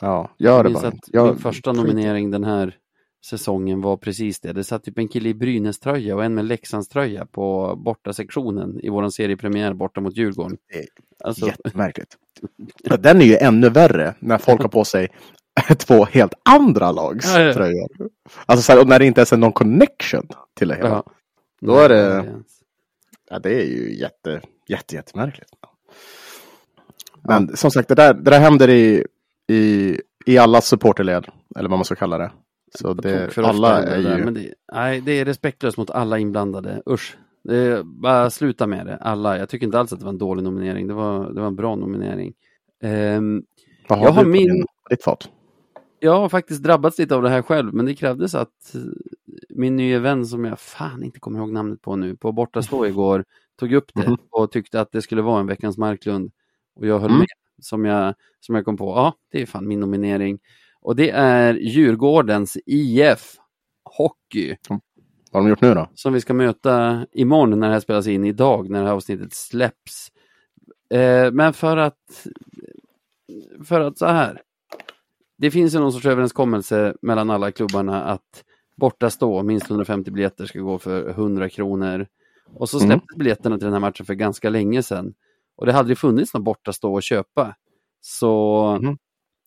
Ja, 0.00 0.30
gör 0.38 0.56
Jag 0.56 0.64
det 0.64 0.70
bara. 0.70 0.88
att. 0.88 1.08
Gör- 1.14 1.26
min 1.26 1.36
första 1.38 1.72
nominering 1.72 2.30
den 2.30 2.44
här 2.44 2.76
säsongen 3.24 3.80
var 3.80 3.96
precis 3.96 4.40
det. 4.40 4.52
Det 4.52 4.64
satt 4.64 4.84
typ 4.84 4.98
en 4.98 5.08
kille 5.08 5.28
i 5.28 5.34
Brynäs-tröja 5.34 6.16
och 6.16 6.24
en 6.24 6.34
med 6.34 6.44
Leksandströja 6.44 7.26
på 7.26 7.74
borta 7.76 8.12
sektionen 8.12 8.80
i 8.82 8.88
våran 8.88 9.12
seriepremiär 9.12 9.72
borta 9.74 10.00
mot 10.00 10.16
Djurgården. 10.16 10.56
Alltså, 11.24 11.46
Jättemärkligt. 11.46 12.16
Den 12.98 13.20
är 13.20 13.24
ju 13.26 13.36
ännu 13.36 13.68
värre 13.68 14.14
när 14.18 14.38
folk 14.38 14.62
har 14.62 14.68
på 14.68 14.84
sig 14.84 15.08
två 15.78 16.04
helt 16.04 16.34
andra 16.42 16.92
lags 16.92 17.34
Ja, 17.34 17.40
ja. 17.40 17.52
tröjor. 17.54 17.88
Alltså 18.46 18.62
så 18.62 18.72
här, 18.72 18.80
och 18.80 18.88
när 18.88 18.98
det 18.98 19.06
inte 19.06 19.20
ens 19.20 19.32
är 19.32 19.36
någon 19.36 19.52
connection 19.52 20.28
till 20.54 20.68
det 20.68 20.74
hela. 20.74 20.88
ja. 20.88 21.04
Då 21.60 21.76
är 21.78 21.88
det- 21.88 22.34
Ja, 23.30 23.38
det 23.38 23.54
är 23.54 23.64
ju 23.64 23.94
jätte, 23.98 24.40
jätte, 24.68 24.94
jättemärkligt. 24.94 25.50
Men 27.28 27.56
som 27.56 27.70
sagt, 27.70 27.88
det 27.88 27.94
där, 27.94 28.14
det 28.14 28.30
där 28.30 28.40
händer 28.40 28.70
i, 28.70 29.06
i, 29.48 29.96
i 30.26 30.38
alla 30.38 30.60
supporterled, 30.60 31.26
eller 31.58 31.68
vad 31.68 31.78
man 31.78 31.84
ska 31.84 31.94
kalla 31.94 32.18
det. 32.18 32.32
Så 32.74 32.94
det, 32.94 33.38
alla 33.38 33.82
är 33.82 34.02
där, 34.02 34.18
ju... 34.18 34.24
Men 34.24 34.34
det, 34.34 34.54
nej, 34.72 35.00
det 35.00 35.12
är 35.12 35.24
respektlöst 35.24 35.76
mot 35.78 35.90
alla 35.90 36.18
inblandade. 36.18 36.82
Usch. 36.90 37.16
Det 37.44 37.84
bara 37.86 38.30
sluta 38.30 38.66
med 38.66 38.86
det. 38.86 38.96
Alla. 38.96 39.38
Jag 39.38 39.48
tycker 39.48 39.66
inte 39.66 39.78
alls 39.78 39.92
att 39.92 39.98
det 39.98 40.04
var 40.04 40.12
en 40.12 40.18
dålig 40.18 40.42
nominering. 40.42 40.86
Det 40.86 40.94
var, 40.94 41.30
det 41.32 41.40
var 41.40 41.46
en 41.46 41.56
bra 41.56 41.76
nominering. 41.76 42.32
Ehm, 42.82 43.42
Vad 43.88 43.98
har 43.98 44.06
jag 44.06 44.12
har 44.12 44.24
du 44.24 44.24
på 44.24 44.30
min- 44.32 44.48
din, 44.48 44.64
ditt 44.90 45.02
fat? 45.04 45.28
jag 46.00 46.18
har 46.20 46.28
faktiskt 46.28 46.62
drabbats 46.62 46.98
lite 46.98 47.14
av 47.16 47.22
det 47.22 47.28
här 47.28 47.42
själv, 47.42 47.74
men 47.74 47.86
det 47.86 47.94
krävdes 47.94 48.34
att 48.34 48.74
eh, 48.74 48.80
min 49.48 49.76
nya 49.76 49.98
vän 49.98 50.26
som 50.26 50.44
jag 50.44 50.60
fan 50.60 51.02
inte 51.02 51.20
kommer 51.20 51.38
ihåg 51.38 51.52
namnet 51.52 51.82
på 51.82 51.96
nu, 51.96 52.16
på 52.16 52.32
bortastå 52.32 52.86
igår, 52.86 53.24
tog 53.60 53.72
upp 53.72 53.90
det 53.94 54.08
Mhm. 54.08 54.16
och 54.30 54.50
tyckte 54.52 54.80
att 54.80 54.92
det 54.92 55.02
skulle 55.02 55.22
vara 55.22 55.40
en 55.40 55.46
veckans 55.46 55.78
Marklund. 55.78 56.30
Och 56.76 56.86
jag 56.86 56.98
höll 56.98 57.10
Mm. 57.10 57.18
med, 57.18 57.28
som 57.62 57.84
jag, 57.84 58.14
som 58.40 58.54
jag 58.54 58.64
kom 58.64 58.76
på. 58.76 58.84
Ja, 58.96 59.14
det 59.32 59.42
är 59.42 59.46
fan 59.46 59.68
min 59.68 59.80
nominering. 59.80 60.38
Och 60.82 60.96
det 60.96 61.10
är 61.10 61.54
Djurgårdens 61.54 62.56
IF 62.66 63.36
Hockey. 63.84 64.56
Vad 64.68 64.80
har 65.32 65.40
de 65.40 65.48
gjort 65.50 65.60
nu 65.60 65.74
då? 65.74 65.88
som 65.94 66.12
vi 66.12 66.20
ska 66.20 66.34
möta 66.34 67.06
imorgon 67.12 67.60
när 67.60 67.66
det 67.68 67.72
här 67.72 67.80
spelas 67.80 68.06
in, 68.06 68.24
idag 68.24 68.70
när 68.70 68.80
det 68.80 68.86
här 68.86 68.94
avsnittet 68.94 69.32
släpps. 69.34 70.08
Eh, 70.90 71.30
men 71.32 71.52
för 71.52 71.76
att, 71.76 72.26
för 73.64 73.80
att 73.80 73.98
så 73.98 74.06
här, 74.06 74.40
det 75.38 75.50
finns 75.50 75.74
ju 75.74 75.78
någon 75.78 75.92
sorts 75.92 76.06
överenskommelse 76.06 76.94
mellan 77.02 77.30
alla 77.30 77.52
klubbarna 77.52 78.04
att 78.04 78.44
borta 78.76 79.10
stå, 79.10 79.42
minst 79.42 79.70
150 79.70 80.10
biljetter 80.10 80.46
ska 80.46 80.60
gå 80.60 80.78
för 80.78 81.08
100 81.10 81.48
kronor. 81.48 82.06
Och 82.54 82.68
så 82.68 82.78
Mm. 82.78 82.88
släpptes 82.90 83.16
biljetterna 83.16 83.58
till 83.58 83.64
den 83.64 83.72
här 83.72 83.80
matchen 83.80 84.06
för 84.06 84.14
ganska 84.14 84.50
länge 84.50 84.82
sedan. 84.82 85.14
Och 85.56 85.66
det 85.66 85.72
hade 85.72 85.88
ju 85.88 85.94
funnits 85.96 86.34
något 86.34 86.42
borta 86.44 86.72
stå 86.72 86.96
att 86.96 87.04
köpa. 87.04 87.56
Så 88.00 88.78
Mhm. 88.82 88.98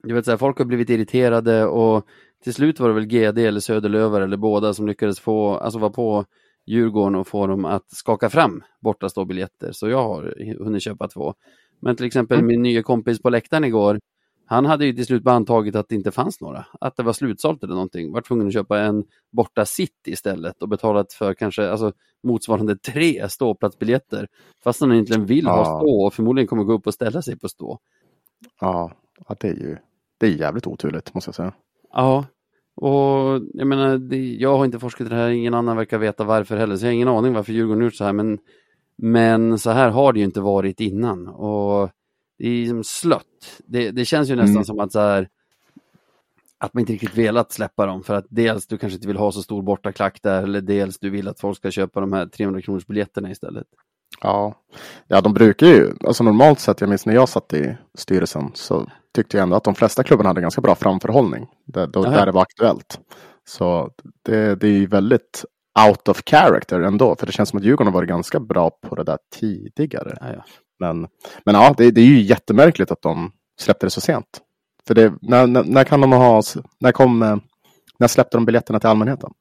Jag 0.05 0.15
vet, 0.15 0.25
så 0.25 0.31
här, 0.31 0.37
folk 0.37 0.57
har 0.57 0.65
blivit 0.65 0.89
irriterade 0.89 1.65
och 1.65 2.05
till 2.43 2.53
slut 2.53 2.79
var 2.79 2.87
det 2.87 2.93
väl 2.93 3.05
GD 3.05 3.37
eller 3.37 3.59
Söderlövar 3.59 4.21
eller 4.21 4.37
båda 4.37 4.73
som 4.73 4.87
lyckades 4.87 5.19
få, 5.19 5.53
alltså 5.57 5.79
vara 5.79 5.91
på 5.91 6.25
Djurgården 6.65 7.15
och 7.15 7.27
få 7.27 7.47
dem 7.47 7.65
att 7.65 7.85
skaka 7.91 8.29
fram 8.29 8.63
bortaståbiljetter. 8.79 9.71
Så 9.71 9.89
jag 9.89 10.03
har 10.03 10.33
hunnit 10.63 10.83
köpa 10.83 11.07
två. 11.07 11.33
Men 11.79 11.95
till 11.95 12.05
exempel 12.05 12.37
Mm. 12.37 12.47
min 12.47 12.61
nya 12.61 12.83
kompis 12.83 13.21
på 13.21 13.29
läktaren 13.29 13.63
igår, 13.63 13.99
han 14.45 14.65
hade 14.65 14.85
ju 14.85 14.93
till 14.93 15.05
slut 15.05 15.23
bara 15.23 15.35
antagit 15.35 15.75
att 15.75 15.89
det 15.89 15.95
inte 15.95 16.11
fanns 16.11 16.41
några. 16.41 16.65
Att 16.81 16.95
det 16.97 17.03
var 17.03 17.13
slutsålt 17.13 17.63
eller 17.63 17.73
någonting. 17.73 18.11
Var 18.11 18.21
tvungen 18.21 18.47
att 18.47 18.53
köpa 18.53 18.79
en 18.79 19.03
borta 19.31 19.65
city 19.65 20.11
istället 20.11 20.61
och 20.61 20.69
betalat 20.69 21.13
för 21.13 21.33
kanske 21.33 21.69
alltså, 21.69 21.91
motsvarande 22.23 22.77
tre 22.77 23.29
ståplatsbiljetter. 23.29 24.27
Fast 24.63 24.81
han 24.81 24.91
egentligen 24.91 25.25
vill 25.25 25.47
ha 25.47 25.57
Ja. 25.57 25.65
stå 25.79 26.05
och 26.05 26.13
förmodligen 26.13 26.47
kommer 26.47 26.63
gå 26.63 26.73
upp 26.73 26.87
och 26.87 26.93
ställa 26.93 27.21
sig 27.21 27.39
på 27.39 27.49
stå. 27.49 27.79
Ja, 28.61 28.91
ja 29.27 29.35
det 29.39 29.47
är 29.47 29.53
ju 29.53 29.77
det 30.17 30.25
är 30.25 30.31
jävligt 30.31 30.67
oturligt 30.67 31.13
måste 31.13 31.27
jag 31.29 31.35
säga. 31.35 31.53
Ja, 31.93 32.25
och 32.75 33.41
jag 33.53 33.67
menar, 33.67 33.97
det, 33.97 34.17
jag 34.17 34.57
har 34.57 34.65
inte 34.65 34.79
forskat 34.79 35.07
i 35.07 35.09
det 35.09 35.15
här, 35.15 35.29
ingen 35.29 35.53
annan 35.53 35.77
verkar 35.77 35.97
veta 35.97 36.23
varför 36.23 36.57
heller, 36.57 36.77
så 36.77 36.85
jag 36.85 36.89
har 36.89 36.93
ingen 36.93 37.07
aning 37.07 37.33
varför 37.33 37.53
Djurgården 37.53 37.83
gjort 37.83 37.95
så 37.95 38.03
här, 38.03 38.13
men, 38.13 38.39
men 38.97 39.59
så 39.59 39.69
här 39.71 39.89
har 39.89 40.13
det 40.13 40.19
ju 40.19 40.25
inte 40.25 40.41
varit 40.41 40.79
innan. 40.79 41.27
Och 41.27 41.89
det 42.37 42.47
är 42.47 42.67
som 42.67 42.83
slött. 42.83 43.61
Det, 43.65 43.91
det 43.91 44.05
känns 44.05 44.29
ju 44.29 44.35
nästan 44.35 44.55
Mm. 44.55 44.65
som 44.65 44.79
att 44.79 44.91
så 44.91 44.99
här, 44.99 45.29
att 46.57 46.73
man 46.73 46.81
inte 46.81 46.93
riktigt 46.93 47.17
velat 47.17 47.51
släppa 47.51 47.85
dem, 47.85 48.03
för 48.03 48.13
att 48.13 48.25
dels 48.29 48.67
du 48.67 48.77
kanske 48.77 48.95
inte 48.95 49.07
vill 49.07 49.17
ha 49.17 49.31
så 49.31 49.43
stor 49.43 49.61
bortaklack 49.61 50.21
där, 50.21 50.43
eller 50.43 50.61
dels 50.61 50.99
du 50.99 51.09
vill 51.09 51.27
att 51.27 51.39
folk 51.39 51.57
ska 51.57 51.71
köpa 51.71 51.99
de 52.01 52.13
här 52.13 52.25
300 52.25 52.61
kronors 52.61 52.87
biljetterna 52.87 53.31
istället. 53.31 53.67
Ja. 54.21 54.55
ja, 55.07 55.21
de 55.21 55.33
brukar 55.33 55.67
ju, 55.67 55.93
alltså 56.03 56.23
normalt 56.23 56.59
sett, 56.59 56.81
jag 56.81 56.89
minns 56.89 57.05
när 57.05 57.13
jag 57.13 57.29
satt 57.29 57.53
i 57.53 57.77
styrelsen 57.93 58.51
så 58.53 58.91
tyckte 59.15 59.37
jag 59.37 59.43
ändå 59.43 59.55
att 59.55 59.63
de 59.63 59.75
flesta 59.75 60.03
klubbarna 60.03 60.29
hade 60.29 60.41
ganska 60.41 60.61
bra 60.61 60.75
framförhållning 60.75 61.47
där, 61.65 61.87
då, 61.87 62.03
där 62.03 62.25
det 62.25 62.31
var 62.31 62.41
aktuellt. 62.41 62.99
Så 63.47 63.91
det, 64.25 64.55
det 64.55 64.67
är 64.67 64.71
ju 64.71 64.85
väldigt 64.85 65.45
out 65.87 66.07
of 66.07 66.21
character 66.25 66.81
ändå, 66.81 67.15
för 67.15 67.25
det 67.25 67.31
känns 67.31 67.49
som 67.49 67.59
att 67.59 67.65
Djurgården 67.65 67.93
har 67.93 67.99
varit 67.99 68.09
ganska 68.09 68.39
bra 68.39 68.69
på 68.69 68.95
det 68.95 69.03
där 69.03 69.17
tidigare. 69.39 70.17
Ja, 70.21 70.27
ja. 70.33 70.45
Men, 70.79 71.07
men 71.45 71.55
ja, 71.55 71.73
det, 71.77 71.91
det 71.91 72.01
är 72.01 72.05
ju 72.05 72.21
jättemärkligt 72.21 72.91
att 72.91 73.01
de 73.01 73.31
släppte 73.59 73.85
det 73.85 73.89
så 73.89 74.01
sent. 74.01 74.41
För 74.87 74.95
det, 74.95 75.13
när, 75.21 75.47
när, 75.47 75.63
när 75.63 75.83
kan 75.83 76.01
de 76.01 76.11
ha, 76.11 76.41
när 76.79 76.91
kom, 76.91 77.41
när 77.99 78.07
släppte 78.07 78.37
de 78.37 78.45
biljetterna 78.45 78.79
till 78.79 78.89
allmänheten? 78.89 79.31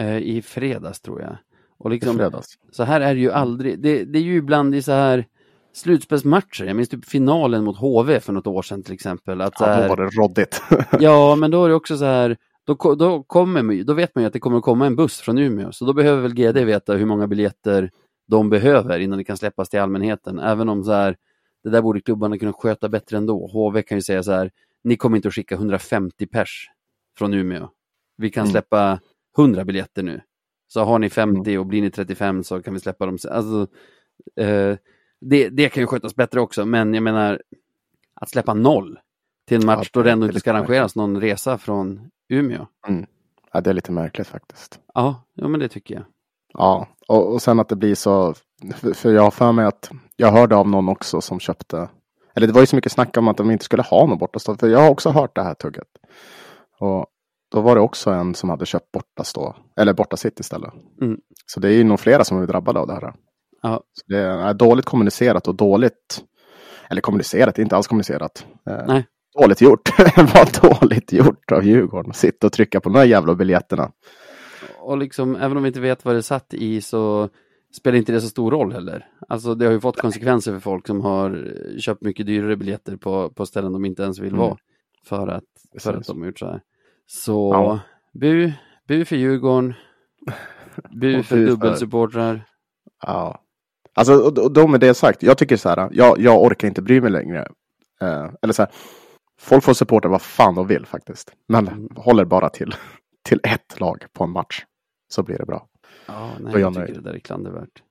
Eh, 0.00 0.16
I 0.16 0.42
fredags 0.42 1.00
tror 1.00 1.20
jag. 1.20 1.36
Och 1.78 1.90
I 1.90 1.94
liksom, 1.94 2.16
fredags. 2.16 2.58
Så 2.72 2.84
här 2.84 3.00
är 3.00 3.14
det 3.14 3.20
ju 3.20 3.32
aldrig. 3.32 3.82
Det, 3.82 4.04
det 4.04 4.18
är 4.18 4.22
ju 4.22 4.36
ibland 4.36 4.74
i 4.74 4.82
så 4.82 4.92
här 4.92 5.26
slutspelsmatcher. 5.72 6.64
Jag 6.64 6.76
minns 6.76 6.88
typ 6.88 7.04
finalen 7.04 7.64
mot 7.64 7.76
HV 7.78 8.20
för 8.20 8.32
något 8.32 8.46
år 8.46 8.62
sedan 8.62 8.82
till 8.82 8.94
exempel. 8.94 9.40
Att 9.40 9.54
Ja, 9.60 9.82
då 9.82 9.88
var 9.88 9.96
det 9.96 10.02
råddigt. 10.10 10.62
ja, 11.00 11.36
men 11.38 11.50
då 11.50 11.64
är 11.64 11.68
det 11.68 11.74
också 11.74 11.96
så 11.98 12.04
här. 12.04 12.36
Då, 12.64 12.94
då, 12.94 13.22
kommer, 13.22 13.84
då 13.84 13.94
vet 13.94 14.14
man 14.14 14.22
ju 14.22 14.26
att 14.26 14.32
det 14.32 14.40
kommer 14.40 14.56
att 14.58 14.62
komma 14.64 14.86
en 14.86 14.96
buss 14.96 15.20
från 15.20 15.38
Umeå. 15.38 15.72
Så 15.72 15.84
då 15.84 15.92
behöver 15.92 16.22
väl 16.22 16.34
GD 16.34 16.58
veta 16.64 16.94
hur 16.94 17.06
många 17.06 17.26
biljetter 17.26 17.90
de 18.28 18.50
behöver 18.50 18.98
innan 18.98 19.18
det 19.18 19.24
kan 19.24 19.36
släppas 19.36 19.68
till 19.68 19.80
allmänheten. 19.80 20.38
Även 20.38 20.68
om 20.68 20.84
så 20.84 20.92
här, 20.92 21.16
det 21.64 21.70
där 21.70 21.82
borde 21.82 22.00
klubbarna 22.00 22.38
kunna 22.38 22.52
sköta 22.52 22.88
bättre 22.88 23.16
ändå. 23.16 23.46
HV 23.52 23.82
kan 23.82 23.98
ju 23.98 24.02
säga 24.02 24.22
så 24.22 24.32
här, 24.32 24.50
ni 24.84 24.96
kommer 24.96 25.16
inte 25.16 25.28
att 25.28 25.34
skicka 25.34 25.54
150 25.54 26.26
pers 26.26 26.70
från 27.18 27.34
Umeå. 27.34 27.68
Vi 28.16 28.30
kan 28.30 28.40
Mm. 28.42 28.50
släppa 28.52 29.00
100 29.36 29.64
biljetter 29.64 30.02
nu. 30.02 30.20
Så 30.68 30.84
har 30.84 30.98
ni 30.98 31.10
50 31.10 31.58
och 31.58 31.66
blir 31.66 31.82
ni 31.82 31.90
35 31.90 32.44
så 32.44 32.62
kan 32.62 32.74
vi 32.74 32.80
släppa 32.80 33.06
dem. 33.06 33.18
Alltså, 33.30 33.66
eh, 34.36 34.76
det, 35.20 35.48
det 35.48 35.68
kan 35.68 35.82
ju 35.82 35.86
skötas 35.86 36.16
bättre 36.16 36.40
också, 36.40 36.66
men 36.66 36.94
jag 36.94 37.02
menar 37.02 37.42
att 38.14 38.30
släppa 38.30 38.54
noll 38.54 38.98
till 39.48 39.56
en 39.56 39.66
match 39.66 39.90
Ja, 39.92 40.00
då 40.00 40.02
det 40.02 40.10
ändå 40.10 40.26
inte 40.26 40.40
ska 40.40 40.50
arrangeras 40.50 40.96
någon 40.96 41.20
resa 41.20 41.58
från 41.58 42.10
Umeå. 42.28 42.66
ja, 43.52 43.60
det 43.60 43.70
är 43.70 43.74
lite 43.74 43.92
märkligt 43.92 44.26
faktiskt. 44.26 44.80
Ja, 44.94 45.22
ja 45.34 45.48
men 45.48 45.60
det 45.60 45.68
tycker 45.68 45.94
jag. 45.94 46.04
Ja, 46.52 46.88
och, 47.08 47.32
och 47.32 47.42
sen 47.42 47.60
att 47.60 47.68
det 47.68 47.76
blir 47.76 47.94
så, 47.94 48.34
för, 48.94 49.12
jag 49.12 49.22
har 49.22 49.30
för 49.30 49.52
mig 49.52 49.64
att 49.64 49.90
jag 50.16 50.32
hörde 50.32 50.56
av 50.56 50.68
någon 50.68 50.88
också 50.88 51.20
som 51.20 51.40
köpte, 51.40 51.88
eller 52.34 52.46
det 52.46 52.52
var 52.52 52.60
ju 52.60 52.66
så 52.66 52.76
mycket 52.76 52.92
snack 52.92 53.16
om 53.16 53.28
att 53.28 53.36
de 53.36 53.50
inte 53.50 53.64
skulle 53.64 53.82
ha 53.82 54.06
någon 54.06 54.18
bortastå, 54.18 54.56
för 54.56 54.68
jag 54.68 54.78
har 54.78 54.90
också 54.90 55.10
hört 55.10 55.36
det 55.36 55.42
här 55.42 55.54
tugget. 55.54 55.88
Och 56.78 57.06
då 57.50 57.60
var 57.60 57.74
det 57.74 57.80
också 57.80 58.10
en 58.10 58.34
som 58.34 58.50
hade 58.50 58.66
köpt 58.66 58.92
bortastå, 58.92 59.56
eller 59.76 59.92
borta 59.92 60.16
sitt 60.16 60.40
istället. 60.40 60.72
Mm. 61.00 61.20
Så 61.46 61.60
det 61.60 61.68
är 61.68 61.72
ju 61.72 61.84
nog 61.84 62.00
flera 62.00 62.24
som 62.24 62.42
är 62.42 62.46
drabbade 62.46 62.80
av 62.80 62.86
det 62.86 62.92
här. 62.92 63.14
Ja. 63.62 63.82
Så 63.92 64.04
det 64.06 64.18
är 64.18 64.54
dåligt 64.54 64.84
kommunicerat 64.84 65.48
och 65.48 65.54
dåligt, 65.54 66.24
eller 66.90 67.00
kommunicerat, 67.00 67.58
inte 67.58 67.76
alls 67.76 67.86
kommunicerat. 67.86 68.46
Eh, 68.70 68.84
Nej. 68.86 69.06
Dåligt 69.40 69.60
gjort. 69.60 69.88
Vad 70.34 70.48
dåligt 70.80 71.12
gjort 71.12 71.52
av 71.52 71.64
Djurgården. 71.64 72.12
Sitta 72.12 72.46
och 72.46 72.52
trycka 72.52 72.80
på 72.80 72.88
de 72.88 72.98
här 72.98 73.04
jävla 73.04 73.34
biljetterna. 73.34 73.90
Och 74.78 74.98
liksom, 74.98 75.36
även 75.36 75.56
om 75.56 75.62
vi 75.62 75.66
inte 75.66 75.80
vet 75.80 76.04
vad 76.04 76.14
det 76.14 76.22
satt 76.22 76.54
i 76.54 76.80
så 76.80 77.28
spelar 77.76 77.98
inte 77.98 78.12
det 78.12 78.20
så 78.20 78.28
stor 78.28 78.50
roll 78.50 78.72
heller. 78.72 79.06
Alltså 79.28 79.54
det 79.54 79.64
har 79.66 79.72
ju 79.72 79.80
fått 79.80 80.00
konsekvenser 80.00 80.52
för 80.52 80.60
folk 80.60 80.86
som 80.86 81.00
har 81.00 81.54
köpt 81.78 82.02
mycket 82.02 82.26
dyrare 82.26 82.56
biljetter 82.56 82.96
på, 82.96 83.30
på 83.30 83.46
ställen 83.46 83.72
de 83.72 83.84
inte 83.84 84.02
ens 84.02 84.18
vill 84.18 84.28
Mm. 84.34 84.40
vara. 84.40 84.56
För 85.06 85.28
att, 85.28 85.44
för 85.80 85.94
att 85.94 86.06
de 86.06 86.18
har 86.20 86.26
gjort 86.26 86.38
så 86.38 86.46
här. 86.46 86.60
Så 87.06 87.50
Ja. 87.54 87.80
bu, 88.20 88.52
bu 88.88 89.04
för 89.04 89.16
Djurgården. 89.16 89.74
Bu 90.90 91.22
för- 91.22 91.46
dubbelsupportrar. 91.46 92.44
Ja. 93.06 93.42
Alltså, 93.94 94.14
och, 94.14 94.38
och 94.38 94.52
då 94.52 94.66
med 94.66 94.80
det 94.80 94.94
sagt, 94.94 95.22
jag 95.22 95.38
tycker 95.38 95.56
så 95.56 95.68
här, 95.68 95.88
jag, 95.92 96.18
jag 96.20 96.42
orkar 96.42 96.68
inte 96.68 96.82
bry 96.82 97.00
mig 97.00 97.10
längre. 97.10 97.46
Eh, 98.00 98.26
eller 98.42 98.52
så 98.52 98.62
här, 98.62 98.70
folk 99.40 99.64
får 99.64 99.74
supporta 99.74 100.08
vad 100.08 100.22
fan 100.22 100.54
de 100.54 100.66
vill 100.66 100.86
faktiskt. 100.86 101.32
Men 101.48 101.68
Mm. 101.68 101.88
håller 101.96 102.24
bara 102.24 102.48
till, 102.48 102.74
till 103.28 103.40
ett 103.42 103.80
lag 103.80 104.04
på 104.12 104.24
en 104.24 104.30
match. 104.30 104.64
Så 105.08 105.22
blir 105.22 105.38
det 105.38 105.46
bra. 105.46 105.66
Ja, 106.06 106.30
Då 106.38 106.44
nej, 106.44 106.54
är 106.54 106.58
jag 106.58 106.66
jag 106.66 106.74
tycker 106.74 106.86
nöjd. 106.86 106.94
det 107.04 107.10
där 107.10 107.16
är 107.16 107.18
klandervärt. 107.20 107.82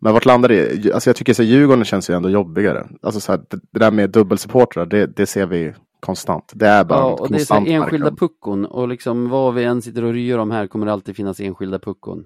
Men 0.00 0.12
vart 0.12 0.24
landar 0.24 0.48
det? 0.48 0.92
Alltså 0.94 1.08
jag 1.10 1.16
tycker 1.16 1.34
så 1.34 1.42
här, 1.42 1.50
Djurgården 1.50 1.84
känns 1.84 2.10
ju 2.10 2.14
ändå 2.14 2.30
jobbigare. 2.30 2.88
Alltså 3.02 3.20
så 3.20 3.32
här, 3.32 3.40
det, 3.50 3.60
det 3.70 3.78
där 3.78 3.90
med 3.90 4.10
dubbelsupportrar, 4.10 4.86
det, 4.86 5.06
det 5.06 5.26
ser 5.26 5.46
vi 5.46 5.74
konstant. 6.00 6.52
Det 6.54 6.66
är 6.66 6.84
bara 6.84 6.98
Ja, 6.98 7.04
och 7.04 7.28
det 7.28 7.34
är 7.34 7.38
så 7.38 7.54
konstant 7.54 7.68
enskilda 7.68 8.10
puckon 8.10 8.66
och 8.66 8.88
liksom 8.88 9.28
vad 9.28 9.54
vi 9.54 9.64
än 9.64 9.82
sitter 9.82 10.04
och 10.04 10.12
ryr 10.12 10.38
om 10.38 10.50
här 10.50 10.66
kommer 10.66 10.86
det 10.86 10.92
alltid 10.92 11.16
finnas 11.16 11.40
enskilda 11.40 11.78
puckon. 11.78 12.24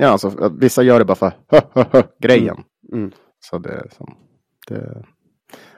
Ja, 0.00 0.08
alltså 0.08 0.52
vissa 0.60 0.82
gör 0.82 0.98
det 0.98 1.04
bara 1.04 1.14
för 1.14 1.32
hö, 1.48 1.60
hö, 1.74 1.84
hö, 1.92 2.02
grejen. 2.20 2.56
Mm. 2.92 3.12
Så 3.40 3.58
det, 3.58 3.88
som, 3.96 4.16
det 4.68 5.04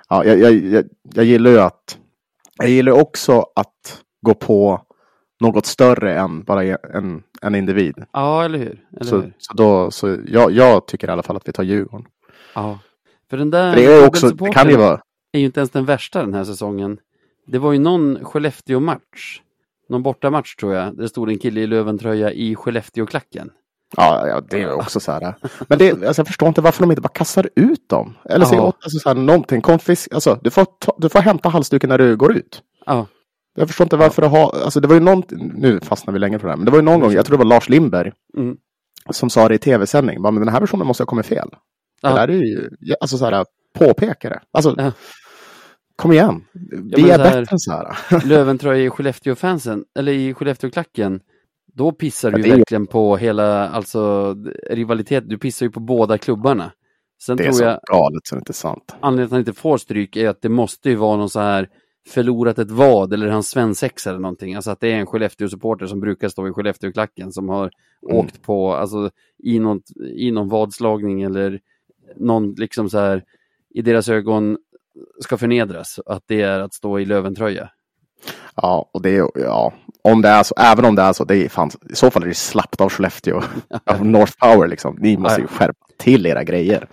ja, 0.09 0.25
jag, 0.25 0.39
jag, 0.39 0.53
jag, 0.53 0.85
jag 1.15 1.25
gillar 1.25 1.51
ju 1.51 1.59
att 1.59 1.99
jag 2.59 2.69
gillar 2.69 2.93
också 2.93 3.45
att 3.55 4.03
gå 4.27 4.35
på 4.35 4.83
något 5.41 5.67
större 5.67 6.15
än 6.19 6.43
bara 6.43 6.65
en, 6.65 7.23
en 7.43 7.55
individ. 7.55 7.95
Ja, 8.13 8.45
eller 8.45 8.59
hur? 8.59 8.85
Eller 8.97 9.05
Så, 9.05 9.17
hur? 9.17 9.33
så, 9.39 9.53
då, 9.55 9.91
så 9.91 10.17
jag, 10.27 10.51
jag 10.53 10.87
tycker 10.87 11.09
i 11.09 11.11
alla 11.11 11.23
fall 11.23 11.37
att 11.37 11.49
vi 11.49 11.53
tar 11.53 11.63
Djurgården. 11.63 12.07
Ja. 12.55 12.79
För 13.31 13.37
den 13.37 13.51
där 13.51 13.77
Det 13.77 13.85
är 13.85 14.07
också, 14.07 14.29
det 14.29 14.51
kan 14.51 14.69
ju 14.71 14.77
vara, 14.77 15.01
är 15.33 15.39
ju 15.39 15.47
inte 15.47 15.61
ens 15.61 15.71
den 15.71 15.85
värsta 15.85 16.21
den 16.21 16.35
här 16.35 16.45
säsongen. 16.45 16.99
Det 17.47 17.59
var 17.59 17.73
ju 17.73 17.79
någon 17.79 18.25
Skellefteå-match, 18.25 19.41
någon 19.89 20.03
bortamatch 20.03 20.57
tror 20.57 20.75
jag, 20.75 20.97
där 20.97 21.03
det 21.03 21.09
stod 21.09 21.31
en 21.31 21.39
kille 21.39 21.61
i 21.61 21.67
Löventröja 21.67 22.33
i 22.33 22.55
Skellefteå-klacken. 22.55 23.51
Ja, 23.97 24.29
ja 24.29 24.41
det 24.51 24.63
är 24.63 24.73
också 24.73 25.01
så 25.01 25.13
här. 25.13 25.35
Men 25.69 25.79
det, 25.79 25.91
alltså, 25.91 26.21
jag 26.21 26.27
förstår 26.27 26.49
inte 26.49 26.61
varför 26.61 26.81
de 26.83 26.91
inte 26.91 27.03
bara 27.03 27.09
kastar 27.09 27.49
ut 27.57 27.89
dem. 27.89 28.17
Eller 28.25 28.47
Ja. 28.53 28.63
åt, 28.63 28.77
alltså, 28.83 28.99
så 28.99 29.09
här, 29.09 29.17
någonting, 29.17 29.61
konfisk, 29.61 30.13
alltså, 30.15 30.39
du 30.43 30.51
får, 30.51 30.65
ta, 30.79 30.97
du 30.99 31.09
får 31.09 31.19
hämta 31.21 31.49
halsduken 31.49 31.89
när 31.89 31.99
du 31.99 32.17
går 32.17 32.33
ut. 32.37 32.63
Ja, 32.87 33.07
Jag 33.57 33.69
förstår 33.69 33.85
inte 33.85 33.97
varför 33.97 34.23
det 34.23 34.29
har, 34.29 34.55
alltså 34.65 34.81
det 34.81 34.89
var 34.89 34.95
ju 34.95 35.01
någon, 35.01 35.23
nu 35.55 35.81
fastnar 35.81 36.13
vi 36.13 36.19
länge 36.19 36.39
på 36.39 36.47
det 36.47 36.53
här, 36.53 36.57
men 36.57 36.65
det 36.65 36.71
var 36.71 36.79
ju 36.79 36.85
någon 36.85 37.01
gång, 37.01 37.13
jag 37.13 37.27
tror 37.27 37.39
det 37.39 37.45
var 37.45 37.51
Lars 37.51 37.69
Lindberg, 37.69 38.13
Mm. 38.37 38.57
som 39.11 39.31
sa 39.31 39.49
det 39.49 39.55
i 39.55 39.59
tv-sändning, 39.59 40.23
men 40.23 40.35
den 40.35 40.49
här 40.49 40.61
versionen 40.61 40.87
måste 40.87 41.03
ha 41.03 41.07
kommit 41.07 41.27
fel. 41.27 41.49
Ja. 42.01 42.09
Det 42.09 42.15
där 42.15 42.29
är 42.29 42.33
ju, 42.33 42.71
ja, 42.81 42.97
alltså 43.01 43.19
så 43.19 43.25
här, 43.25 43.47
påpeka 43.79 44.29
det. 44.29 44.41
Alltså, 44.53 44.75
Ja. 44.79 44.93
kom 45.97 46.13
igen, 46.13 46.45
vi 46.95 47.11
är 47.11 47.17
så 47.17 47.23
här- 47.23 47.41
bättre 47.41 47.53
än 47.53 47.59
så 47.59 47.73
här. 47.73 47.97
Löventröja 48.27 48.85
i 48.85 48.91
Skellefteå-fansen, 48.91 49.85
eller 49.99 50.13
i 50.13 50.35
Skellefteå-klacken, 50.35 51.21
då 51.79 51.93
pissar 51.93 52.31
du 52.31 52.41
Ja, 52.41 52.47
ju 52.47 52.53
verkligen 52.57 52.87
på 52.87 53.17
hela, 53.17 53.69
alltså 53.69 54.35
rivalitet, 54.71 55.29
du 55.29 55.39
pissar 55.39 55.67
ju 55.67 55.73
på 55.73 55.81
båda 55.81 56.19
klubbarna. 56.19 56.73
Sen 57.23 57.37
Det 57.37 57.43
är 57.43 57.45
tror 57.45 57.53
så 57.59 57.65
jag, 57.65 57.81
galet 57.91 58.27
så 58.27 58.35
det 58.35 58.39
är 58.39 58.41
inte 58.41 58.53
sant. 58.53 58.95
anledningen 59.01 59.19
till 59.19 59.25
att 59.25 59.31
han 59.31 59.41
inte 59.41 59.53
får 59.61 59.79
stryk 59.79 60.17
är 60.17 60.29
att 60.29 60.43
det 60.43 60.49
måste 60.49 60.91
ju 60.91 60.95
vara 60.97 61.17
någon 61.17 61.31
så 61.31 61.41
här 61.41 61.69
förlorat 62.09 62.59
ett 62.59 62.71
vad 62.71 63.13
eller 63.13 63.29
hans 63.29 63.49
svensexa 63.49 64.11
eller 64.11 64.21
någonting. 64.21 64.55
Alltså 64.55 64.71
att 64.71 64.81
det 64.81 64.89
är 64.93 64.97
en 64.97 65.07
Skellefteå-supporter 65.07 65.87
som 65.87 66.01
brukar 66.01 66.29
stå 66.29 66.49
i 66.49 66.53
Skellefteå-klacken 66.53 67.33
som 67.33 67.49
har 67.49 67.71
Mm. 68.03 68.17
åkt 68.17 68.43
på, 68.43 68.73
alltså 68.75 69.11
i, 69.39 69.59
något, 69.59 69.83
i 70.15 70.31
någon 70.31 70.49
vadslagning 70.49 71.23
eller 71.23 71.61
någon 72.17 72.53
liksom 72.53 72.91
så 72.91 72.99
här 72.99 73.25
i 73.75 73.83
deras 73.83 74.09
ögon 74.09 74.59
ska 75.21 75.37
förnedras. 75.37 76.01
Att 76.07 76.23
det 76.27 76.43
är 76.43 76.61
att 76.61 76.75
stå 76.75 76.99
i 77.01 77.05
Löventröja. 77.05 77.71
Ja, 78.63 78.91
och 78.93 79.03
det 79.03 79.17
är, 79.17 79.29
ja, 79.35 79.73
om 80.03 80.23
det 80.23 80.29
är 80.29 80.43
så, 80.43 80.55
även 80.59 80.85
om 80.85 80.95
det 80.95 81.03
är 81.03 81.13
så, 81.13 81.25
det 81.25 81.37
är 81.37 81.49
fan, 81.49 81.71
i 81.91 81.95
så 81.95 82.11
fall 82.11 82.23
är 82.23 82.27
det 82.27 82.35
slappt 82.35 82.81
av 82.81 82.89
Skellefteå. 82.89 83.43
av 83.91 84.07
North 84.07 84.33
Power 84.39 84.69
liksom. 84.69 84.97
Ni 85.01 85.17
måste 85.17 85.41
ju 85.41 85.47
skärpa 85.47 85.87
till 85.99 86.27
era 86.27 86.45
grejer. 86.45 86.89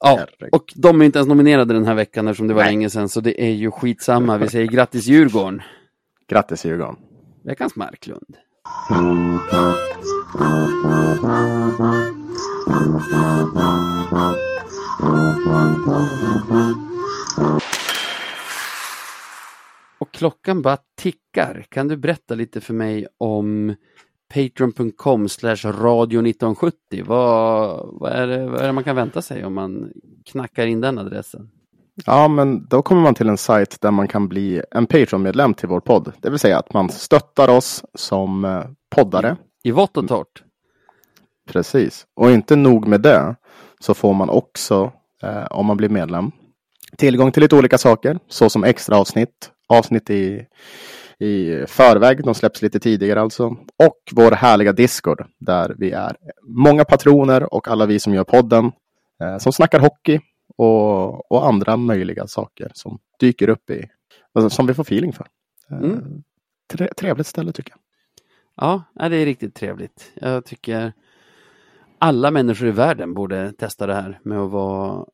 Ja, 0.00 0.20
och 0.52 0.64
de 0.76 1.00
är 1.00 1.04
inte 1.04 1.18
ens 1.18 1.28
nominerade 1.28 1.74
den 1.74 1.86
här 1.86 1.94
veckan 1.94 2.28
eftersom 2.28 2.48
det 2.48 2.54
var 2.54 2.62
Nej. 2.62 2.70
länge 2.72 2.90
sedan, 2.90 3.08
så 3.08 3.20
det 3.20 3.42
är 3.42 3.50
ju 3.50 3.70
skitsamma. 3.70 4.38
Vi 4.38 4.48
säger 4.48 4.66
grattis 4.66 5.06
Djurgården, 5.06 5.62
Grattis 6.28 6.64
Djurgården. 6.64 6.96
veckans 7.44 7.76
Marklund. 7.76 8.36
Och 17.36 17.62
klockan 20.12 20.62
bara 20.62 20.78
tickar. 20.96 21.64
Kan 21.68 21.88
du 21.88 21.96
berätta 21.96 22.34
lite 22.34 22.60
för 22.60 22.74
mig 22.74 23.06
om 23.18 23.74
patreon.com 24.34 25.28
slash 25.28 25.56
radio 25.64 26.20
1970? 26.20 26.76
Vad, 27.06 27.88
vad, 27.92 28.12
är 28.12 28.26
det, 28.26 28.46
vad 28.46 28.60
är 28.60 28.66
det 28.66 28.72
man 28.72 28.84
kan 28.84 28.96
vänta 28.96 29.22
sig 29.22 29.44
om 29.44 29.54
man 29.54 29.92
knackar 30.24 30.66
in 30.66 30.80
den 30.80 30.98
adressen? 30.98 31.50
Ja, 32.06 32.28
men 32.28 32.66
då 32.68 32.82
kommer 32.82 33.02
man 33.02 33.14
till 33.14 33.28
en 33.28 33.36
sajt 33.36 33.80
där 33.80 33.90
man 33.90 34.08
kan 34.08 34.28
bli 34.28 34.62
en 34.70 34.86
Patreon-medlem 34.86 35.54
till 35.54 35.68
vår 35.68 35.80
podd. 35.80 36.12
Det 36.20 36.30
vill 36.30 36.38
säga 36.38 36.58
att 36.58 36.72
man 36.72 36.88
stöttar 36.88 37.48
oss 37.48 37.84
som 37.94 38.44
eh, 38.44 38.64
poddare. 38.90 39.36
I 39.62 39.70
vått 39.70 39.96
och 39.96 40.08
torrt. 40.08 40.42
Precis. 41.48 42.06
Och 42.16 42.30
inte 42.30 42.56
nog 42.56 42.86
med 42.86 43.00
det 43.00 43.36
så 43.80 43.94
får 43.94 44.14
man 44.14 44.30
också, 44.30 44.92
eh, 45.22 45.46
om 45.50 45.66
man 45.66 45.76
blir 45.76 45.88
medlem, 45.88 46.32
tillgång 46.96 47.32
till 47.32 47.42
lite 47.42 47.56
olika 47.56 47.78
saker. 47.78 48.18
Så 48.28 48.50
som 48.50 48.64
extra 48.64 48.96
avsnitt, 48.96 49.50
avsnitt 49.70 50.10
i, 50.10 50.46
i 51.18 51.64
förväg, 51.66 52.24
de 52.24 52.34
släpps 52.34 52.62
lite 52.62 52.80
tidigare 52.80 53.20
alltså. 53.20 53.46
Och 53.76 53.98
vår 54.12 54.30
härliga 54.30 54.72
Discord 54.72 55.24
där 55.38 55.74
vi 55.78 55.90
är 55.90 56.16
många 56.42 56.84
patroner 56.84 57.54
och 57.54 57.68
alla 57.68 57.86
vi 57.86 58.00
som 58.00 58.14
gör 58.14 58.24
podden 58.24 58.72
eh, 59.22 59.38
som 59.38 59.52
snackar 59.52 59.80
hockey 59.80 60.20
och, 60.56 61.32
och 61.32 61.46
andra 61.46 61.76
möjliga 61.76 62.26
saker 62.26 62.70
som 62.74 62.98
dyker 63.20 63.48
upp 63.48 63.70
i, 63.70 63.88
alltså, 64.34 64.50
som 64.50 64.66
vi 64.66 64.74
får 64.74 64.82
feeling 64.82 65.12
för. 65.12 65.26
Eh, 65.70 65.78
Mm. 65.78 66.22
tre, 66.72 66.88
trevligt 66.96 67.26
ställe 67.26 67.52
tycker 67.52 67.70
jag. 67.72 67.80
Ja, 68.56 69.08
det 69.08 69.16
är 69.16 69.24
riktigt 69.24 69.54
trevligt. 69.54 70.12
Jag 70.14 70.44
tycker 70.44 70.92
alla 71.98 72.30
människor 72.30 72.68
i 72.68 72.70
världen 72.70 73.14
borde 73.14 73.52
testa 73.52 73.86
det 73.86 73.94
här 73.94 74.20
med 74.22 74.38
att 74.38 74.50
vara 74.50 75.04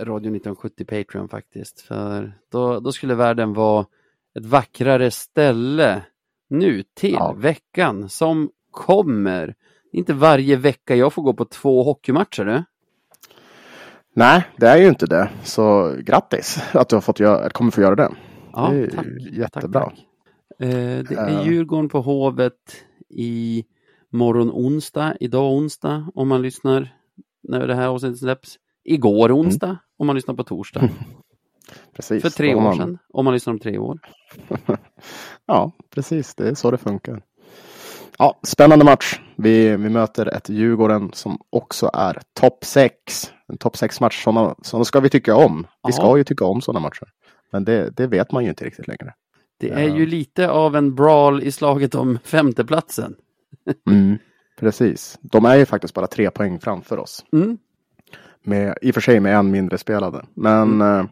Radio 0.00 0.36
1970 0.36 0.84
Patreon 0.84 1.28
faktiskt. 1.28 1.80
För 1.80 2.32
då, 2.52 2.80
då 2.80 2.92
skulle 2.92 3.14
världen 3.14 3.52
vara 3.52 3.86
ett 4.38 4.46
vackrare 4.46 5.10
ställe 5.10 6.02
nu 6.50 6.82
till 6.94 7.12
Ja. 7.12 7.32
veckan 7.32 8.08
som 8.08 8.50
kommer. 8.70 9.54
Inte 9.92 10.12
varje 10.12 10.56
vecka 10.56 10.94
jag 10.96 11.12
får 11.12 11.22
gå 11.22 11.34
på 11.34 11.44
två 11.44 11.82
hockeymatcher 11.82 12.44
du. 12.44 12.64
Nej, 14.14 14.44
det 14.56 14.66
är 14.68 14.76
ju 14.76 14.88
inte 14.88 15.06
det. 15.06 15.30
Så 15.44 15.94
grattis 16.04 16.62
att 16.72 16.88
du 16.88 16.96
har 16.96 17.00
fått 17.00 17.20
göra, 17.20 17.50
kommer 17.50 17.70
få 17.70 17.80
göra 17.80 17.94
det. 17.94 18.10
Ja, 18.52 18.68
Det 18.72 18.78
är 18.84 18.90
tack. 18.90 19.06
jättebra. 19.32 19.80
Tack, 19.80 19.94
tack. 19.94 19.98
Eh, 20.68 20.68
det 21.04 21.10
är 21.14 21.30
Ja. 21.30 21.44
Djurgården 21.44 21.88
på 21.88 22.00
Hovet 22.00 22.54
i 23.08 23.64
morgon 24.10 24.50
onsdag, 24.50 25.16
idag 25.20 25.52
onsdag 25.52 26.06
om 26.14 26.28
man 26.28 26.42
lyssnar 26.42 26.94
när 27.42 27.66
det 27.66 27.74
här 27.74 27.88
avsnittet 27.88 28.18
släpps. 28.18 28.56
Igår 28.84 29.32
onsdag 29.32 29.76
om 29.98 30.06
man 30.06 30.16
lyssnar 30.16 30.34
på 30.34 30.44
torsdag. 30.44 30.88
Precis. 31.96 32.22
För 32.22 32.30
tre 32.30 32.54
år 32.54 32.60
man- 32.60 32.76
sedan 32.76 32.98
om 33.12 33.24
man 33.24 33.34
lyssnar 33.34 33.52
om 33.52 33.58
tre 33.58 33.78
år. 33.78 33.98
Ja, 35.46 35.72
precis. 35.94 36.34
Det 36.34 36.48
är 36.48 36.54
så 36.54 36.70
det 36.70 36.78
funkar. 36.78 37.22
Ja, 38.18 38.40
spännande 38.42 38.84
match. 38.84 39.20
Vi, 39.36 39.68
vi 39.76 39.88
möter 39.88 40.26
ett 40.36 40.48
Djurgården 40.48 41.10
som 41.12 41.38
också 41.50 41.90
är 41.94 42.20
topp 42.40 42.64
6. 42.64 42.92
En 43.48 43.58
topp 43.58 43.74
6-match. 43.76 44.24
Sådana, 44.24 44.54
sådana 44.62 44.84
ska 44.84 45.00
vi 45.00 45.10
tycka 45.10 45.36
om. 45.36 45.66
Vi 45.86 45.92
ska 45.92 46.16
ju 46.18 46.24
tycka 46.24 46.44
om 46.44 46.60
sådana 46.60 46.80
matcher. 46.80 47.08
Men 47.52 47.64
det, 47.64 47.90
det 47.96 48.06
vet 48.06 48.32
man 48.32 48.42
ju 48.44 48.48
inte 48.50 48.64
riktigt 48.64 48.88
längre. 48.88 49.14
Det 49.60 49.70
är 49.70 49.96
ju 49.96 50.06
lite 50.06 50.50
av 50.50 50.76
en 50.76 50.94
brawl 50.94 51.42
i 51.42 51.52
slaget 51.52 51.94
om 51.94 52.18
femteplatsen. 52.24 53.14
Mm, 53.90 54.18
precis. 54.58 55.18
De 55.22 55.44
är 55.44 55.56
ju 55.56 55.66
faktiskt 55.66 55.94
bara 55.94 56.06
tre 56.06 56.30
poäng 56.30 56.60
framför 56.60 56.98
oss. 56.98 57.24
Mm. 57.32 57.58
Med, 58.42 58.78
I 58.82 58.90
och 58.90 58.94
för 58.94 59.00
sig 59.00 59.20
med 59.20 59.36
en 59.36 59.50
mindre 59.50 59.78
spelade. 59.78 60.24
Men, 60.34 60.80
eh, 60.80 61.04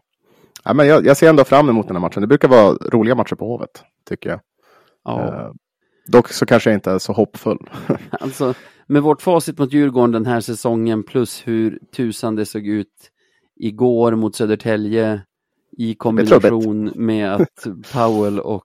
ja, 0.63 0.73
men 0.73 0.87
jag, 0.87 1.05
jag 1.05 1.17
ser 1.17 1.29
ändå 1.29 1.43
fram 1.43 1.69
emot 1.69 1.87
den 1.87 1.95
här 1.95 2.01
matchen. 2.01 2.21
Det 2.21 2.27
brukar 2.27 2.47
vara 2.47 2.73
roliga 2.73 3.15
matcher 3.15 3.35
på 3.35 3.47
Hovet, 3.47 3.83
tycker 4.09 4.29
jag. 4.29 4.39
Ja, 5.03 5.27
Eh, 5.27 5.51
dock 6.07 6.29
så 6.29 6.45
kanske 6.45 6.69
jag 6.69 6.77
inte 6.77 6.91
är 6.91 6.99
så 6.99 7.13
hoppfull. 7.13 7.69
alltså 8.09 8.53
med 8.87 9.03
vårt 9.03 9.21
facit 9.21 9.57
mot 9.57 9.73
Djurgården 9.73 10.11
den 10.11 10.25
här 10.25 10.41
säsongen 10.41 11.03
plus 11.03 11.47
hur 11.47 11.79
tusan 11.95 12.35
det 12.35 12.45
såg 12.45 12.67
ut 12.67 13.11
igår 13.59 14.15
mot 14.15 14.35
Södertälje 14.35 15.21
i 15.77 15.95
kombination 15.95 16.91
med 16.95 17.33
att 17.35 17.67
Powell 17.93 18.39
och, 18.39 18.63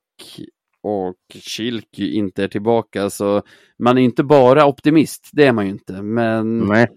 och 0.82 1.16
Kilky 1.34 2.10
inte 2.10 2.44
är 2.44 2.48
tillbaka. 2.48 3.10
Så 3.10 3.42
man 3.78 3.98
är 3.98 4.02
inte 4.02 4.24
bara 4.24 4.66
optimist, 4.66 5.30
det 5.32 5.46
är 5.46 5.52
man 5.52 5.64
ju 5.64 5.70
inte. 5.70 6.02
Men 6.02 6.58
Nej, 6.58 6.88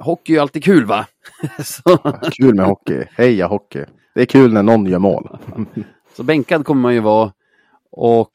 hockey 0.00 0.32
är 0.32 0.36
ju 0.36 0.40
alltid 0.40 0.64
kul 0.64 0.84
va? 0.84 1.06
så, 1.64 1.98
kul 2.32 2.54
med 2.54 2.66
hockey. 2.66 3.04
Heja 3.16 3.46
hockey. 3.46 3.84
Det 4.14 4.20
är 4.20 4.26
kul 4.26 4.52
när 4.52 4.62
någon 4.62 4.86
gör 4.86 4.98
mål. 4.98 5.38
så 6.16 6.22
bänkad 6.22 6.64
kommer 6.64 6.82
man 6.82 6.94
ju 6.94 7.00
vara. 7.00 7.32
Och 7.90 8.30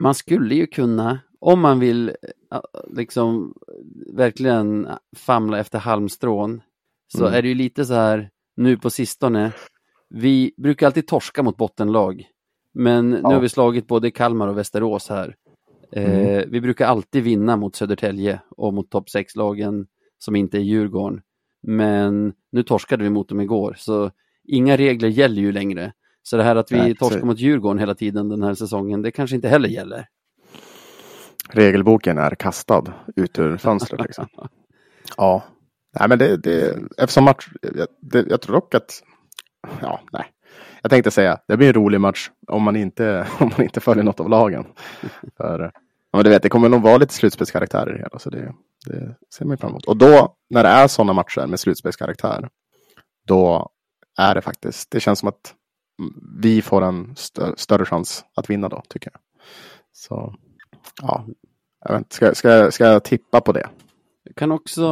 man 0.00 0.14
skulle 0.14 0.54
ju 0.54 0.66
kunna, 0.66 1.18
om 1.40 1.60
man 1.60 1.80
vill 1.80 2.08
eh, 2.52 2.60
liksom 2.90 3.54
verkligen 4.12 4.88
famla 5.16 5.58
efter 5.58 5.78
halmstrån, 5.78 6.60
så 7.08 7.22
Mm. 7.26 7.34
är 7.38 7.42
det 7.42 7.48
ju 7.48 7.54
lite 7.54 7.84
så 7.84 7.94
här 7.94 8.30
nu 8.56 8.76
på 8.76 8.90
sistone. 8.90 9.52
Vi 10.08 10.54
brukar 10.56 10.86
alltid 10.86 11.06
torska 11.06 11.42
mot 11.42 11.56
bottenlag, 11.56 12.24
men 12.74 13.10
nu 13.10 13.20
Ja. 13.22 13.28
har 13.32 13.40
vi 13.40 13.48
slagit 13.48 13.86
både 13.86 14.10
Kalmar 14.10 14.48
och 14.48 14.58
Västerås 14.58 15.08
här. 15.08 15.36
Eh, 15.92 16.20
Mm. 16.36 16.50
vi 16.50 16.60
brukar 16.60 16.86
alltid 16.86 17.22
vinna 17.24 17.56
mot 17.56 17.76
Södertälje 17.76 18.40
och 18.50 18.74
mot 18.74 18.90
topp 18.90 19.08
6-lagen 19.08 19.86
som 20.18 20.36
inte 20.36 20.58
är 20.58 20.62
Djurgården. 20.62 21.20
Men 21.62 22.32
nu 22.52 22.62
torskade 22.62 23.04
vi 23.04 23.10
mot 23.10 23.28
dem 23.28 23.40
igår, 23.40 23.74
så 23.78 24.10
inga 24.44 24.76
regler 24.76 25.08
gäller 25.08 25.42
ju 25.42 25.52
längre. 25.52 25.92
Så 26.22 26.36
det 26.36 26.42
här 26.42 26.56
att 26.56 26.72
vi 26.72 26.76
Nej, 26.76 26.96
torskar 26.96 27.22
mot 27.22 27.38
Djurgården 27.38 27.78
hela 27.78 27.94
tiden 27.94 28.28
den 28.28 28.42
här 28.42 28.54
säsongen, 28.54 29.02
det 29.02 29.10
kanske 29.10 29.36
inte 29.36 29.48
heller 29.48 29.68
gäller. 29.68 30.06
Regelboken 31.50 32.18
är 32.18 32.30
kastad 32.30 32.84
ut 33.16 33.38
ur 33.38 33.56
fönstret. 33.56 34.00
Liksom. 34.00 34.26
Ja, 35.16 35.44
nej, 35.98 36.08
men 36.08 36.18
det, 36.18 36.36
det, 36.36 36.78
eftersom 36.96 37.24
match, 37.24 37.48
jag, 37.62 37.86
det, 38.00 38.26
jag 38.28 38.40
tror 38.40 38.54
dock 38.54 38.74
att, 38.74 39.02
ja, 39.80 40.00
nej. 40.12 40.24
Jag 40.82 40.90
tänkte 40.90 41.10
säga, 41.10 41.38
det 41.48 41.56
blir 41.56 41.68
en 41.68 41.74
rolig 41.74 42.00
match 42.00 42.30
om 42.46 42.62
man 42.62 42.76
inte, 42.76 43.26
om 43.38 43.50
man 43.56 43.62
inte 43.62 43.80
följer 43.80 44.04
något 44.04 44.20
av 44.20 44.28
lagen. 44.28 44.64
För, 45.36 45.72
ja, 46.10 46.16
men 46.18 46.24
du 46.24 46.30
vet, 46.30 46.42
det 46.42 46.48
kommer 46.48 46.68
nog 46.68 46.82
vara 46.82 46.96
lite 46.98 47.14
slutspelskaraktärer 47.14 47.96
i 47.96 47.98
hela, 47.98 48.18
så 48.18 48.30
det, 48.30 48.54
Det 48.86 49.16
ser 49.34 49.44
man 49.44 49.58
fram 49.58 49.70
emot. 49.70 49.84
Och 49.84 49.96
då, 49.96 50.36
när 50.50 50.62
det 50.62 50.68
är 50.68 50.88
sådana 50.88 51.12
matcher 51.12 51.46
med 51.46 51.60
slutspelskaraktär, 51.60 52.48
då 53.26 53.70
är 54.18 54.34
det 54.34 54.42
faktiskt, 54.42 54.90
det 54.90 55.00
känns 55.00 55.18
som 55.18 55.28
att 55.28 55.54
vi 56.40 56.62
får 56.62 56.82
en 56.82 57.16
stö 57.16 57.52
större 57.56 57.84
chans 57.84 58.24
att 58.34 58.50
vinna 58.50 58.68
då, 58.68 58.82
tycker 58.88 59.10
jag. 59.12 59.20
Så, 59.92 60.34
ja, 61.02 61.26
jag 61.84 61.98
vet, 61.98 62.12
ska, 62.12 62.34
ska, 62.34 62.70
ska 62.70 62.84
jag 62.84 63.04
tippa 63.04 63.40
på 63.40 63.52
det? 63.52 63.68
Jag 64.24 64.36
kan 64.36 64.52
också, 64.52 64.82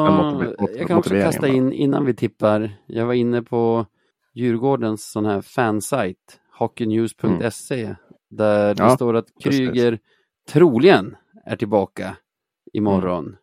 jag 0.77 0.89
kan 0.89 0.99
också 0.99 1.14
kasta 1.14 1.49
in 1.49 1.73
innan 1.73 2.05
vi 2.05 2.14
tippar. 2.14 2.77
Jag 2.87 3.07
var 3.07 3.14
inne 3.14 3.43
på 3.43 3.87
Djurgårdens 4.35 5.11
sån 5.11 5.27
här 5.27 5.43
fansajt, 5.43 6.41
hockeynews.se, 6.59 7.95
där 8.31 8.75
det 8.75 8.83
Ja, 8.83 8.97
står 8.97 9.14
att. 9.17 9.27
Kryger 9.45 9.99
troligen 10.53 11.16
är 11.44 11.57
tillbaka 11.57 12.16
imorgon. 12.72 13.36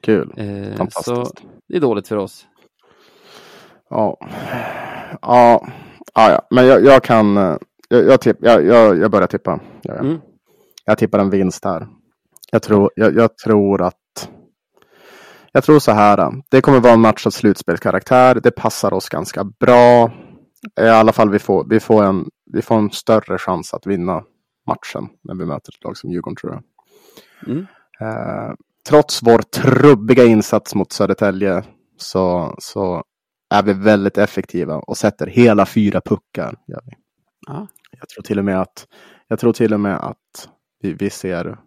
Kul. 0.00 0.32
Eh, 0.36 0.70
så 0.70 0.76
Fantastiskt. 0.76 1.44
det 1.68 1.76
är 1.76 1.80
dåligt 1.80 2.08
för 2.08 2.16
oss. 2.16 2.46
Ja, 3.90 4.16
ja, 5.22 5.68
ja, 6.14 6.30
ja. 6.30 6.46
men 6.50 6.66
jag, 6.66 6.84
jag 6.84 7.02
kan, 7.02 7.36
eh, 7.36 7.56
jag, 7.88 8.06
jag, 8.06 8.20
tipp, 8.20 8.36
jag, 8.40 8.66
jag, 8.66 8.98
jag 8.98 9.10
börjar 9.10 9.26
tippa. 9.26 9.60
Ja, 9.82 9.94
ja. 9.94 10.00
Mm. 10.00 10.18
Jag 10.84 10.98
tippar 10.98 11.18
en 11.18 11.30
vinst 11.30 11.64
här. 11.64 11.88
Jag 12.50 12.62
tror, 12.62 12.90
jag, 12.94 13.16
jag 13.16 13.38
tror 13.38 13.82
att, 13.82 14.30
jag 15.52 15.64
tror 15.64 15.78
så 15.78 15.92
här. 15.92 16.32
Det 16.50 16.60
kommer 16.60 16.80
vara 16.80 16.92
en 16.92 17.00
match 17.00 17.26
av 17.26 17.30
slutspelskaraktär. 17.30 18.34
Det 18.34 18.50
passar 18.50 18.92
oss 18.92 19.08
ganska 19.08 19.44
bra. 19.44 20.12
I 20.80 20.88
alla 20.88 21.12
fall 21.12 21.30
vi 21.30 21.38
får, 21.38 21.66
vi 21.68 21.80
får 21.80 22.04
en, 22.04 22.28
vi 22.52 22.62
får 22.62 22.76
en 22.78 22.90
större 22.90 23.38
chans 23.38 23.74
att 23.74 23.86
vinna 23.86 24.22
matchen 24.68 25.08
när 25.22 25.34
vi 25.34 25.46
möter 25.46 25.72
ett 25.76 25.84
lag 25.84 25.96
som 25.96 26.10
Djurgården 26.10 26.36
tror 26.36 26.52
jag. 26.52 26.62
Mm. 27.50 27.66
Eh, 28.00 28.54
trots 28.88 29.22
vår 29.22 29.38
trubbiga 29.38 30.24
insats 30.24 30.74
mot 30.74 30.92
Södertälje 30.92 31.64
så, 31.96 32.54
så 32.58 33.04
är 33.50 33.62
vi 33.62 33.72
väldigt 33.72 34.18
effektiva 34.18 34.76
och 34.76 34.96
sätter 34.96 35.26
hela 35.26 35.66
fyra 35.66 36.00
puckar. 36.00 36.54
Gör 36.66 36.82
vi. 36.86 36.92
Ja. 37.46 37.66
Jag 37.90 38.08
tror 38.08 38.22
till 38.22 38.38
och 38.38 38.44
med 38.44 38.60
att, 38.60 38.86
jag 39.28 39.38
tror 39.38 39.52
till 39.52 39.74
och 39.74 39.80
med 39.80 39.96
att 39.96 40.48
vi, 40.80 40.92
vi 40.92 41.10
ser, 41.10 41.58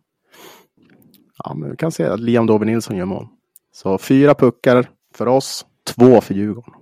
ja, 1.44 1.54
men 1.54 1.72
vi 1.72 1.78
kan 1.78 1.92
se 1.92 2.06
att 2.06 2.20
Liam 2.20 2.46
Dover 2.46 2.66
Nilsson 2.66 2.98
gör 2.98 3.06
mål. 3.06 3.28
Så 3.72 3.98
fyra 3.98 4.36
puckar 4.36 4.90
för 5.14 5.28
oss, 5.28 5.66
två 5.84 6.22
för 6.22 6.34
Djurgården. 6.34 6.74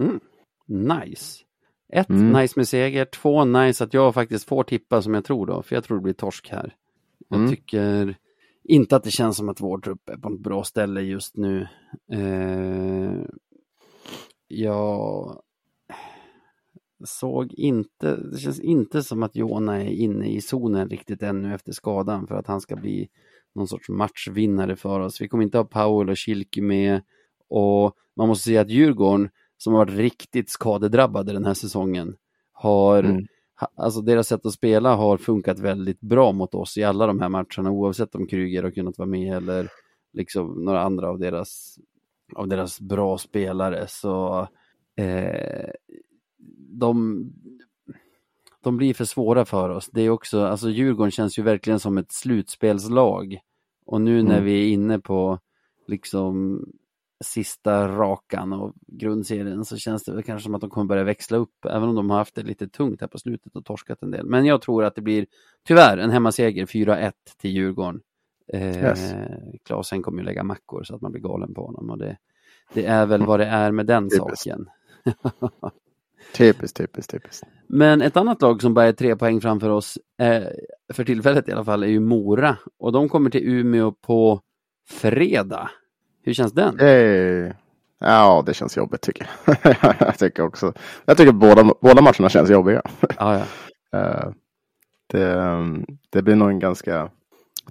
Mm. 0.00 0.20
Nice. 0.68 1.43
Ett, 1.92 2.08
Mm. 2.10 2.32
nice 2.42 2.52
med 2.56 2.68
seger. 2.68 3.04
Två, 3.04 3.44
nice 3.44 3.84
att 3.84 3.94
jag 3.94 4.14
faktiskt 4.14 4.48
får 4.48 4.64
tippa 4.64 5.02
som 5.02 5.14
jag 5.14 5.24
tror 5.24 5.46
då, 5.46 5.62
för 5.62 5.74
jag 5.74 5.84
tror 5.84 5.96
det 5.96 6.02
blir 6.02 6.12
torsk 6.12 6.48
här. 6.50 6.74
Jag 7.28 7.38
Mm. 7.38 7.50
tycker 7.50 8.16
inte 8.64 8.96
att 8.96 9.04
det 9.04 9.10
känns 9.10 9.36
som 9.36 9.48
att 9.48 9.60
vår 9.60 9.78
trupp 9.78 10.08
är 10.08 10.16
på 10.16 10.28
ett 10.28 10.40
bra 10.40 10.64
ställe 10.64 11.00
just 11.00 11.36
nu. 11.36 11.68
Eh, 12.12 13.12
jag 14.48 15.40
såg 17.04 17.52
inte, 17.52 18.16
det 18.16 18.38
känns 18.38 18.60
inte 18.60 19.02
som 19.02 19.22
att 19.22 19.36
Jona 19.36 19.82
är 19.82 19.90
inne 19.90 20.28
i 20.28 20.40
zonen 20.40 20.88
riktigt 20.88 21.22
ännu 21.22 21.54
efter 21.54 21.72
skadan 21.72 22.26
för 22.26 22.34
att 22.34 22.46
han 22.46 22.60
ska 22.60 22.76
bli 22.76 23.08
någon 23.54 23.68
sorts 23.68 23.88
matchvinnare 23.88 24.76
för 24.76 25.00
oss. 25.00 25.20
Vi 25.20 25.28
kommer 25.28 25.44
inte 25.44 25.58
ha 25.58 25.64
Powell 25.64 26.10
och 26.10 26.16
Kilke 26.16 26.62
med 26.62 27.02
och 27.48 27.94
man 28.16 28.28
måste 28.28 28.44
säga 28.44 28.60
att 28.60 28.70
Djurgården 28.70 29.28
som 29.64 29.72
har 29.72 29.80
varit 29.86 29.98
riktigt 29.98 30.50
skadedrabbade 30.50 31.32
den 31.32 31.44
här 31.44 31.54
säsongen 31.54 32.16
har 32.52 33.04
Mm. 33.04 33.26
Alltså 33.76 34.00
deras 34.00 34.28
sätt 34.28 34.46
att 34.46 34.52
spela 34.52 34.94
har 34.94 35.16
funkat 35.16 35.58
väldigt 35.58 36.00
bra 36.00 36.32
mot 36.32 36.54
oss 36.54 36.76
i 36.76 36.84
alla 36.84 37.06
de 37.06 37.20
här 37.20 37.28
matcherna 37.28 37.70
oavsett 37.70 38.14
om 38.14 38.26
Kryger 38.26 38.62
har 38.62 38.70
kunnat 38.70 38.98
vara 38.98 39.08
med 39.08 39.36
eller 39.36 39.68
liksom 40.12 40.64
några 40.64 40.80
andra 40.80 41.08
av 41.10 41.18
deras, 41.18 41.78
av 42.34 42.48
deras 42.48 42.80
bra 42.80 43.18
spelare. 43.18 43.86
Så 43.88 44.48
eh, 44.96 45.70
de, 46.80 47.24
de 48.62 48.76
blir 48.76 48.94
för 48.94 49.04
svåra 49.04 49.44
för 49.44 49.68
oss. 49.68 49.90
Det 49.92 50.02
är 50.02 50.10
också, 50.10 50.40
alltså 50.44 50.70
Djurgården 50.70 51.10
känns 51.10 51.38
ju 51.38 51.42
verkligen 51.42 51.80
som 51.80 51.98
ett 51.98 52.12
slutspelslag. 52.12 53.38
Och 53.86 54.00
nu 54.00 54.22
när 54.22 54.32
Mm. 54.34 54.44
vi 54.44 54.62
är 54.64 54.72
inne 54.72 54.98
på 54.98 55.38
liksom 55.86 56.60
sista 57.24 57.88
rakan 57.88 58.52
av 58.52 58.72
grundserien 58.86 59.64
så 59.64 59.76
känns 59.76 60.04
det 60.04 60.12
väl 60.12 60.22
kanske 60.22 60.44
som 60.46 60.54
att 60.54 60.60
de 60.60 60.70
kommer 60.70 60.86
börja 60.86 61.04
växla 61.04 61.36
upp, 61.38 61.64
även 61.64 61.88
om 61.88 61.94
de 61.94 62.10
har 62.10 62.16
haft 62.18 62.34
det 62.34 62.42
lite 62.42 62.68
tungt 62.68 63.00
här 63.00 63.08
på 63.08 63.18
slutet 63.18 63.56
och 63.56 63.64
torskat 63.64 64.02
en 64.02 64.10
del. 64.10 64.26
Men 64.26 64.44
jag 64.46 64.62
tror 64.62 64.84
att 64.84 64.94
det 64.94 65.02
blir 65.02 65.26
tyvärr 65.68 65.98
en 65.98 66.10
hemmaseger 66.10 66.66
4-1 66.66 67.12
till 67.40 67.50
Djurgården. 67.50 68.00
Eh, 68.52 68.76
Yes. 68.84 69.14
Klasen 69.64 70.02
kommer 70.02 70.18
ju 70.18 70.24
lägga 70.24 70.42
mackor 70.44 70.82
så 70.84 70.94
att 70.94 71.00
man 71.00 71.12
blir 71.12 71.22
galen 71.22 71.54
på 71.54 71.66
honom 71.66 71.90
och 71.90 71.98
det, 71.98 72.16
det 72.72 72.86
är 72.86 73.06
väl 73.06 73.26
vad 73.26 73.40
det 73.40 73.46
är 73.46 73.72
med 73.72 73.86
den 73.86 74.10
Typiskt. 74.10 74.42
saken. 74.44 74.66
Typiskt, 76.36 76.76
typiskt, 76.76 77.10
typiskt. 77.12 77.46
Men 77.66 78.02
ett 78.02 78.16
annat 78.16 78.42
lag 78.42 78.62
som 78.62 78.74
bara 78.74 78.86
är 78.86 78.92
tre 78.92 79.16
poäng 79.16 79.40
framför 79.40 79.68
oss, 79.70 79.98
eh, 80.18 80.44
för 80.92 81.04
tillfället 81.04 81.48
i 81.48 81.52
alla 81.52 81.64
fall, 81.64 81.82
är 81.82 81.86
ju 81.88 82.00
Mora. 82.00 82.56
Och 82.78 82.92
de 82.92 83.08
kommer 83.08 83.30
till 83.30 83.48
Umeå 83.48 83.92
på 83.92 84.40
fredag. 84.88 85.70
Hur 86.24 86.32
känns 86.34 86.52
den? 86.52 86.78
Yay. 86.80 87.52
Ja, 87.98 88.42
det 88.46 88.54
känns 88.54 88.76
jobbigt 88.76 89.00
tycker 89.00 89.30
jag. 89.46 89.56
jag 89.98 90.18
tycker 90.18 90.42
också. 90.42 90.72
Jag 91.04 91.16
tycker 91.16 91.32
båda, 91.32 91.74
båda 91.80 92.02
matcherna 92.02 92.28
känns 92.28 92.50
jobbiga. 92.50 92.82
Ja, 93.18 93.38
ja. 93.90 93.98
Eh, 93.98 94.30
det, 95.06 95.62
det 96.10 96.22
blir 96.22 96.36
nog 96.36 96.50
en 96.50 96.58
ganska 96.58 97.10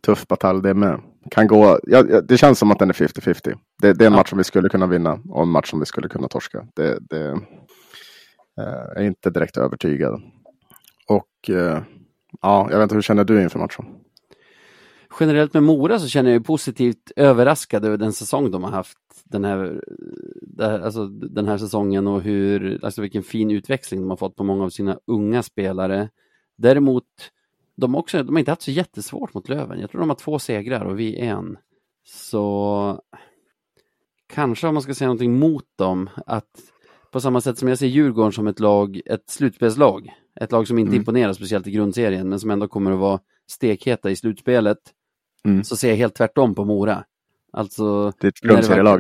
tuff 0.01 0.27
batalj 0.27 0.61
det 0.61 0.73
med. 0.73 1.01
Kan 1.31 1.47
gå, 1.47 1.79
ja, 1.83 2.03
det 2.03 2.37
känns 2.37 2.59
som 2.59 2.71
att 2.71 2.79
den 2.79 2.89
är 2.89 2.93
50-50. 2.93 3.57
Det, 3.81 3.93
det 3.93 4.03
är 4.03 4.07
en 4.07 4.13
Ja. 4.13 4.19
match 4.19 4.29
som 4.29 4.37
vi 4.37 4.43
skulle 4.43 4.69
kunna 4.69 4.87
vinna 4.87 5.19
och 5.29 5.41
en 5.41 5.49
match 5.49 5.69
som 5.69 5.79
vi 5.79 5.85
skulle 5.85 6.07
kunna 6.09 6.27
torska. 6.27 6.67
Det, 6.75 6.97
det 7.09 7.27
eh, 8.59 8.97
är 8.97 9.01
inte 9.03 9.29
direkt 9.29 9.57
övertygad. 9.57 10.21
Och 11.07 11.49
eh, 11.49 11.81
ja, 12.41 12.67
jag 12.71 12.77
vet 12.77 12.83
inte, 12.83 12.95
hur 12.95 13.01
känner 13.01 13.23
du 13.23 13.41
inför 13.43 13.59
matchen? 13.59 13.85
Generellt 15.19 15.53
med 15.53 15.63
Mora 15.63 15.99
så 15.99 16.07
känner 16.07 16.31
jag 16.31 16.39
mig 16.39 16.45
positivt 16.45 17.11
överraskad 17.15 17.85
över 17.85 17.97
den 17.97 18.13
säsong 18.13 18.51
de 18.51 18.63
har 18.63 18.71
haft 18.71 18.97
den 19.23 19.45
här, 19.45 19.83
alltså, 20.59 21.07
den 21.07 21.47
här 21.47 21.57
säsongen 21.57 22.07
och 22.07 22.21
hur, 22.21 22.85
alltså 22.85 23.01
vilken 23.01 23.23
fin 23.23 23.51
utväxling 23.51 24.01
de 24.01 24.09
har 24.09 24.17
fått 24.17 24.35
på 24.35 24.43
många 24.43 24.63
av 24.63 24.69
sina 24.69 24.99
unga 25.07 25.43
spelare. 25.43 26.09
Däremot, 26.57 27.03
de, 27.75 27.95
också, 27.95 28.23
de 28.23 28.35
har 28.35 28.39
inte 28.39 28.51
haft 28.51 28.61
så 28.61 28.71
jättesvårt 28.71 29.33
mot 29.33 29.49
Löven. 29.49 29.79
Jag 29.79 29.91
tror 29.91 29.99
de 29.99 30.09
har 30.09 30.15
två 30.15 30.39
segrar 30.39 30.85
och 30.85 30.99
vi 30.99 31.17
en. 31.17 31.57
Så 32.05 33.01
kanske 34.33 34.67
om 34.67 34.73
man 34.73 34.83
ska 34.83 34.93
säga 34.93 35.07
någonting 35.07 35.39
mot 35.39 35.65
dem, 35.75 36.09
att 36.25 36.49
på 37.11 37.19
samma 37.19 37.41
sätt 37.41 37.57
som 37.57 37.67
jag 37.67 37.77
ser 37.77 37.87
Djurgården 37.87 38.31
som 38.31 38.47
ett 38.47 38.59
lag, 38.59 39.01
ett 39.05 39.29
slutspelslag, 39.29 40.13
ett 40.35 40.51
lag 40.51 40.67
som 40.67 40.79
inte 40.79 40.89
Mm. 40.89 41.01
imponerar 41.01 41.33
speciellt 41.33 41.67
i 41.67 41.71
grundserien, 41.71 42.29
men 42.29 42.39
som 42.39 42.51
ändå 42.51 42.67
kommer 42.67 42.91
att 42.91 42.99
vara 42.99 43.19
stekheta 43.47 44.11
i 44.11 44.15
slutspelet, 44.15 44.77
Mm. 45.45 45.63
så 45.63 45.75
ser 45.75 45.89
jag 45.89 45.95
helt 45.95 46.15
tvärtom 46.15 46.55
på 46.55 46.65
Mora. 46.65 47.03
Alltså, 47.51 48.11
Det 48.19 48.27
är 48.27 48.29
ett 48.29 48.39
grundserielag. 48.39 48.99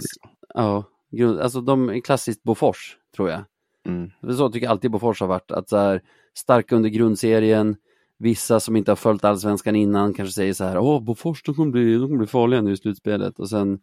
Ja, 0.53 0.83
grund, 1.11 1.39
alltså 1.39 1.61
de 1.61 1.89
är 1.89 1.99
klassiskt 1.99 2.43
Bofors, 2.43 2.97
tror 3.15 3.29
jag. 3.29 3.41
Mm. 3.87 4.11
Så 4.37 4.49
tycker 4.49 4.65
jag 4.65 4.71
alltid 4.71 4.91
Bofors 4.91 5.19
har 5.21 5.27
varit, 5.27 5.51
att 5.51 5.69
så 5.69 5.77
här, 5.77 6.01
starka 6.37 6.75
under 6.75 6.89
grundserien, 6.89 7.75
vissa 8.17 8.59
som 8.59 8.75
inte 8.75 8.91
har 8.91 8.95
följt 8.95 9.23
allsvenskan 9.23 9.75
innan 9.75 10.13
kanske 10.13 10.33
säger 10.33 10.53
så 10.53 10.63
här, 10.63 10.77
åh 10.77 11.03
Bofors 11.03 11.43
de 11.43 11.55
kommer 11.55 11.71
bli, 11.71 11.93
de 11.93 12.01
kommer 12.07 12.17
bli 12.17 12.27
farliga 12.27 12.61
nu 12.61 12.71
i 12.71 12.77
slutspelet 12.77 13.39
och 13.39 13.49
sen 13.49 13.79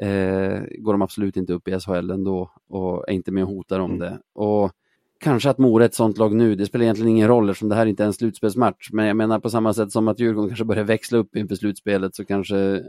eh, 0.00 0.60
går 0.78 0.92
de 0.92 1.02
absolut 1.02 1.36
inte 1.36 1.52
upp 1.52 1.68
i 1.68 1.80
SHL 1.80 2.10
ändå 2.10 2.50
och 2.68 3.08
är 3.08 3.12
inte 3.12 3.32
med 3.32 3.44
och 3.44 3.50
hotar 3.50 3.80
om 3.80 3.90
Mm. 3.90 4.00
det. 4.00 4.18
Och 4.34 4.72
kanske 5.24 5.50
att 5.50 5.58
Mora 5.58 5.84
är 5.84 5.88
ett 5.88 5.94
sånt 5.94 6.18
lag 6.18 6.34
nu, 6.34 6.54
det 6.54 6.66
spelar 6.66 6.82
egentligen 6.82 7.10
ingen 7.10 7.28
roll 7.28 7.50
eftersom 7.50 7.68
det 7.68 7.74
här 7.74 7.86
inte 7.86 8.02
är 8.02 8.06
en 8.06 8.12
slutspelsmatch, 8.12 8.90
men 8.92 9.06
jag 9.06 9.16
menar 9.16 9.40
på 9.40 9.50
samma 9.50 9.74
sätt 9.74 9.92
som 9.92 10.08
att 10.08 10.20
Djurgården 10.20 10.48
kanske 10.48 10.64
börjar 10.64 10.84
växla 10.84 11.18
upp 11.18 11.36
inför 11.36 11.54
slutspelet 11.54 12.14
så 12.14 12.24
kanske 12.24 12.82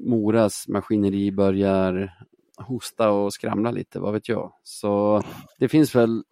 Moras 0.00 0.68
maskineri 0.68 1.32
börjar 1.32 2.12
hosta 2.56 3.10
och 3.10 3.32
skramla 3.32 3.70
lite, 3.70 4.00
vad 4.00 4.12
vet 4.12 4.28
jag. 4.28 4.52
Så 4.62 5.22
det 5.58 5.68
finns 5.68 5.94
väl 5.94 6.24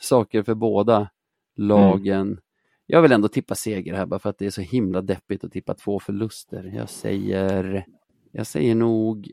saker 0.00 0.42
för 0.42 0.54
båda 0.54 1.08
lagen. 1.56 2.40
Jag 2.86 3.02
vill 3.02 3.12
ändå 3.12 3.28
tippa 3.28 3.54
seger 3.54 3.94
här 3.94 4.06
bara 4.06 4.20
för 4.20 4.30
att 4.30 4.38
det 4.38 4.46
är 4.46 4.50
så 4.50 4.60
himla 4.60 5.02
deppigt 5.02 5.44
att 5.44 5.52
tippa 5.52 5.74
två 5.74 6.00
förluster. 6.00 6.72
Jag 6.74 6.88
säger, 6.88 7.86
jag 8.32 8.46
säger 8.46 8.74
nog 8.74 9.30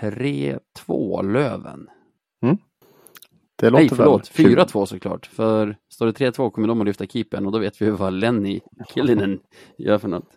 3-2 0.00 1.32
Löven. 1.32 1.88
Mm. 2.42 2.58
Det 3.60 3.70
låter 3.70 3.82
Nej, 3.82 3.88
förlåt, 3.96 4.38
väl 4.38 4.46
kul. 4.46 4.58
4-2 4.58 4.86
såklart. 4.86 5.26
För 5.26 5.76
står 5.88 6.06
det 6.06 6.12
3-2 6.12 6.50
kommer 6.50 6.68
de 6.68 6.80
att 6.80 6.86
lyfta 6.86 7.06
keepern 7.06 7.46
och 7.46 7.52
då 7.52 7.58
vet 7.58 7.82
vi 7.82 7.90
vad 7.90 8.12
Lenny 8.12 8.60
Killinen 8.88 9.40
gör 9.78 9.98
för 9.98 10.08
något. 10.08 10.28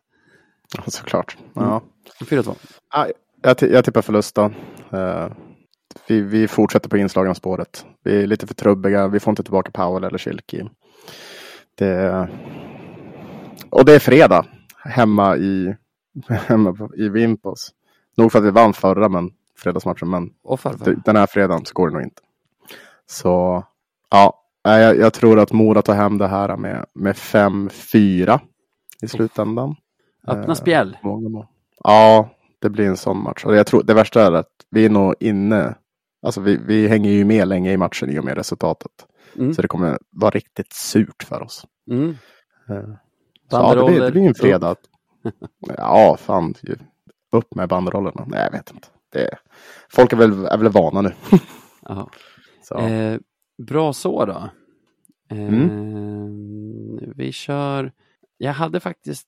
Ja, 0.77 0.83
Såklart. 0.87 1.37
Ja. 1.53 1.81
4-2. 2.19 2.55
Ja, 2.93 3.07
Jag, 3.41 3.57
jag 3.61 3.85
tippar 3.85 4.01
förlust 4.01 4.35
då. 4.35 4.51
Eh, 4.97 5.27
vi, 6.07 6.21
vi 6.21 6.47
fortsätter 6.47 6.89
på 6.89 6.97
inslagna 6.97 7.35
spåret. 7.35 7.85
Vi 8.03 8.23
är 8.23 8.27
lite 8.27 8.47
för 8.47 8.53
trubbiga. 8.53 9.07
Vi 9.07 9.19
får 9.19 9.31
inte 9.31 9.43
tillbaka 9.43 9.71
Powell 9.71 10.03
eller 10.03 10.17
Kilki. 10.17 10.63
Det, 11.75 12.27
och 13.69 13.85
det 13.85 13.95
är 13.95 13.99
fredag 13.99 14.45
hemma 14.85 15.37
i, 15.37 15.75
hemma 16.27 16.89
i 16.97 17.09
Vimpos. 17.09 17.71
Nog 18.17 18.31
för 18.31 18.39
att 18.39 18.45
vi 18.45 18.51
vann 18.51 18.73
förra 18.73 19.09
men, 19.09 19.31
fredagsmatchen, 19.57 20.09
men 20.09 20.29
Och 20.43 20.59
den 21.05 21.15
här 21.15 21.27
fredagen 21.27 21.65
så 21.65 21.73
går 21.73 21.87
det 21.87 21.93
nog 21.93 22.03
inte. 22.03 22.21
Så 23.05 23.63
ja, 24.09 24.43
jag, 24.63 24.97
jag 24.97 25.13
tror 25.13 25.39
att 25.39 25.51
Mora 25.51 25.81
tar 25.81 25.95
hem 25.95 26.17
det 26.17 26.27
här 26.27 26.57
med, 26.57 26.85
med 26.93 27.15
5-4 27.15 28.39
i 29.01 29.07
slutändan. 29.07 29.75
Öppna 30.27 30.53
Eh, 30.53 30.53
spjäll. 30.53 30.97
Ja, 31.83 32.29
det 32.59 32.69
blir 32.69 32.87
en 32.87 32.97
sån 32.97 33.23
match. 33.23 33.45
Och 33.45 33.55
jag 33.55 33.67
tror 33.67 33.83
det 33.83 33.93
värsta 33.93 34.25
är 34.27 34.31
att 34.31 34.51
vi 34.69 34.85
är 34.85 34.89
nog 34.89 35.15
inne. 35.19 35.75
Alltså 36.21 36.41
vi, 36.41 36.57
vi 36.57 36.87
hänger 36.87 37.11
ju 37.11 37.25
med 37.25 37.47
länge 37.47 37.71
i 37.71 37.77
matchen 37.77 38.09
i 38.09 38.19
och 38.19 38.25
med 38.25 38.37
resultatet. 38.37 38.91
Mm. 39.35 39.53
Så 39.53 39.61
det 39.61 39.67
kommer 39.67 39.97
vara 40.09 40.31
riktigt 40.31 40.73
surt 40.73 41.23
för 41.23 41.41
oss. 41.41 41.65
Mm. 41.91 42.09
Eh, 42.69 42.83
Så, 43.49 43.55
ja, 43.57 43.75
det, 43.75 43.85
blir, 43.85 44.01
det 44.01 44.11
blir 44.11 44.27
en 44.27 44.35
fredag. 44.35 44.75
ja, 45.77 46.17
fan. 46.19 46.53
Upp 47.31 47.55
med 47.55 47.69
banderollerna. 47.69 48.25
Nej, 48.27 48.43
jag 48.43 48.51
vet 48.51 48.71
inte. 48.71 48.87
Det, 49.11 49.29
folk 49.89 50.13
är 50.13 50.17
väl, 50.17 50.45
är 50.45 50.57
väl 50.57 50.69
vana 50.69 51.01
nu. 51.01 51.11
Så. 52.63 52.77
Eh, 52.77 53.19
bra 53.57 53.93
så 53.93 54.25
då. 54.25 54.49
Eh, 55.29 55.47
Mm. 55.47 57.13
Vi 57.15 57.31
kör. 57.31 57.91
Jag 58.37 58.53
hade 58.53 58.79
faktiskt, 58.79 59.27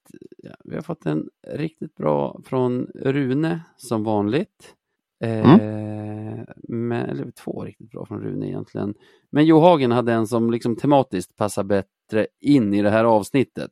vi 0.64 0.76
har 0.76 0.82
fått 0.82 1.06
en 1.06 1.30
riktigt 1.48 1.96
bra 1.96 2.40
från 2.46 2.88
Rune 2.96 3.60
som 3.78 4.04
vanligt. 4.04 4.76
Eh, 5.24 5.52
Mm. 5.60 6.46
men, 6.68 7.10
eller 7.10 7.32
två 7.32 7.64
riktigt 7.64 7.92
bra 7.92 8.06
från 8.06 8.22
Rune 8.22 8.48
egentligen. 8.48 8.94
Men 9.30 9.46
Johagen 9.46 9.92
hade 9.92 10.14
en 10.14 10.28
som 10.28 10.52
liksom 10.52 10.76
tematiskt 10.76 11.36
passar 11.36 11.64
bättre 11.64 12.28
in 12.42 12.74
i 12.74 12.82
det 12.82 12.90
här 12.90 13.04
avsnittet. 13.06 13.72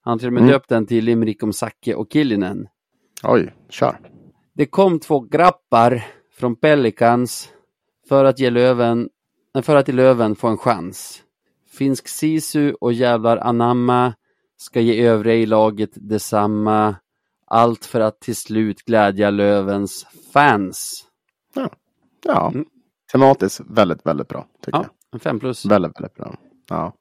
Han 0.00 0.18
till 0.18 0.26
och 0.28 0.32
med 0.32 0.40
Mm. 0.40 0.52
döpt 0.52 0.68
den 0.68 0.86
till 0.86 1.04
Limrik 1.04 1.42
om 1.42 1.52
Zacke 1.52 1.94
och 1.94 2.10
Killinen. 2.10 2.68
Oj, 3.24 3.54
kör. 3.68 4.00
Det 4.52 4.66
kom 4.66 4.98
två 4.98 5.20
grappar 5.20 6.06
från 6.32 6.56
Pelicans 6.56 7.52
för 8.10 8.24
att 8.24 8.38
ge 8.38 8.50
Löven, 8.50 9.08
för 9.62 9.76
att 9.76 9.88
i 9.88 9.92
Löven 9.92 10.36
få 10.36 10.48
en 10.48 10.58
chans. 10.58 11.22
Finsk 11.70 12.08
Sisu 12.08 12.72
och 12.72 12.92
jävlar 12.92 13.36
anamma 13.36 14.14
ska 14.56 14.80
ge 14.80 15.06
övriga 15.06 15.36
i 15.36 15.46
laget 15.46 15.90
detsamma. 15.94 16.96
Allt 17.46 17.84
för 17.84 18.00
att 18.00 18.20
till 18.20 18.36
slut 18.36 18.82
glädja 18.84 19.30
Lövens 19.30 20.06
fans. 20.32 21.06
Ja, 22.24 22.50
Mm. 22.54 22.66
tematiskt 23.12 23.60
väldigt, 23.66 24.06
väldigt 24.06 24.28
bra. 24.28 24.46
Tycker 24.64 24.78
Ja, 24.78 24.86
en 25.12 25.20
fem 25.20 25.40
plus. 25.40 25.64
Väldigt, 25.64 25.96
väldigt 25.96 26.14
bra. 26.14 26.34
Ja. 26.68 26.92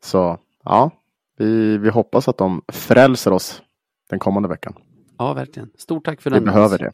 Så, 0.00 0.38
ja. 0.64 0.90
Vi, 1.38 1.78
vi 1.78 1.90
hoppas 1.90 2.28
att 2.28 2.38
de 2.38 2.62
frälser 2.72 3.32
oss 3.32 3.62
den 4.10 4.18
kommande 4.18 4.48
veckan. 4.48 4.74
Ja, 5.18 5.34
verkligen. 5.34 5.70
Stort 5.78 6.04
tack 6.04 6.20
för 6.22 6.30
Vi 6.30 6.36
den. 6.36 6.44
behöver 6.44 6.78
det. 6.78 6.92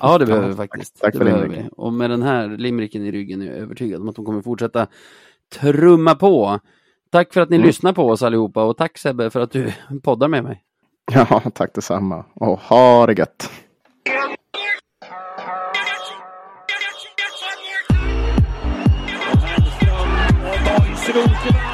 Ja, 0.00 0.18
det 0.18 0.26
behöver 0.26 0.48
vi 0.48 0.54
faktiskt. 0.54 1.00
tack 1.00 1.12
det 1.12 1.18
för 1.18 1.24
behöver 1.24 1.48
vi. 1.48 1.68
Och 1.76 1.92
med 1.92 2.10
den 2.10 2.22
här 2.22 2.48
limericken 2.48 3.02
i 3.02 3.10
ryggen 3.12 3.42
är 3.42 3.46
jag 3.46 3.56
övertygad 3.56 4.00
om 4.00 4.08
att 4.08 4.16
de 4.16 4.24
kommer 4.24 4.42
fortsätta 4.42 4.86
trumma 5.54 6.14
på. 6.14 6.58
Tack 7.10 7.32
för 7.32 7.40
att 7.40 7.50
ni 7.50 7.56
Mm. 7.56 7.66
lyssnar 7.66 7.92
på 7.92 8.08
oss 8.08 8.22
allihopa 8.22 8.64
och 8.64 8.76
tack 8.76 8.98
Sebbe 8.98 9.30
för 9.30 9.40
att 9.40 9.50
du 9.50 9.72
poddar 10.02 10.28
med 10.28 10.44
mig. 10.44 10.62
Ja, 11.12 11.42
tack 11.54 11.74
detsamma. 11.74 12.24
Och 12.34 12.58
ha 12.60 13.06
det 13.06 13.12
gött. 13.18 13.50
Boys, 20.64 21.71